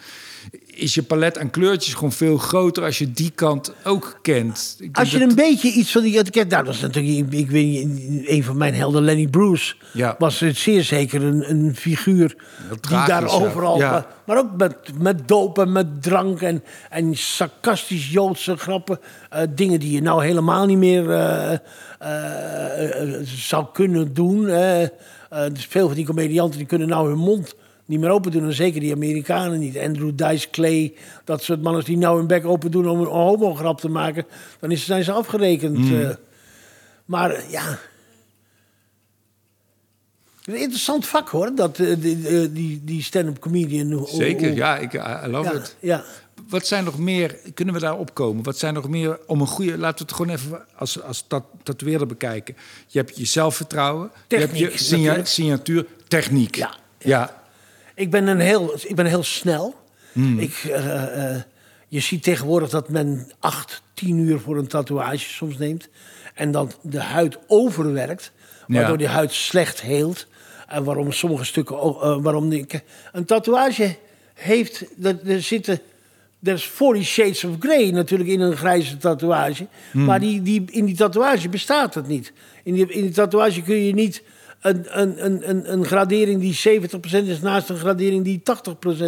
is 0.66 0.94
je 0.94 1.02
palet 1.02 1.38
aan 1.38 1.50
kleurtjes 1.50 1.94
gewoon 1.94 2.12
veel 2.12 2.36
groter 2.38 2.84
als 2.84 2.98
je 2.98 3.12
die 3.12 3.30
kant 3.34 3.72
ook 3.84 4.18
kent. 4.22 4.76
Ik 4.78 4.98
Als 4.98 5.10
je 5.10 5.18
dat- 5.18 5.28
een 5.28 5.34
beetje 5.34 5.70
iets 5.72 5.92
van 5.92 6.02
die. 6.02 6.12
Nou, 6.32 6.46
dat 6.64 6.68
is 6.74 6.80
natuurlijk... 6.80 7.32
Ik, 7.32 7.50
weet 7.50 7.86
niet, 7.86 8.28
een 8.28 8.44
van 8.44 8.56
mijn 8.56 8.74
helden, 8.74 9.02
Lenny 9.02 9.26
Bruce... 9.28 9.74
Ja. 9.92 10.14
was 10.18 10.40
het 10.40 10.56
zeer 10.56 10.82
zeker 10.84 11.22
een, 11.22 11.50
een 11.50 11.76
figuur 11.76 12.34
die 12.80 13.04
daar 13.06 13.28
overal... 13.28 13.78
Ja. 13.78 13.90
Maar, 13.90 14.06
maar 14.26 14.38
ook 14.38 14.56
met, 14.56 14.76
met 14.98 15.28
doop 15.28 15.58
en 15.58 15.72
met 15.72 16.02
drank 16.02 16.40
en, 16.40 16.62
en 16.90 17.16
sarcastisch 17.16 18.10
Joodse 18.10 18.56
grappen. 18.56 19.00
eh, 19.30 19.42
dingen 19.54 19.80
die 19.80 19.90
je 19.92 20.02
nou 20.02 20.24
helemaal 20.24 20.66
niet 20.66 20.78
meer 20.78 21.10
eh, 21.10 21.58
zou 23.24 23.66
kunnen 23.72 24.14
doen. 24.14 24.48
eh. 24.48 24.82
Eh, 24.82 24.88
dus 25.52 25.66
veel 25.66 25.86
van 25.86 25.96
die 25.96 26.04
comedianten 26.06 26.58
die 26.58 26.66
kunnen 26.66 26.88
nou 26.88 27.08
hun 27.08 27.18
mond 27.18 27.54
niet 27.84 28.00
meer 28.00 28.10
open 28.10 28.30
doen. 28.30 28.44
En 28.44 28.52
zeker 28.54 28.80
die 28.80 28.92
Amerikanen 28.94 29.58
niet. 29.58 29.78
Andrew 29.78 30.10
Dice 30.14 30.50
Clay, 30.50 30.94
dat 31.24 31.42
soort 31.42 31.62
mannen 31.62 31.84
die 31.84 31.96
nou 31.96 32.16
hun 32.18 32.26
bek 32.26 32.46
open 32.46 32.70
doen 32.70 32.88
om 32.88 33.00
een 33.00 33.06
homo-grap 33.06 33.80
te 33.80 33.88
maken. 33.88 34.26
Dan 34.60 34.70
is, 34.70 34.84
zijn 34.84 35.04
ze 35.04 35.12
afgerekend. 35.12 35.76
Hmm. 35.76 36.00
eh. 36.00 36.10
maar 37.04 37.30
eh, 37.30 37.50
ja... 37.50 37.78
Een 40.44 40.56
interessant 40.60 41.06
vak 41.06 41.28
hoor, 41.28 41.54
dat, 41.54 41.78
eh, 41.78 41.94
die, 41.98 42.28
eh, 42.28 42.48
die, 42.50 42.80
die 42.84 43.02
stand-up 43.02 43.38
comedian. 43.38 43.92
Hoe- 43.92 44.08
Zeker, 44.08 44.48
hoe- 44.48 44.56
ja, 44.56 44.76
ik 44.78 44.92
I 44.94 45.26
love 45.26 45.52
ja, 45.52 45.58
it. 45.58 45.76
ja. 45.80 46.04
Wat 46.50 46.66
zijn 46.66 46.84
nog 46.84 46.98
meer, 46.98 47.38
kunnen 47.54 47.74
we 47.74 47.80
daar 47.80 47.98
opkomen? 47.98 48.44
Wat 48.44 48.58
zijn 48.58 48.74
nog 48.74 48.88
meer 48.88 49.18
om 49.26 49.40
een 49.40 49.46
goede, 49.46 49.78
laten 49.78 49.98
we 49.98 50.12
het 50.12 50.12
gewoon 50.12 50.36
even 50.36 50.64
als, 50.76 51.02
als 51.02 51.24
tat, 51.28 51.44
tatoeëerder 51.62 52.06
bekijken. 52.06 52.56
Je 52.86 52.98
hebt 52.98 53.16
je 53.16 53.24
zelfvertrouwen, 53.24 54.10
Techniek, 54.26 54.54
je 54.56 54.64
hebt 54.64 54.78
je 54.78 54.84
signa- 54.84 55.24
signatuur, 55.24 55.86
techniek. 56.08 56.54
Ja, 56.56 56.74
ja. 56.98 57.42
Ik 57.94 58.10
ben, 58.10 58.26
een 58.26 58.40
heel, 58.40 58.74
ik 58.86 58.94
ben 58.94 59.06
heel 59.06 59.22
snel. 59.22 59.74
Hmm. 60.12 60.38
Ik, 60.38 60.54
eh, 60.64 61.34
eh, 61.34 61.42
je 61.88 62.00
ziet 62.00 62.22
tegenwoordig 62.22 62.68
dat 62.70 62.88
men 62.88 63.30
acht, 63.38 63.82
tien 63.94 64.18
uur 64.18 64.40
voor 64.40 64.56
een 64.58 64.66
tatoeage 64.66 65.18
soms 65.30 65.58
neemt. 65.58 65.88
En 66.34 66.50
dan 66.50 66.72
de 66.82 67.00
huid 67.00 67.38
overwerkt. 67.46 68.32
Waardoor 68.66 68.90
Ja. 68.90 68.96
die 68.96 69.06
huid 69.06 69.32
slecht 69.32 69.80
heelt. 69.80 70.26
En 70.68 70.84
waarom 70.84 71.12
sommige 71.12 71.44
stukken... 71.44 71.76
eh, 71.76 72.16
waarom 72.20 72.48
die, 72.48 72.66
een 73.12 73.24
tatoeage 73.24 73.96
heeft... 74.34 74.84
Er, 75.02 75.18
er 75.26 75.42
zitten... 75.42 75.80
Er 76.42 76.52
is 76.52 76.64
40 76.64 77.04
shades 77.06 77.44
of 77.44 77.56
grey 77.58 77.90
natuurlijk 77.90 78.30
in 78.30 78.40
een 78.40 78.56
grijze 78.56 78.96
tatoeage. 78.96 79.66
Hmm. 79.92 80.04
Maar 80.04 80.20
die, 80.20 80.42
die, 80.42 80.64
in 80.70 80.84
die 80.84 80.96
tatoeage 80.96 81.48
bestaat 81.48 81.94
het 81.94 82.06
niet. 82.08 82.32
In 82.64 82.74
die, 82.74 82.92
in 82.92 83.02
die 83.02 83.10
tatoeage 83.10 83.62
kun 83.62 83.76
je 83.76 83.92
niet 83.94 84.22
een, 84.60 85.00
een, 85.00 85.48
een, 85.48 85.72
een, 85.72 85.84
gradering 85.84 86.40
die 86.40 86.80
70% 87.24 87.26
is 87.26 87.40
naast 87.40 87.68
een 87.68 87.76
gradering 87.76 88.24
die 88.24 88.42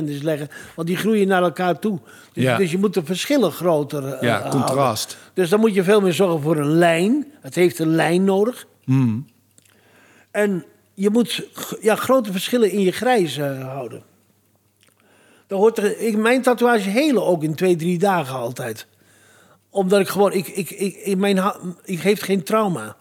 80% 0.03 0.05
is 0.05 0.23
leggen. 0.23 0.49
Want 0.75 0.89
die 0.89 0.97
groeien 0.97 1.29
naar 1.29 1.43
elkaar 1.43 1.79
toe. 1.79 1.99
Dus, 2.33 2.45
Ja. 2.45 2.57
dus 2.57 2.71
je 2.71 2.79
moet 2.79 2.95
de 2.95 3.05
verschillen 3.05 3.53
groter 3.53 4.05
eh, 4.05 4.23
Ja, 4.23 4.41
houden. 4.41 4.61
contrast. 4.65 5.17
Dus 5.35 5.49
dan 5.49 5.61
moet 5.61 5.75
je 5.75 5.83
veel 5.83 6.01
meer 6.01 6.13
zorgen 6.13 6.41
voor 6.43 6.57
een 6.57 6.73
lijn. 6.73 7.27
Het 7.41 7.55
heeft 7.55 7.79
een 7.79 7.95
lijn 7.95 8.25
nodig. 8.25 8.67
Hmm. 8.85 9.27
En 10.31 10.65
je 10.95 11.11
moet 11.11 11.47
ja, 11.81 11.95
grote 11.97 12.33
verschillen 12.33 12.71
in 12.71 12.81
je 12.81 12.93
grijs 12.93 13.39
houden. 13.39 14.03
Dan 15.53 15.61
hoort 15.61 15.79
er, 15.79 15.99
ik, 15.99 16.17
mijn 16.17 16.43
tatoeage 16.43 16.89
helen 16.91 17.27
ook 17.27 17.43
in 17.43 17.55
twee, 17.55 17.77
drie 17.77 17.99
dagen 17.99 18.35
altijd. 18.35 18.87
Omdat 19.71 20.01
ik 20.01 20.09
gewoon, 20.09 20.33
ik, 20.33 20.49
ik, 20.49 20.71
ik, 20.71 20.95
in 20.95 21.19
mijn, 21.19 21.43
ik 21.85 22.01
heeft 22.01 22.23
geen 22.23 22.43
trauma. 22.43 22.97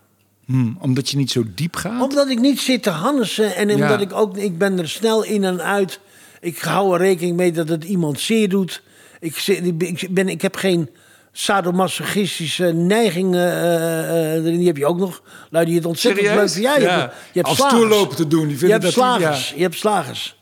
Hmm, 0.45 0.78
omdat 0.82 1.10
je 1.10 1.18
niet 1.18 1.32
zo 1.32 1.43
diep 1.56 1.76
gaat? 1.76 2.02
Omdat 2.02 2.30
ik 2.30 2.39
niet 2.39 2.60
zit 2.60 2.84
te 2.84 2.89
hannesen 2.89 3.56
en 3.56 3.68
Ja. 3.68 3.74
omdat 3.74 4.02
ik 4.02 4.14
ook, 4.14 4.38
ik 4.38 4.58
ben 4.58 4.80
er 4.80 4.89
snel 4.89 5.24
in 5.24 5.43
en 5.43 5.62
uit. 5.62 5.99
Ik 6.41 6.58
hou 6.60 6.93
er 6.93 6.99
rekening 6.99 7.36
mee 7.38 7.52
dat 7.52 7.70
het 7.70 7.84
iemand 7.84 8.20
zeer 8.20 8.49
doet. 8.49 8.82
Ik, 9.20 9.36
ik 9.47 9.78
ben, 10.14 10.28
ik 10.28 10.34
ik 10.34 10.41
heb 10.41 10.56
geen 10.56 10.89
sadomasochistische 11.32 12.66
neiging 12.74 13.36
eh, 13.36 13.49
eh, 14.10 14.34
erin. 14.45 14.58
Die 14.58 14.68
heb 14.68 14.78
je 14.78 14.86
ook 14.86 14.97
nog. 14.97 15.22
Lui 15.49 15.66
die 15.66 15.76
het 15.76 15.86
ontzettend 15.86 16.26
Serieus? 16.28 16.54
leuk. 16.56 16.64
Ja, 16.64 16.76
je 16.76 16.82
Ja. 16.82 16.99
hebt, 16.99 17.14
je 17.14 17.30
hebt 17.34 17.47
Als 17.47 17.58
slagers. 17.58 17.80
toerlopen 17.82 18.16
te 18.16 18.28
doen, 18.28 18.47
die 18.47 18.58
Je 18.60 18.66
hebt 18.66 18.72
dat 18.72 18.82
die- 18.82 18.91
slagers. 18.91 19.49
ja. 19.49 19.56
Je 19.56 19.62
hebt 19.62 19.76
slagers. 19.76 20.39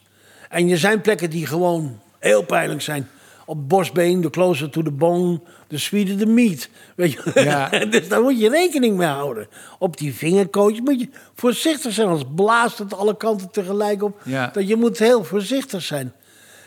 En 0.50 0.70
er 0.70 0.78
zijn 0.78 1.02
plekken 1.02 1.30
die 1.30 1.46
gewoon 1.46 2.00
heel 2.20 2.44
pijnlijk 2.44 2.82
zijn. 2.82 3.10
Op 3.46 3.70
borstbeen, 3.70 4.22
de 4.22 4.30
closer 4.30 4.70
to 4.70 4.82
the 4.82 4.92
bone, 4.92 5.42
de 5.68 5.78
sweeter 5.78 6.18
the 6.18 6.26
meat. 6.26 6.70
Weet 6.96 7.12
je? 7.12 7.32
Ja. 7.44 7.70
dus 7.86 8.08
daar 8.08 8.22
moet 8.22 8.40
je 8.40 8.50
rekening 8.50 8.98
mee 8.98 9.08
houden. 9.08 9.48
Op 9.80 9.98
die 9.98 10.14
vingerkootjes 10.14 10.82
moet 10.82 11.00
je 11.00 11.10
voorzichtig 11.34 11.94
zijn. 11.94 12.08
Anders 12.08 12.30
blaast 12.36 12.78
het 12.78 12.94
alle 12.94 13.18
kanten 13.18 13.50
tegelijk 13.52 14.04
op. 14.04 14.22
Ja. 14.24 14.50
Dat 14.54 14.68
je 14.68 14.76
moet 14.76 15.00
heel 15.00 15.24
voorzichtig 15.24 15.82
zijn. 15.82 16.14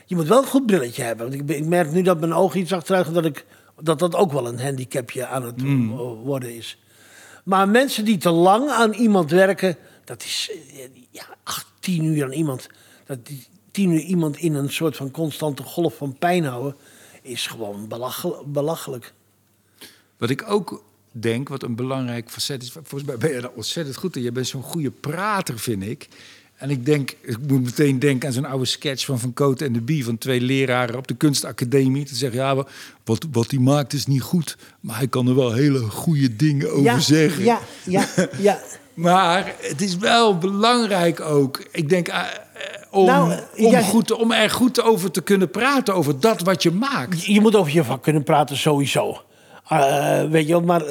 Je 0.07 0.16
moet 0.16 0.28
wel 0.28 0.39
een 0.39 0.49
goed 0.49 0.66
brilletje 0.66 1.03
hebben. 1.03 1.28
Want 1.30 1.51
ik, 1.51 1.57
ik 1.57 1.66
merk 1.66 1.93
nu 1.93 2.03
dat 2.03 2.20
mijn 2.20 2.33
oog 2.33 2.55
iets 2.55 2.72
achteruit 2.72 3.05
gaat... 3.05 3.14
dat 3.14 3.24
ik, 3.24 3.47
dat, 3.80 3.99
dat 3.99 4.14
ook 4.14 4.33
wel 4.33 4.47
een 4.47 4.61
handicapje 4.61 5.26
aan 5.26 5.43
het 5.45 5.61
Hmm. 5.61 5.93
eh, 5.93 5.99
worden 6.24 6.57
is. 6.57 6.78
Maar 7.45 7.68
mensen 7.68 8.05
die 8.05 8.16
te 8.16 8.30
lang 8.30 8.70
aan 8.70 8.93
iemand 8.93 9.30
werken... 9.30 9.76
dat 10.05 10.22
is 10.22 10.51
eh, 10.72 10.78
ja, 11.11 11.24
acht, 11.45 11.66
tien 11.80 12.05
uur 12.05 12.24
aan 12.24 12.33
iemand... 12.33 12.68
dat 13.07 13.26
die 13.26 13.47
tien 13.73 13.91
uur 13.91 14.01
iemand 14.01 14.37
in 14.37 14.55
een 14.55 14.70
soort 14.70 14.97
van 14.97 15.11
constante 15.11 15.62
golf 15.62 15.97
van 15.97 16.16
pijn 16.18 16.45
houden... 16.45 16.77
is 17.23 17.47
gewoon 17.47 17.89
belachel- 17.89 18.45
belachelijk. 18.47 19.12
Wat 20.16 20.31
ik 20.31 20.45
ook 20.51 20.83
denk, 21.12 21.49
wat 21.49 21.62
een 21.62 21.75
belangrijk 21.75 22.31
facet 22.31 22.62
is... 22.62 22.70
Volgens 22.73 23.05
mij 23.05 23.16
ben 23.16 23.33
je 23.33 23.41
daar 23.41 23.51
ontzettend 23.51 23.97
goed 23.97 24.16
in. 24.16 24.23
Je 24.23 24.33
bent 24.33 24.47
zo'n 24.47 24.62
goede 24.62 24.91
prater, 24.91 25.59
vind 25.59 25.83
ik. 25.83 26.09
En 26.55 26.70
ik 26.70 26.87
denk, 26.87 27.16
ik 27.20 27.39
moet 27.49 27.62
meteen 27.62 27.99
denken 27.99 28.29
aan 28.29 28.35
zo'n 28.35 28.45
oude 28.45 28.64
sketch 28.64 29.05
van 29.05 29.18
Van 29.18 29.33
Cote 29.33 29.64
en 29.64 29.73
de 29.73 29.81
Bie... 29.81 30.05
van 30.05 30.18
twee 30.18 30.41
leraren 30.41 30.97
op 30.97 31.07
de 31.07 31.16
kunstacademie. 31.16 32.05
Te 32.05 32.14
zeggen, 32.14 32.39
ja, 32.39 32.66
wat, 33.05 33.27
wat 33.33 33.51
hij 33.51 33.61
maakt 33.61 33.93
is 33.93 34.07
niet 34.07 34.23
goed... 34.23 34.57
maar 34.81 34.97
hij 34.97 35.09
kan 35.09 35.29
er 35.29 35.35
wel 35.35 35.53
hele 35.53 35.79
goede 35.79 36.37
dingen 36.37 36.70
over 36.70 36.83
ja, 36.83 36.99
zeggen. 36.99 37.45
Ja, 37.45 37.61
ja, 37.85 38.09
ja. 38.39 38.61
Maar 38.95 39.55
het 39.61 39.81
is 39.81 39.97
wel 39.97 40.39
belangrijk 40.39 41.20
ook. 41.20 41.64
Ik 41.70 41.89
denk 41.89 42.09
eh, 42.09 42.23
om, 42.93 43.07
Nou, 43.07 43.32
om, 43.57 43.70
ja. 43.70 43.80
goed, 43.80 44.12
om 44.12 44.32
er 44.32 44.51
goed 44.51 44.82
over 44.82 45.11
te 45.11 45.22
kunnen 45.22 45.51
praten. 45.51 45.95
Over 45.95 46.20
dat 46.20 46.40
wat 46.40 46.62
je 46.62 46.70
maakt. 46.70 47.24
Je 47.24 47.40
moet 47.40 47.57
over 47.57 47.72
je 47.72 47.84
vak 47.84 48.03
kunnen 48.03 48.22
praten, 48.22 48.57
sowieso. 48.57 49.20
Eh, 49.68 50.24
weet 50.24 50.47
je 50.47 50.53
wel, 50.53 50.62
maar 50.62 50.82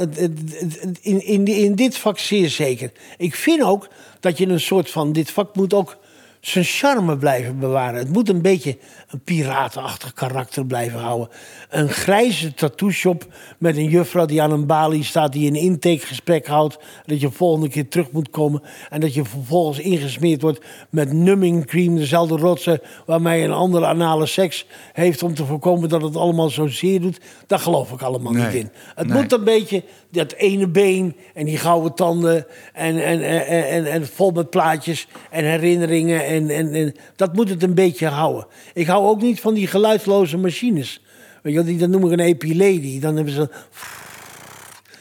in, 1.02 1.26
in, 1.26 1.46
in 1.46 1.76
dit 1.76 1.98
vak 1.98 2.20
zeer 2.20 2.50
zeker. 2.50 2.92
Ik 3.18 3.36
vind 3.36 3.64
ook 3.64 3.88
dat 4.20 4.38
je 4.38 4.48
een 4.48 4.60
soort 4.60 4.92
van... 4.92 5.14
Dit 5.14 5.32
vak 5.32 5.56
moet 5.56 5.74
ook 5.74 5.98
zijn 6.40 6.66
charme 6.66 7.18
blijven 7.18 7.60
bewaren. 7.60 8.00
Het 8.00 8.10
moet 8.10 8.30
een 8.30 8.42
beetje 8.42 8.78
een 9.12 9.24
piratenachtig 9.24 10.14
karakter 10.14 10.66
blijven 10.66 11.00
houden. 11.00 11.30
Een 11.70 11.90
grijze 11.90 12.54
tattoo-shop 12.54 13.26
met 13.58 13.78
een 13.78 13.90
juffrouw 13.90 14.26
die 14.26 14.42
aan 14.42 14.52
een 14.52 14.66
balie 14.66 15.04
staat... 15.04 15.32
die 15.32 15.48
een 15.48 15.56
intakegesprek 15.56 16.48
houdt. 16.48 16.80
Dat 17.06 17.22
je 17.22 17.32
volgende 17.32 17.70
keer 17.70 17.88
terug 17.88 18.12
moet 18.12 18.30
komen. 18.30 18.62
En 18.90 19.00
dat 19.00 19.14
je 19.14 19.26
vervolgens 19.26 19.80
ingesmeerd 19.80 20.42
wordt 20.42 20.66
met 20.90 21.14
numbing 21.14 21.66
cream. 21.66 21.96
Dezelfde 21.96 22.38
rotsen 22.38 22.82
waarmee 23.06 23.44
een 23.44 23.52
andere 23.52 23.86
anale 23.86 24.26
seks 24.26 24.66
heeft... 24.94 25.24
om 25.24 25.34
te 25.34 25.46
voorkomen 25.46 25.90
dat 25.90 26.02
het 26.02 26.16
allemaal 26.16 26.50
zo 26.50 26.68
zeer 26.68 27.02
doet. 27.02 27.20
Daar 27.48 27.60
geloof 27.60 27.92
ik 27.92 28.02
allemaal 28.02 28.32
Nee, 28.32 28.46
niet 28.46 28.54
in. 28.54 28.72
Het 28.96 29.08
nee. 29.08 29.22
moet 29.22 29.32
een 29.32 29.44
beetje 29.44 29.84
dat 30.12 30.34
ene 30.34 30.68
been 30.68 31.16
en 31.34 31.46
die 31.46 31.58
gouden 31.58 31.94
tanden... 31.94 32.46
en, 32.74 33.04
en, 33.04 33.22
en, 33.22 33.68
en, 33.68 33.86
en 33.86 34.08
vol 34.08 34.32
met 34.32 34.50
plaatjes 34.50 35.08
en 35.30 35.46
herinneringen. 35.46 36.26
En, 36.26 36.50
en, 36.50 36.74
en 36.74 36.96
dat 37.16 37.34
moet 37.34 37.50
het 37.50 37.64
een 37.64 37.74
beetje 37.74 38.08
houden. 38.08 38.48
Ik 38.74 38.88
hou 38.88 39.01
ook 39.10 39.22
niet 39.22 39.40
van 39.40 39.54
die 39.54 39.68
geluidsloze 39.68 40.38
machines. 40.38 41.02
Weet 41.42 41.54
je, 41.54 41.64
die, 41.64 41.78
dat 41.78 41.90
noem 41.90 42.06
ik 42.06 42.12
een 42.12 42.20
epilady. 42.20 43.00
Dan 43.00 43.16
hebben 43.16 43.34
ze 43.34 43.50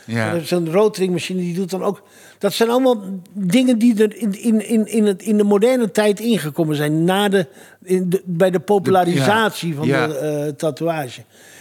Ja. 0.07 0.39
zo'n 0.39 0.71
rotaringmachine, 0.73 1.41
die 1.41 1.55
doet 1.55 1.71
dan 1.71 1.83
ook... 1.83 2.03
Dat 2.39 2.53
zijn 2.53 2.71
allemaal 2.71 3.03
dingen 3.33 3.79
die 3.79 4.03
er 4.03 4.17
in, 4.17 4.43
in, 4.43 4.69
in, 4.69 4.87
in, 4.87 5.05
het, 5.07 5.23
in 5.23 5.37
de 5.37 5.45
moderne 5.45 5.91
tijd 5.91 6.21
ingekomen 6.21 6.77
zijn. 6.77 7.05
Na 7.05 7.29
de, 7.29 7.47
in 7.83 8.09
de, 8.09 8.23
bij 8.25 8.51
de 8.51 8.61
popularisatie 8.61 9.69
ja. 9.69 9.75
van 9.75 9.87
Ja. 9.87 10.07
de 10.07 10.15
eh, 10.15 10.53
tatoeage. 10.53 11.21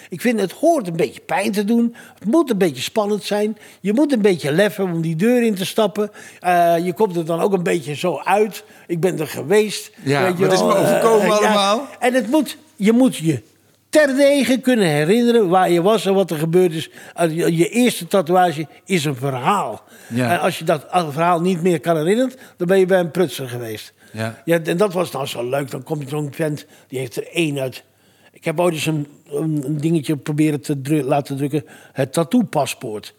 Ik 0.09 0.21
vind 0.21 0.39
het 0.39 0.51
hoort 0.51 0.87
een 0.87 0.95
beetje 0.95 1.21
pijn 1.21 1.51
te 1.51 1.63
doen. 1.65 1.95
Het 2.19 2.27
moet 2.27 2.49
een 2.49 2.57
beetje 2.57 2.81
spannend 2.81 3.23
zijn. 3.23 3.57
Je 3.81 3.93
moet 3.93 4.11
een 4.11 4.21
beetje 4.21 4.51
lef 4.51 4.75
hebben 4.75 4.95
om 4.95 5.01
die 5.01 5.15
deur 5.15 5.43
in 5.43 5.55
te 5.55 5.65
stappen. 5.65 6.11
Eh, 6.39 6.75
je 6.85 6.93
komt 6.93 7.15
er 7.15 7.25
dan 7.25 7.39
ook 7.41 7.53
een 7.53 7.63
beetje 7.63 7.95
zo 7.95 8.19
uit. 8.23 8.63
Ik 8.87 8.99
ben 8.99 9.19
er 9.19 9.27
geweest. 9.27 9.91
Ja, 10.03 10.23
weet 10.23 10.37
je 10.37 10.43
wat 10.45 10.53
is 10.53 10.59
me 10.61 10.75
overkomen 10.75 11.25
Eh, 11.25 11.37
allemaal? 11.37 11.87
En 11.99 12.13
het 12.13 12.27
moet, 12.27 12.57
je 12.75 12.91
moet 12.91 13.15
je 13.15 13.41
terdege 13.89 14.59
kunnen 14.59 14.87
herinneren 14.87 15.49
waar 15.49 15.71
je 15.71 15.81
was 15.81 16.05
en 16.05 16.13
wat 16.13 16.31
er 16.31 16.37
gebeurd 16.37 16.73
is. 16.73 16.89
Eh, 17.15 17.35
Je, 17.35 17.57
je 17.57 17.69
eerste 17.69 18.07
tatoeage 18.07 18.67
is 18.85 19.05
een 19.05 19.15
verhaal. 19.15 19.83
Ja. 20.07 20.31
En 20.31 20.39
als 20.39 20.57
je 20.59 20.63
dat 20.63 20.85
verhaal 20.89 21.41
niet 21.41 21.61
meer 21.61 21.79
kan 21.79 21.97
herinneren, 21.97 22.33
dan 22.57 22.67
ben 22.67 22.79
je 22.79 22.85
bij 22.85 22.99
een 22.99 23.11
prutser 23.11 23.49
geweest. 23.49 23.93
Ja. 24.11 24.41
Ja, 24.45 24.59
en 24.63 24.77
dat 24.77 24.93
was 24.93 25.11
nou 25.11 25.25
zo 25.25 25.49
leuk. 25.49 25.71
Dan 25.71 25.83
komt 25.83 26.09
zo'n 26.09 26.29
vent, 26.31 26.65
die 26.87 26.99
heeft 26.99 27.15
er 27.15 27.27
één 27.31 27.59
uit. 27.59 27.83
Ik 28.31 28.45
heb 28.45 28.59
ooit 28.59 28.73
eens 28.73 28.85
een, 28.85 29.07
een, 29.31 29.77
dingetje 29.79 30.17
proberen 30.17 30.61
te 30.61 30.81
dru- 30.81 31.01
laten 31.03 31.37
drukken. 31.37 31.65
Het 31.93 32.13
tattoo-paspoort. 32.13 33.13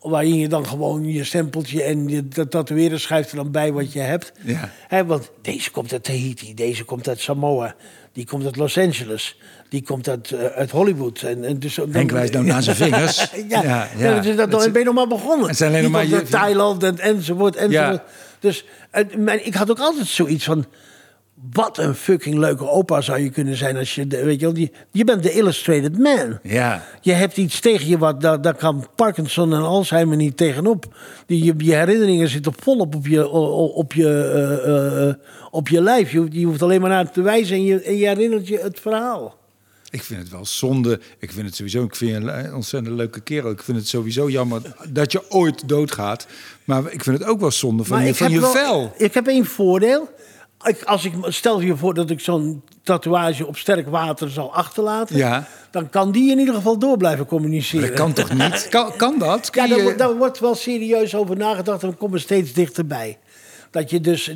Waarin 0.00 0.36
je 0.38 0.48
dan 0.48 0.66
gewoon 0.66 1.12
je 1.12 1.24
stempeltje 1.24 1.82
en 1.82 2.08
je 2.08 2.28
de 2.28 2.48
tatoeëerder 2.48 3.00
schrijft 3.00 3.30
er 3.30 3.36
dan 3.36 3.50
bij 3.50 3.72
wat 3.72 3.92
je 3.92 4.00
hebt. 4.00 4.32
Ja. 4.42 4.70
Hè, 4.88 5.04
want 5.04 5.30
deze 5.42 5.70
komt 5.70 5.92
uit 5.92 6.04
Tahiti, 6.04 6.54
deze 6.54 6.84
komt 6.84 7.08
uit 7.08 7.20
Samoa, 7.20 7.74
die 8.12 8.26
komt 8.26 8.44
uit 8.44 8.56
Los 8.56 8.78
Angeles, 8.78 9.38
die 9.68 9.82
komt 9.82 10.08
uit, 10.08 10.30
eh, 10.32 10.44
uit 10.44 10.70
Hollywood. 10.70 11.22
En, 11.22 11.44
en 11.44 11.58
dus, 11.58 11.74
dan- 11.74 11.92
Henk 11.92 12.10
wijst 12.10 12.32
nou 12.32 12.44
naar 12.44 12.62
zijn 12.62 12.76
vingers. 12.90 13.30
ja, 13.48 13.88
Ja, 13.98 14.20
dus 14.20 14.36
dat, 14.36 14.50
dan 14.50 14.72
ben 14.72 14.80
je 14.80 14.84
nog 14.86 14.94
maar 14.94 15.06
begonnen. 15.08 15.48
Het 15.48 15.56
zijn 15.56 15.70
alleen 15.70 15.82
Die 15.82 15.90
maar 15.90 16.06
je- 16.06 16.22
Thailand 16.22 16.82
en, 16.82 16.98
enzovoort, 16.98 17.56
enzovoort. 17.56 18.00
Ja. 18.02 18.04
Dus 18.40 18.64
eh, 18.90 19.04
mijn, 19.16 19.46
ik 19.46 19.54
had 19.54 19.70
ook 19.70 19.78
altijd 19.80 20.06
zoiets 20.06 20.44
van... 20.44 20.64
Wat 21.52 21.78
een 21.78 21.94
fucking 21.94 22.36
leuke 22.38 22.68
opa 22.68 23.00
zou 23.00 23.20
je 23.20 23.30
kunnen 23.30 23.56
zijn 23.56 23.76
als 23.76 23.94
je... 23.94 24.06
Weet 24.06 24.40
je, 24.40 24.44
wel, 24.46 24.54
die, 24.54 24.72
je 24.90 25.04
bent 25.04 25.22
de 25.22 25.32
illustrated 25.32 25.98
man. 25.98 26.38
Ja. 26.42 26.84
Je 27.00 27.12
hebt 27.12 27.36
iets 27.36 27.60
tegen 27.60 27.86
je, 27.88 27.98
wat, 27.98 28.20
daar, 28.20 28.40
daar 28.42 28.54
kan 28.54 28.86
Parkinson 28.94 29.52
en 29.54 29.60
Alzheimer 29.62 30.16
niet 30.16 30.36
tegenop. 30.36 30.96
Die, 31.26 31.44
je, 31.44 31.54
je 31.56 31.74
herinneringen 31.74 32.28
zitten 32.28 32.52
volop 32.58 32.94
op 32.94 33.06
je, 33.06 33.28
op 33.28 33.92
je, 33.92 34.08
eh, 34.08 35.08
eh, 35.08 35.14
op 35.50 35.68
je 35.68 35.82
lijf. 35.82 36.12
Je, 36.12 36.18
hoeft- 36.18 36.32
je 36.34 36.44
hoeft 36.46 36.62
alleen 36.62 36.80
maar 36.80 36.90
naar 36.90 37.10
te 37.10 37.22
wijzen 37.22 37.56
en 37.56 37.64
je, 37.64 37.80
en 37.80 37.96
je 37.96 38.06
herinnert 38.06 38.48
je 38.48 38.58
het 38.58 38.80
verhaal. 38.80 39.36
Ik 39.90 40.02
vind 40.02 40.20
het 40.20 40.30
wel 40.30 40.46
zonde. 40.46 41.00
Ik 41.18 41.32
vind 41.32 41.46
het 41.46 41.54
sowieso, 41.56 41.82
ik 41.84 41.96
vind 41.96 42.10
je 42.10 42.16
een 42.32 42.54
ontzettend 42.54 42.96
leuke 42.96 43.20
kerel. 43.20 43.50
Ik 43.50 43.62
vind 43.62 43.76
het 43.78 43.88
sowieso 43.88 44.28
jammer 44.30 44.60
dat 44.88 45.12
je 45.12 45.30
ooit 45.30 45.68
doodgaat. 45.68 46.26
Maar 46.64 46.92
ik 46.92 47.02
vind 47.02 47.18
het 47.18 47.28
ook 47.28 47.40
wel 47.40 47.50
zonde 47.50 47.84
van 47.84 47.96
Maar 47.96 48.04
je, 48.06 48.10
ik 48.12 48.16
van 48.16 48.26
heb 48.26 48.34
je 48.34 48.40
wel- 48.40 48.52
vel. 48.52 48.92
Ik 48.96 49.14
heb 49.14 49.26
één 49.26 49.44
voordeel. 49.44 50.08
Ik, 50.64 50.82
als 50.82 51.04
ik, 51.04 51.12
stel 51.28 51.60
je 51.60 51.76
voor 51.76 51.94
dat 51.94 52.10
ik 52.10 52.20
zo'n 52.20 52.62
tatoeage 52.82 53.46
op 53.46 53.56
sterk 53.56 53.88
water 53.88 54.30
zou 54.30 54.52
achterlaten. 54.52 55.16
Ja. 55.16 55.46
Dan 55.70 55.90
kan 55.90 56.12
die 56.12 56.30
in 56.30 56.38
ieder 56.38 56.54
geval 56.54 56.78
door 56.78 56.96
blijven 56.96 57.26
communiceren. 57.26 57.88
Dat 57.88 57.96
kan 57.96 58.12
toch 58.12 58.32
niet? 58.32 58.66
Kan, 58.70 58.96
kan 58.96 59.18
dat? 59.18 59.50
Kun 59.50 59.62
Ja, 59.62 59.68
daar, 59.68 59.82
wordt- 59.82 59.98
daar 59.98 60.16
wordt 60.16 60.38
wel 60.40 60.54
serieus 60.54 61.14
over 61.14 61.36
nagedacht 61.36 61.82
en 61.82 61.88
we 61.88 61.94
komen 61.94 62.20
steeds 62.20 62.52
dichterbij. 62.52 63.18
Dat 63.70 63.90
je 63.90 64.00
dus, 64.00 64.28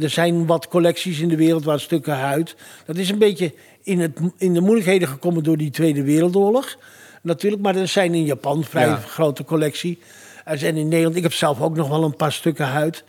er 0.00 0.10
zijn 0.10 0.46
wat 0.46 0.68
collecties 0.68 1.20
in 1.20 1.28
de 1.28 1.36
wereld 1.36 1.64
waar 1.64 1.80
stukken 1.80 2.14
huid. 2.16 2.56
Dat 2.86 2.96
is 2.96 3.10
een 3.10 3.18
beetje 3.18 3.54
in, 3.82 4.00
het, 4.00 4.18
in 4.38 4.54
de 4.54 4.60
moeilijkheden 4.60 5.08
gekomen 5.08 5.42
door 5.42 5.56
die 5.56 5.70
Tweede 5.70 6.02
Wereldoorlog. 6.02 6.76
Natuurlijk, 7.22 7.62
maar 7.62 7.76
er 7.76 7.88
zijn 7.88 8.14
in 8.14 8.24
Japan 8.24 8.64
vrij 8.64 8.86
Ja. 8.86 8.96
grote 8.96 9.44
collectie. 9.44 9.98
Er 10.44 10.58
zijn 10.58 10.76
in 10.76 10.88
Nederland, 10.88 11.16
ik 11.16 11.22
heb 11.22 11.32
zelf 11.32 11.60
ook 11.60 11.76
nog 11.76 11.88
wel 11.88 12.04
een 12.04 12.16
paar 12.16 12.32
stukken 12.32 12.66
huid. 12.66 13.04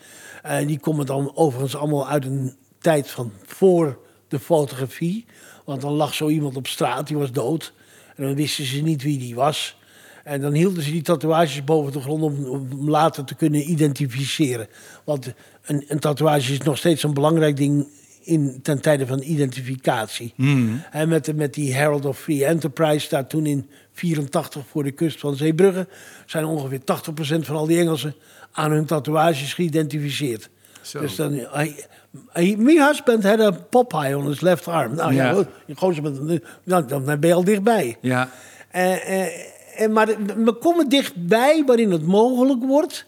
Eh, 0.45 0.67
die 0.67 0.79
komen 0.79 1.05
dan 1.05 1.31
overigens 1.35 1.75
allemaal 1.75 2.07
uit 2.07 2.25
een 2.25 2.55
tijd 2.79 3.09
van 3.09 3.31
voor 3.45 3.99
de 4.27 4.39
fotografie. 4.39 5.25
Want 5.63 5.81
dan 5.81 5.93
lag 5.93 6.13
zo 6.13 6.27
iemand 6.27 6.55
op 6.55 6.67
straat, 6.67 7.07
die 7.07 7.17
was 7.17 7.31
dood. 7.31 7.73
En 8.15 8.23
dan 8.23 8.35
wisten 8.35 8.65
ze 8.65 8.81
niet 8.81 9.03
wie 9.03 9.17
die 9.17 9.35
was. 9.35 9.77
En 10.23 10.41
dan 10.41 10.53
hielden 10.53 10.83
ze 10.83 10.91
die 10.91 11.01
tatoeages 11.01 11.63
boven 11.63 11.91
de 11.91 12.01
grond 12.01 12.23
om, 12.23 12.45
om 12.45 12.89
later 12.89 13.23
te 13.23 13.35
kunnen 13.35 13.69
identificeren. 13.69 14.67
Want 15.03 15.33
een, 15.65 15.85
een 15.87 15.99
tatoeage 15.99 16.53
is 16.53 16.59
nog 16.59 16.77
steeds 16.77 17.03
een 17.03 17.13
belangrijk 17.13 17.57
ding 17.57 17.87
in, 18.23 18.59
ten 18.61 18.81
tijde 18.81 19.07
van 19.07 19.21
identificatie. 19.21 20.33
En 20.91 21.09
met, 21.09 21.35
met 21.35 21.53
die 21.53 21.73
Herald 21.73 22.05
of 22.05 22.19
Free 22.19 22.45
Enterprise, 22.45 23.09
daar 23.09 23.27
toen 23.27 23.45
in 23.45 23.69
84 23.93 24.63
voor 24.67 24.83
de 24.83 24.91
kust 24.91 25.19
van 25.19 25.35
Zeebrugge, 25.35 25.87
zijn 26.25 26.45
ongeveer 26.45 26.79
80% 26.79 26.83
van 27.39 27.55
al 27.55 27.65
die 27.65 27.79
Engelsen 27.79 28.15
aan 28.55 28.71
hun 28.71 28.85
tatoeages 28.85 29.53
geïdentificeerd. 29.53 30.49
Zo. 30.81 30.99
Dus 30.99 31.15
dan, 31.15 31.33
hij, 31.51 31.75
my 32.57 32.75
husband 32.87 33.23
had 33.23 33.39
a 33.39 33.51
Popeye 33.51 34.17
on 34.17 34.27
his 34.27 34.41
left 34.41 34.67
arm. 34.67 34.95
Nou 34.95 35.13
ja, 35.13 35.31
Ja. 35.31 35.45
met, 36.01 36.41
nou, 36.63 36.85
dan 36.87 37.03
ben 37.05 37.27
je 37.27 37.33
al 37.33 37.43
dichtbij. 37.43 37.97
Ja, 38.01 38.29
Eh, 38.71 39.21
eh, 39.21 39.31
en 39.77 39.91
maar 39.91 40.07
we 40.37 40.53
komen 40.53 40.89
dichtbij 40.89 41.63
waarin 41.65 41.91
het 41.91 42.05
mogelijk 42.05 42.63
wordt 42.63 43.05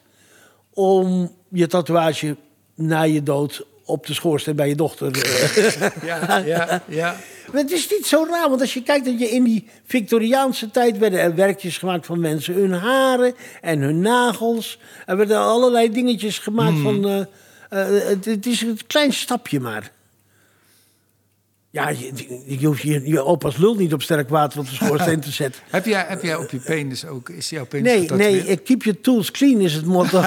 om 0.74 1.32
je 1.50 1.68
tatoeage 1.68 2.36
na 2.76 3.02
je 3.02 3.24
dood 3.24 3.66
op 3.86 4.06
de 4.06 4.14
schoorsteen 4.14 4.56
bij 4.56 4.68
je 4.68 4.76
dochter. 4.76 5.12
eh, 5.12 5.90
ja, 6.10 6.38
ja, 6.38 6.82
ja. 6.88 7.16
Maar 7.52 7.62
het 7.62 7.72
is 7.72 7.90
niet 7.90 8.06
zo 8.06 8.28
raar, 8.30 8.50
want 8.50 8.62
als 8.62 8.74
je 8.74 8.84
kijkt 8.84 9.06
dat 9.06 9.20
je 9.20 9.30
in 9.30 9.44
die 9.44 9.68
Victoriaanse 9.86 10.72
tijd 10.72 10.98
werden 10.98 11.20
er 11.20 11.36
werkjes 11.36 11.78
gemaakt 11.78 12.06
van 12.06 12.20
mensen, 12.20 12.54
hun 12.54 12.74
haren 12.74 13.34
en 13.62 13.80
hun 13.82 14.00
nagels. 14.02 14.80
Er 15.06 15.18
werden 15.18 15.38
allerlei 15.38 15.92
dingetjes 15.92 16.40
gemaakt 16.40 16.80
van. 16.80 17.06
eh, 17.06 17.20
eh, 17.70 18.08
het, 18.08 18.26
het 18.26 18.46
is 18.46 18.62
een 18.62 18.80
klein 18.88 19.14
stapje 19.14 19.60
maar. 19.60 19.92
Ja, 21.70 21.90
je, 21.90 22.12
je, 22.46 22.60
je 22.60 22.66
hoeft 22.68 22.82
je, 22.82 23.08
je 23.10 23.24
opa's 23.24 23.58
lul 23.58 23.76
niet 23.76 23.94
op 23.94 24.02
sterk 24.02 24.30
water 24.30 24.60
op 24.60 24.66
de 24.70 24.76
schoorsteen 24.76 25.20
te 25.20 25.32
zetten. 25.32 25.62
Heb 25.70 25.86
jij, 25.86 26.06
heb 26.08 26.24
jij 26.24 26.36
op 26.36 26.50
je 26.52 26.58
penis 26.58 27.06
ook, 27.06 27.30
is 27.30 27.50
jouw 27.50 27.66
penis 27.66 27.92
Nee, 27.92 28.10
nee, 28.12 28.48
eh, 28.48 28.58
keep 28.64 28.84
your 28.84 29.02
tools 29.02 29.32
clean 29.32 29.62
is 29.62 29.74
het 29.74 29.86
motto. 29.86 30.22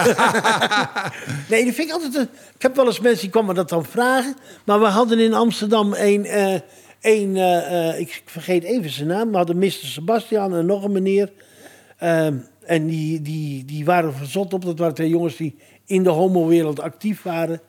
nee, 1.50 1.64
dat 1.64 1.74
vind 1.74 1.88
ik 1.88 1.90
altijd... 1.90 2.14
Een, 2.14 2.28
ik 2.54 2.62
heb 2.62 2.76
wel 2.76 2.86
eens 2.86 3.00
mensen 3.00 3.20
die 3.20 3.30
kwamen 3.30 3.54
dat 3.54 3.68
dan 3.68 3.84
vragen. 3.84 4.36
Maar 4.64 4.80
we 4.80 4.86
hadden 4.86 5.18
in 5.18 5.34
Amsterdam 5.34 5.92
een... 5.94 6.24
eh, 6.24 6.60
een 7.00 7.36
eh, 7.36 7.88
eh, 7.88 8.00
ik 8.00 8.22
vergeet 8.24 8.62
even 8.62 8.90
zijn 8.90 9.08
naam. 9.08 9.30
We 9.30 9.36
hadden 9.36 9.58
Mr. 9.58 9.70
Sebastian 9.70 10.54
en 10.54 10.66
nog 10.66 10.84
een 10.84 10.92
meneer. 10.92 11.32
Ehm, 11.98 12.36
en 12.64 12.86
die, 12.86 13.22
die, 13.22 13.64
die 13.64 13.84
waren 13.84 14.14
verzot 14.14 14.54
op. 14.54 14.64
Dat 14.64 14.78
waren 14.78 14.94
twee 14.94 15.08
jongens 15.08 15.36
die 15.36 15.56
in 15.84 16.02
de 16.02 16.10
homowereld 16.10 16.80
actief 16.80 17.22
waren. 17.22 17.60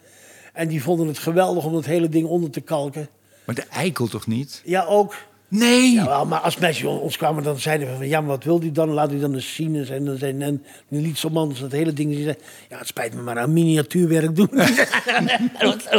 En 0.53 0.67
die 0.67 0.83
vonden 0.83 1.07
het 1.07 1.17
geweldig 1.19 1.65
om 1.65 1.75
het 1.75 1.85
hele 1.85 2.09
ding 2.09 2.27
onder 2.27 2.49
te 2.49 2.61
kalken. 2.61 3.09
Maar 3.45 3.55
de 3.55 3.65
eikel 3.69 4.07
toch 4.07 4.27
niet? 4.27 4.61
Ja, 4.65 4.85
ook. 4.85 5.15
Nee! 5.53 5.93
Ja, 5.93 6.23
maar 6.23 6.39
als 6.39 6.57
mensen 6.57 6.87
ons 6.89 7.17
kwamen, 7.17 7.43
dan 7.43 7.59
zeiden 7.59 7.87
we 7.87 7.95
van... 7.95 8.07
ja, 8.07 8.19
maar 8.19 8.29
wat 8.29 8.43
wil 8.43 8.63
u 8.63 8.71
dan? 8.71 8.89
Laat 8.89 9.11
u 9.11 9.19
dan 9.19 9.33
eens 9.33 9.55
zien. 9.55 9.75
En, 9.75 9.87
en, 9.89 10.19
en, 10.21 10.41
en 10.41 10.63
die 10.87 11.01
liet 11.01 11.29
man 11.31 11.55
dat 11.59 11.71
hele 11.71 11.93
ding... 11.93 12.09
Die 12.09 12.23
zei, 12.23 12.35
ja, 12.69 12.77
het 12.77 12.87
spijt 12.87 13.13
me 13.13 13.21
maar 13.21 13.39
aan 13.39 13.53
miniatuurwerk 13.53 14.35
doen. 14.35 14.49
dat 15.59 15.89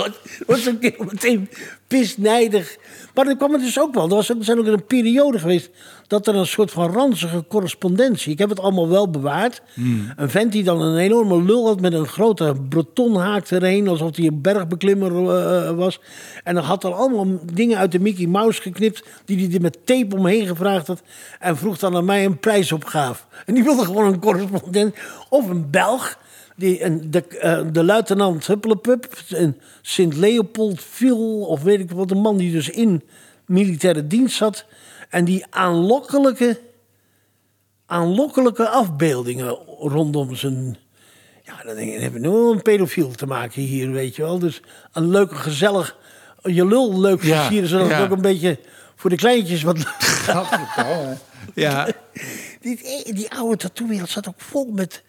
was, 0.47 0.65
dat 0.65 0.67
een 0.67 0.79
keer 0.79 0.95
meteen 0.99 1.49
pisnijdig. 1.87 2.77
Maar 3.15 3.27
er 3.27 3.37
kwam 3.37 3.53
het 3.53 3.63
dus 3.63 3.81
ook 3.81 3.95
wel. 3.95 4.09
Er, 4.09 4.15
was 4.15 4.33
ook, 4.33 4.39
er 4.39 4.45
zijn 4.45 4.59
ook 4.59 4.67
een 4.67 4.87
periode 4.87 5.39
geweest... 5.39 5.71
dat 6.13 6.27
er 6.27 6.35
een 6.35 6.47
soort 6.47 6.71
van 6.71 6.93
ranzige 6.93 7.45
correspondentie... 7.49 8.33
ik 8.33 8.39
heb 8.39 8.49
het 8.49 8.61
allemaal 8.61 8.89
wel 8.89 9.11
bewaard. 9.11 9.63
Een 10.17 10.31
vent 10.31 10.53
die 10.53 10.63
dan 10.63 10.81
een 10.81 10.99
enorme 10.99 11.43
lul 11.43 11.67
had... 11.67 11.81
met 11.81 11.93
een 11.93 12.07
grote 12.07 12.55
bretonhaak 12.69 13.51
erheen... 13.51 13.89
alsof 13.89 14.17
hij 14.17 14.27
een 14.27 14.41
bergbeklimmer 14.41 15.11
eh, 15.11 15.71
was. 15.71 16.01
En 16.45 16.55
dan 16.55 16.65
had 16.65 16.85
er 16.85 16.95
allemaal 16.95 17.27
dingen 17.53 17.79
uit 17.79 17.93
de 17.93 17.99
Mickey 17.99 18.27
Mouse 18.27 18.63
geknipt... 18.63 19.05
die 19.25 19.39
hij 19.39 19.55
er 19.55 19.61
met 19.61 19.87
tape 19.87 20.17
omheen 20.17 20.47
gevraagd 20.47 20.87
had... 20.87 21.03
en 21.39 21.57
vroeg 21.57 21.79
dan 21.79 21.97
aan 21.97 22.05
mij 22.05 22.25
een 22.25 22.39
prijsopgave. 22.39 23.25
En 23.47 23.55
die 23.55 23.65
wilde 23.65 23.85
gewoon 23.85 24.13
een 24.13 24.21
correspondent... 24.21 24.95
of 25.29 25.49
een 25.49 25.71
Belg... 25.71 26.19
Die, 26.57 26.85
een, 26.85 27.11
de, 27.11 27.27
eh, 27.27 27.61
de 27.73 27.85
luitenant 27.85 28.47
Huppelepup, 28.47 29.19
Sint-Leopold 29.83 30.83
viel, 30.83 31.41
of 31.41 31.63
weet 31.63 31.81
ik 31.81 31.91
wat, 31.91 32.11
een 32.11 32.19
man 32.21 32.37
die 32.37 32.53
dus 32.53 32.69
in 32.69 33.03
militaire 33.47 34.07
dienst 34.07 34.37
zat. 34.37 34.65
En 35.13 35.25
die 35.25 35.45
aanlokkelijke, 35.51 36.61
aanlokkelijke 37.87 38.69
afbeeldingen 38.69 39.49
rondom 39.79 40.35
zijn. 40.35 40.79
Ja, 41.43 41.63
dan 41.65 41.75
denk 41.75 41.93
ik, 41.93 42.01
hebben 42.01 42.21
we 42.21 42.29
nu 42.29 42.35
een 42.35 42.63
pedofiel 42.63 43.11
te 43.11 43.27
maken 43.27 43.63
hier, 43.63 43.91
weet 43.91 44.17
je 44.17 44.23
wel. 44.23 44.39
Dus 44.39 44.63
een 44.93 45.09
leuke, 45.09 45.35
gezellig, 45.35 45.97
je 46.43 46.67
lul 46.67 47.01
leuk 47.01 47.23
Ja, 47.23 47.41
versieren, 47.41 47.69
zodat 47.69 47.89
ja. 47.89 47.95
het 47.95 48.05
ook 48.05 48.17
een 48.17 48.23
beetje 48.23 48.59
voor 48.97 49.11
de 49.11 49.17
kleintjes 49.17 49.63
wat. 49.63 49.77
Ja, 51.55 51.89
Die, 52.61 53.15
die 53.15 53.31
oude 53.31 53.57
tattoo-wereld 53.57 54.11
zat 54.11 54.29
ook 54.29 54.41
vol 54.41 54.71
met 54.73 55.03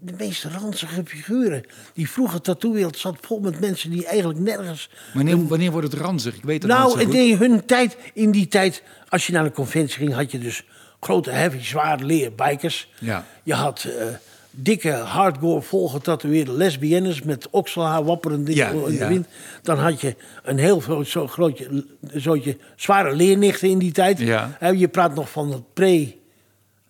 de, 0.00 0.12
meest 0.18 0.44
ranzige 0.44 1.02
figuren. 1.04 1.64
Die 1.94 2.10
vroege 2.10 2.40
tattoo-wereld 2.40 2.98
zat 2.98 3.16
vol 3.20 3.40
met 3.40 3.60
mensen 3.60 3.90
die 3.90 4.06
eigenlijk 4.06 4.38
nergens... 4.38 4.90
wanneer, 5.14 5.46
wanneer 5.46 5.70
wordt 5.70 5.92
het 5.92 6.00
ranzig? 6.00 6.36
Ik 6.36 6.44
weet 6.44 6.62
het 6.62 6.72
niet 6.72 6.80
Nou, 6.80 7.16
in 7.16 7.36
hun 7.36 7.64
tijd, 7.66 7.96
in 8.14 8.30
die 8.30 8.48
tijd, 8.48 8.82
als 9.08 9.26
je 9.26 9.32
naar 9.32 9.44
een 9.44 9.52
conventie 9.52 9.96
ging, 9.96 10.14
had 10.14 10.30
je 10.30 10.38
dus 10.38 10.64
grote, 11.00 11.30
heavy, 11.30 11.62
zwaar 11.62 12.02
leer 12.02 12.34
bikers. 12.34 12.90
Ja. 12.98 13.24
Je 13.42 13.54
had 13.54 13.84
eh, 13.84 14.06
dikke, 14.50 14.90
hardcore, 14.90 15.62
volgetatoeëerde 15.62 16.52
lesbiennes 16.52 17.22
met 17.22 17.50
okselhaar 17.50 18.04
wapperend 18.04 18.48
in, 18.48 18.54
Ja, 18.54 18.68
in 18.70 18.84
de 18.84 18.92
ja. 18.92 19.08
wind. 19.08 19.26
Dan 19.62 19.78
had 19.78 20.00
je 20.00 20.16
een 20.42 20.58
heel 20.58 20.80
groot, 20.80 21.08
zo 21.08 21.26
grootje, 21.26 21.84
zootje 22.12 22.56
zware 22.76 23.14
leernichten 23.14 23.68
in 23.68 23.78
die 23.78 23.92
tijd. 23.92 24.18
Ja. 24.18 24.58
Je 24.76 24.88
praat 24.88 25.14
nog 25.14 25.30
van 25.30 25.52
het 25.52 25.72
pre... 25.74 26.16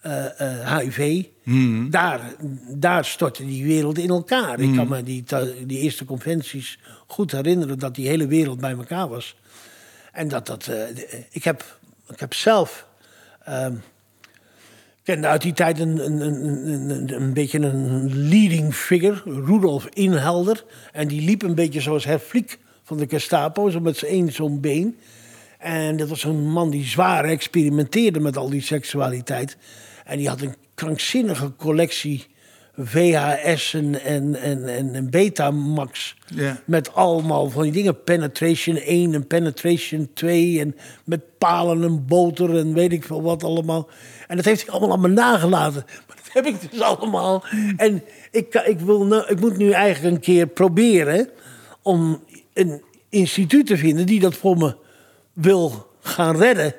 eh, 0.01 0.41
eh, 0.41 0.79
HIV. 0.79 1.25
Hmm. 1.49 1.91
Daar, 1.91 2.35
daar 2.77 3.05
stortte 3.05 3.47
die 3.47 3.65
wereld 3.65 3.99
in 3.99 4.09
elkaar. 4.09 4.61
Ik 4.61 4.75
kan 4.75 4.89
me 4.89 5.03
die, 5.03 5.25
die 5.67 5.79
eerste 5.79 6.05
conventies 6.05 6.79
goed 7.07 7.33
herinneren 7.33 7.79
dat 7.79 7.95
die 7.95 8.09
hele 8.09 8.27
wereld 8.27 8.61
bij 8.61 8.71
elkaar 8.73 9.09
was. 9.09 9.37
En 10.13 10.29
dat 10.29 10.47
dat. 10.47 10.61
eh, 10.67 10.75
de- 10.95 11.25
ik, 11.31 11.45
heb, 11.45 11.79
ik 12.09 12.21
heb 12.21 12.35
zelf. 12.35 12.87
ehm, 13.45 13.73
ik 13.73 15.15
kende 15.15 15.27
uit 15.27 15.43
die 15.43 15.53
tijd 15.53 15.79
een, 15.79 16.05
een, 16.05 16.21
een, 16.21 16.45
een, 16.69 16.91
een, 16.91 17.13
een 17.23 17.33
beetje 17.33 17.59
een 17.59 18.29
leading 18.29 18.75
figure, 18.75 19.23
Rudolf 19.25 19.87
Inhelder. 19.87 20.65
En 20.93 21.09
die 21.09 21.21
liep 21.23 21.43
een 21.43 21.55
beetje 21.55 21.81
zoals 21.81 22.05
Herr 22.05 22.19
Fliek 22.19 22.59
van 22.83 22.97
de 22.97 23.07
Gestapo, 23.09 23.71
zo 23.71 23.81
met 23.81 23.97
zijn 23.97 24.13
één 24.13 24.33
zo'n 24.33 24.61
been. 24.61 24.97
En 25.59 25.97
dat 25.97 26.09
was 26.09 26.25
een 26.25 26.51
man 26.51 26.71
die 26.71 26.85
zwaar 26.85 27.25
experimenteerde 27.25 28.21
met 28.21 28.37
al 28.37 28.51
die 28.51 28.63
seksualiteit. 28.63 29.57
En 30.05 30.19
die 30.19 30.29
had 30.29 30.41
een 30.41 30.55
krankzinnige 30.79 31.53
collectie 31.57 32.27
VHS'en 32.77 34.01
en, 34.01 34.35
en, 34.35 34.65
en, 34.65 34.95
en 34.95 35.11
Betamax. 35.11 36.17
Ja. 36.35 36.61
Met 36.65 36.95
allemaal 36.95 37.51
van 37.51 37.63
die 37.63 37.73
dingen. 37.73 38.03
Penetration 38.03 38.77
1 38.77 39.15
en 39.15 39.27
Penetration 39.27 40.11
2. 40.15 40.61
En 40.61 40.77
met 41.05 41.39
palen 41.39 41.83
en 41.83 42.07
boter 42.07 42.57
en 42.57 42.75
weet 42.75 42.93
ik 42.93 43.05
veel 43.05 43.23
wat 43.23 43.45
allemaal. 43.45 43.89
En 44.27 44.37
dat 44.37 44.45
heeft 44.45 44.63
hij 44.63 44.71
allemaal 44.71 44.93
aan 44.93 45.01
me 45.01 45.09
nagelaten. 45.09 45.85
Maar 45.87 46.17
dat 46.17 46.33
heb 46.33 46.47
ik 46.47 46.71
dus 46.71 46.81
allemaal. 46.81 47.45
En 47.77 48.03
ik, 48.31 48.55
ik, 48.55 48.81
wil 48.81 49.07
nou, 49.07 49.25
ik 49.29 49.41
moet 49.41 49.57
nu 49.57 49.71
eigenlijk 49.71 50.15
een 50.15 50.21
keer 50.21 50.47
proberen... 50.47 51.29
om 51.83 52.23
een 52.55 52.83
instituut 53.09 53.67
te 53.67 53.77
vinden 53.77 54.07
die 54.07 54.21
dat 54.21 54.35
voor 54.35 54.57
me 54.57 54.77
wil 55.33 55.87
gaan 56.01 56.37
redden 56.37 56.75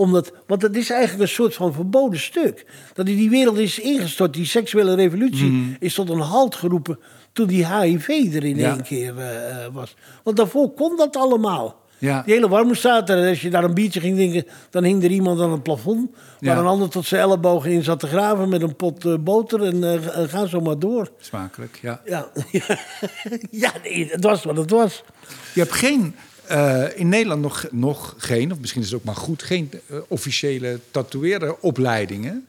omdat, 0.00 0.32
want 0.46 0.62
het 0.62 0.76
is 0.76 0.90
eigenlijk 0.90 1.22
een 1.22 1.34
soort 1.34 1.54
van 1.54 1.72
verboden 1.72 2.20
stuk. 2.20 2.66
Dat 2.94 3.08
in 3.08 3.16
die 3.16 3.30
wereld 3.30 3.58
is 3.58 3.78
ingestort. 3.78 4.34
Die 4.34 4.46
seksuele 4.46 4.94
revolutie 4.94 5.76
is 5.78 5.94
tot 5.94 6.08
een 6.10 6.20
halt 6.20 6.54
geroepen 6.54 6.98
toen 7.32 7.46
die 7.46 7.66
HIV 7.66 8.08
er 8.08 8.44
in 8.44 8.56
Ja. 8.56 8.70
één 8.70 8.82
keer 8.82 9.18
eh, 9.18 9.64
eh, 9.64 9.72
was. 9.72 9.94
Want 10.24 10.36
daarvoor 10.36 10.70
kon 10.70 10.96
dat 10.96 11.16
allemaal. 11.16 11.78
Ja. 11.98 12.22
Die 12.22 12.34
hele 12.34 12.48
warmoestraat, 12.48 13.10
als 13.10 13.40
je 13.40 13.50
daar 13.50 13.64
een 13.64 13.74
biertje 13.74 14.00
ging 14.00 14.16
drinken... 14.16 14.44
dan 14.70 14.84
hing 14.84 15.04
er 15.04 15.10
iemand 15.10 15.40
aan 15.40 15.50
het 15.52 15.62
plafond... 15.62 16.10
waar 16.12 16.54
Ja. 16.54 16.58
een 16.58 16.66
ander 16.66 16.88
tot 16.88 17.06
zijn 17.06 17.20
ellebogen 17.22 17.70
in 17.70 17.82
zat 17.82 18.00
te 18.00 18.06
graven... 18.06 18.48
met 18.48 18.62
een 18.62 18.76
pot 18.76 19.04
eh, 19.04 19.14
boter 19.20 19.62
en 19.62 19.84
eh, 19.84 20.28
ga 20.28 20.46
zo 20.46 20.60
maar 20.60 20.78
door. 20.78 21.10
Smakelijk, 21.18 21.78
ja. 21.82 22.00
Ja, 22.04 22.28
ja 23.50 23.72
nee, 23.82 24.08
het 24.10 24.24
was 24.24 24.44
wat 24.44 24.56
het 24.56 24.70
was. 24.70 25.02
Je 25.54 25.60
hebt 25.60 25.72
geen, 25.72 26.14
eh, 26.50 26.84
in 26.94 27.08
Nederland 27.08 27.42
nog, 27.42 27.66
nog 27.70 28.14
geen, 28.18 28.52
of 28.52 28.60
misschien 28.60 28.82
is 28.82 28.90
het 28.90 28.98
ook 29.00 29.04
maar 29.04 29.16
goed, 29.16 29.42
geen 29.42 29.70
eh, 29.86 29.96
officiële 30.08 30.80
tatoeërenopleidingen. 30.90 32.46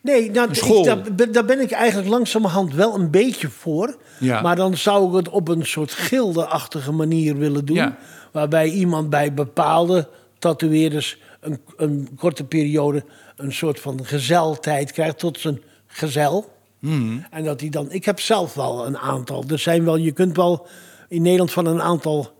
Nee, 0.00 0.30
nou, 0.30 0.50
ik, 0.50 0.84
daar, 0.84 1.02
ben- 1.16 1.32
daar 1.32 1.44
ben 1.44 1.60
ik 1.60 1.70
eigenlijk 1.70 2.08
langzamerhand 2.08 2.74
wel 2.74 2.94
een 2.94 3.10
beetje 3.10 3.48
voor. 3.48 3.96
Ja. 4.20 4.40
Maar 4.40 4.56
dan 4.56 4.76
zou 4.76 5.08
ik 5.08 5.16
het 5.16 5.28
op 5.28 5.48
een 5.48 5.66
soort 5.66 5.92
gildeachtige 5.92 6.92
manier 6.92 7.36
willen 7.36 7.64
doen. 7.64 7.76
Ja. 7.76 7.96
Waarbij 8.32 8.68
iemand 8.68 9.10
bij 9.10 9.34
bepaalde 9.34 10.08
tatoeëerders 10.38 11.18
een, 11.40 11.60
een 11.76 12.08
korte 12.16 12.44
periode... 12.44 13.04
een 13.36 13.52
soort 13.52 13.80
van 13.80 14.04
gezeltijd 14.04 14.92
krijgt 14.92 15.18
tot 15.18 15.40
zijn 15.40 15.60
gezel. 15.86 16.52
Hmm. 16.78 17.26
En 17.30 17.44
dat 17.44 17.60
hij 17.60 17.68
dan... 17.70 17.90
Ik 17.90 18.04
heb 18.04 18.20
zelf 18.20 18.54
wel 18.54 18.86
een 18.86 18.98
aantal. 18.98 19.44
Er 19.48 19.58
zijn 19.58 19.84
wel, 19.84 19.96
je 19.96 20.12
kunt 20.12 20.36
wel 20.36 20.66
in 21.08 21.22
Nederland 21.22 21.52
van 21.52 21.66
een 21.66 21.82
aantal 21.82 22.32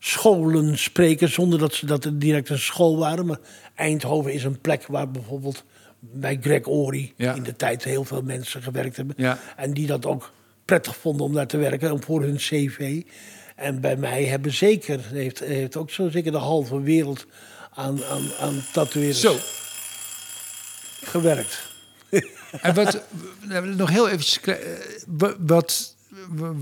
scholen 0.00 0.78
spreken... 0.78 1.28
zonder 1.28 1.58
dat 1.58 1.74
ze 1.74 1.86
dat 1.86 2.10
direct 2.12 2.48
een 2.48 2.58
school 2.58 2.98
waren. 2.98 3.26
Maar 3.26 3.38
Eindhoven 3.74 4.32
is 4.32 4.44
een 4.44 4.60
plek 4.60 4.86
waar 4.86 5.10
bijvoorbeeld 5.10 5.64
bij 6.00 6.38
Greg 6.40 6.66
Ory 6.66 7.12
Ja. 7.16 7.34
in 7.34 7.42
de 7.42 7.56
tijd 7.56 7.84
heel 7.84 8.04
veel 8.04 8.22
mensen 8.22 8.62
gewerkt 8.62 8.96
hebben. 8.96 9.14
Ja. 9.18 9.38
En 9.56 9.72
die 9.72 9.86
dat 9.86 10.06
ook 10.06 10.32
prettig 10.64 10.96
vonden 10.96 11.26
om 11.26 11.32
daar 11.32 11.46
te 11.46 11.56
werken, 11.56 11.92
om 11.92 12.02
voor 12.02 12.22
hun 12.22 12.36
cv. 12.36 13.02
En 13.56 13.80
bij 13.80 13.96
mij 13.96 14.24
hebben 14.24 14.52
zeker, 14.52 15.00
heeft, 15.12 15.38
heeft 15.38 15.76
ook 15.76 15.90
zo 15.90 16.08
zeker 16.08 16.32
de 16.32 16.38
halve 16.38 16.80
wereld 16.80 17.26
aan, 17.70 18.04
aan, 18.04 18.22
aan 18.40 18.62
tatoeëerders 18.72 19.20
Zo. 19.20 19.36
gewerkt. 21.02 21.68
En 22.60 22.74
wat, 22.74 23.02
nog 23.76 23.90
heel 23.90 24.08
even, 24.08 24.58
wat, 25.06 25.36
wat, 25.38 25.96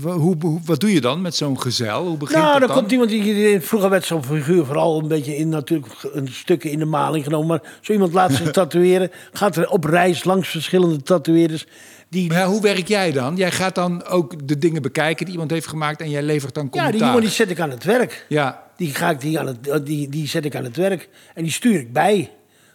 hoe, 0.03 0.37
wat 0.65 0.79
doe 0.79 0.93
je 0.93 1.01
dan 1.01 1.21
met 1.21 1.35
zo'n 1.35 1.61
gezel? 1.61 2.05
Hoe 2.07 2.17
begint 2.17 2.39
Nou, 2.39 2.51
dat 2.51 2.59
dan 2.59 2.67
dan? 2.69 2.77
komt 2.77 2.91
iemand 2.91 3.09
die, 3.09 3.59
vroeger 3.59 3.89
werd 3.89 4.05
zo'n 4.05 4.23
figuur 4.23 4.65
vooral 4.65 4.99
een 4.99 5.07
beetje 5.07 5.35
in 5.35 5.49
natuurlijk 5.49 5.93
een 6.13 6.27
stukken 6.27 6.71
in 6.71 6.79
de 6.79 6.85
maling 6.85 7.23
genomen. 7.23 7.47
Maar 7.47 7.61
zo 7.81 7.93
iemand 7.93 8.13
laat 8.13 8.31
zich 8.33 8.51
tatoeëren, 8.61 9.11
gaat 9.31 9.55
er 9.55 9.69
op 9.69 9.83
reis 9.83 10.23
langs 10.23 10.49
verschillende 10.49 11.01
tatoeëerders. 11.01 11.65
Die, 12.09 12.27
Maar 12.29 12.37
ja, 12.37 12.47
hoe 12.47 12.61
werk 12.61 12.87
jij 12.87 13.11
dan? 13.11 13.35
Jij 13.35 13.51
gaat 13.51 13.75
dan 13.75 14.05
ook 14.05 14.47
de 14.47 14.57
dingen 14.57 14.81
bekijken 14.81 15.23
die 15.25 15.33
iemand 15.33 15.51
heeft 15.51 15.67
gemaakt 15.67 16.01
en 16.01 16.09
jij 16.09 16.23
levert 16.23 16.53
dan 16.53 16.63
ja, 16.63 16.69
commentaar. 16.69 16.97
die 16.99 17.07
jongen 17.07 17.21
die 17.21 17.31
zet 17.31 17.49
ik 17.49 17.59
aan 17.59 17.69
het 17.69 17.83
werk. 17.83 18.25
Ja, 18.29 18.63
Die, 18.77 18.93
ga 18.93 19.09
ik 19.09 19.21
die, 19.21 19.39
aan 19.39 19.47
het, 19.47 19.85
die, 19.85 20.09
die 20.09 20.27
zet 20.27 20.45
ik 20.45 20.55
aan 20.55 20.63
het 20.63 20.75
werk 20.75 21.09
en 21.33 21.43
die 21.43 21.51
stuur 21.51 21.79
ik 21.79 21.93
bij. 21.93 22.31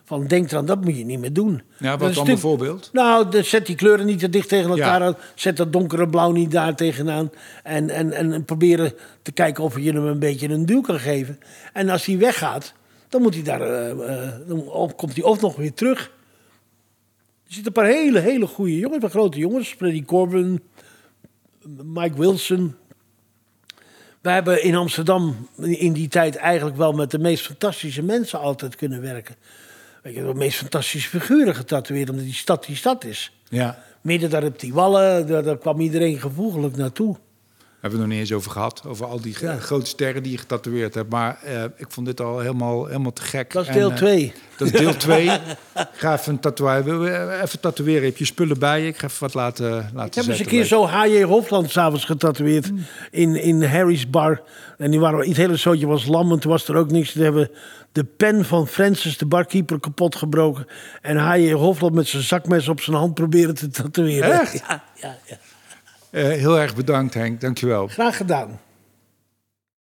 Van 0.07 0.27
denk 0.27 0.51
eraan, 0.51 0.67
dat 0.67 0.85
moet 0.85 0.97
je 0.97 1.05
niet 1.05 1.19
meer 1.19 1.33
doen. 1.33 1.63
Ja, 1.79 1.91
wat 1.91 2.01
dan 2.01 2.13
stuk- 2.13 2.25
bijvoorbeeld? 2.25 2.91
Nou, 2.93 3.31
de- 3.31 3.43
zet 3.43 3.67
die 3.67 3.77
kleuren 3.77 4.07
niet 4.07 4.19
te 4.19 4.29
dicht 4.29 4.49
tegen 4.49 4.71
elkaar 4.71 5.01
Ja. 5.01 5.07
aan. 5.07 5.17
Zet 5.35 5.57
dat 5.57 5.73
donkere 5.73 6.09
blauw 6.09 6.33
niet 6.33 6.51
daar 6.51 6.75
tegenaan. 6.77 7.31
En, 7.63 7.91
en, 7.91 8.13
en 8.13 8.45
proberen 8.45 8.93
te 9.23 9.33
kijken 9.33 9.65
of 9.65 9.79
je 9.79 9.93
hem 9.93 10.07
een 10.07 10.19
beetje 10.19 10.49
een 10.49 10.67
duw 10.67 10.81
kan 10.81 10.99
geven. 10.99 11.39
En 11.73 11.89
als 11.89 12.05
hij 12.07 12.19
weggaat, 12.19 12.73
dan, 13.09 13.23
moet 13.23 13.35
hij 13.35 13.43
daar, 13.43 13.61
eh, 13.61 13.91
eh, 13.91 14.33
dan 14.49 14.93
komt 14.97 15.15
hij 15.15 15.25
of 15.25 15.41
nog 15.41 15.57
weer 15.57 15.75
terug. 15.75 16.01
Er 17.47 17.53
zitten 17.53 17.67
een 17.67 17.83
paar 17.83 17.93
hele, 17.93 18.19
hele 18.19 18.47
goede 18.47 18.79
jongens, 18.79 19.05
grote 19.11 19.39
jongens. 19.39 19.69
Freddie 19.79 20.05
Corbin, 20.05 20.63
Mike 21.85 22.19
Wilson. 22.19 22.75
We 24.21 24.31
hebben 24.31 24.63
in 24.63 24.75
Amsterdam 24.75 25.49
in 25.59 25.93
die 25.93 26.09
tijd 26.09 26.37
eigenlijk 26.37 26.77
wel 26.77 26.93
met 26.93 27.11
de 27.11 27.19
meest 27.19 27.47
fantastische 27.47 28.03
mensen 28.03 28.39
altijd 28.41 28.77
kunnen 28.77 29.01
werken. 29.01 29.35
Weet 30.05 30.15
je, 30.15 30.25
de 30.25 30.35
meest 30.35 30.59
fantastische 30.59 31.09
figuren 31.09 31.55
getatoeëerd, 31.55 32.11
omdat 32.11 32.25
die 32.25 32.35
stad 32.35 32.67
die 32.67 32.77
stad 32.77 33.05
is. 33.05 33.33
ja. 33.49 33.83
Midden 34.01 34.31
daar 34.31 34.45
op 34.45 34.61
die 34.61 34.73
wallen, 34.75 35.27
daar, 35.27 35.43
daar 35.43 35.59
kwam 35.59 35.81
iedereen 35.81 36.19
gevoeglijk 36.21 36.77
naartoe. 36.77 37.17
Hebben 37.81 37.81
we 37.81 37.89
het 37.89 37.99
nog 37.99 38.09
niet 38.09 38.19
eens 38.19 38.33
over 38.33 38.51
gehad. 38.51 38.83
Over 38.87 39.07
al 39.07 39.21
die 39.21 39.37
ja, 39.41 39.57
grote 39.57 39.87
sterren 39.87 40.23
die 40.23 40.33
je 40.33 40.39
getatoeëerd 40.39 40.95
hebt. 40.95 41.11
Maar 41.11 41.39
eh, 41.43 41.63
ik 41.77 41.87
vond 41.89 42.07
dit 42.07 42.21
al 42.21 42.39
helemaal, 42.39 42.87
helemaal 42.87 43.13
te 43.13 43.23
gek. 43.23 43.53
Dat 43.53 43.67
is 43.69 43.73
deel 43.75 43.91
eh, 43.91 43.97
2. 43.97 44.33
dat 44.57 44.67
is 44.73 44.81
deel 44.81 44.97
2. 45.07 45.31
ga 45.93 46.13
even 46.19 46.33
een 46.33 46.41
tatoeage. 46.41 46.91
Je 46.91 47.41
even 47.43 47.61
tatoeëren? 47.61 48.05
Heb 48.05 48.17
je 48.17 48.25
spullen 48.25 48.59
bij 48.59 48.81
je? 48.81 48.87
Ik 48.87 48.97
ga 48.97 49.07
even 49.07 49.21
wat 49.21 49.35
laten, 49.35 49.71
laten 49.71 50.07
Ik 50.07 50.15
heb 50.15 50.17
eens 50.17 50.27
een 50.27 50.35
zetten. 50.35 50.47
keer 50.47 50.65
zo 50.65 50.87
H.J. 50.87 51.23
Hofland 51.23 51.71
s'avonds 51.71 52.05
getatoeëerd 52.05 52.71
in, 53.11 53.37
in 53.43 53.63
Harry's 53.63 54.11
bar. 54.11 54.43
En 54.79 54.91
die 54.91 55.01
waren, 55.01 55.29
het 55.29 55.37
hele 55.37 55.57
zootje 55.57 55.87
was 55.87 56.07
lam 56.07 56.33
en 56.33 56.39
toen 56.39 56.51
was 56.51 56.69
er 56.69 56.77
ook 56.77 56.91
niks. 56.91 57.13
Toen 57.13 57.23
hebben 57.23 57.51
de 57.95 58.05
pen 58.05 58.45
van 58.45 58.69
Francis, 58.69 59.19
de 59.19 59.27
barkeeper, 59.27 59.81
kapot 59.81 60.17
gebroken. 60.17 60.67
En 61.03 61.17
H.J. 61.17 61.53
Hofland 61.53 61.95
met 61.95 62.07
zijn 62.07 62.23
zakmes 62.23 62.69
op 62.69 62.81
zijn 62.81 62.97
hand 62.97 63.15
proberen 63.15 63.55
te 63.55 63.69
tatoeëren. 63.69 64.41
Echt? 64.41 64.53
Ja, 64.69 64.85
ja, 64.95 65.17
ja. 65.27 65.37
Eh, 66.11 66.27
heel 66.27 66.59
erg 66.59 66.75
bedankt 66.75 67.15
Henk, 67.15 67.41
dankjewel. 67.41 67.87
Graag 67.89 68.17
gedaan. 68.17 68.61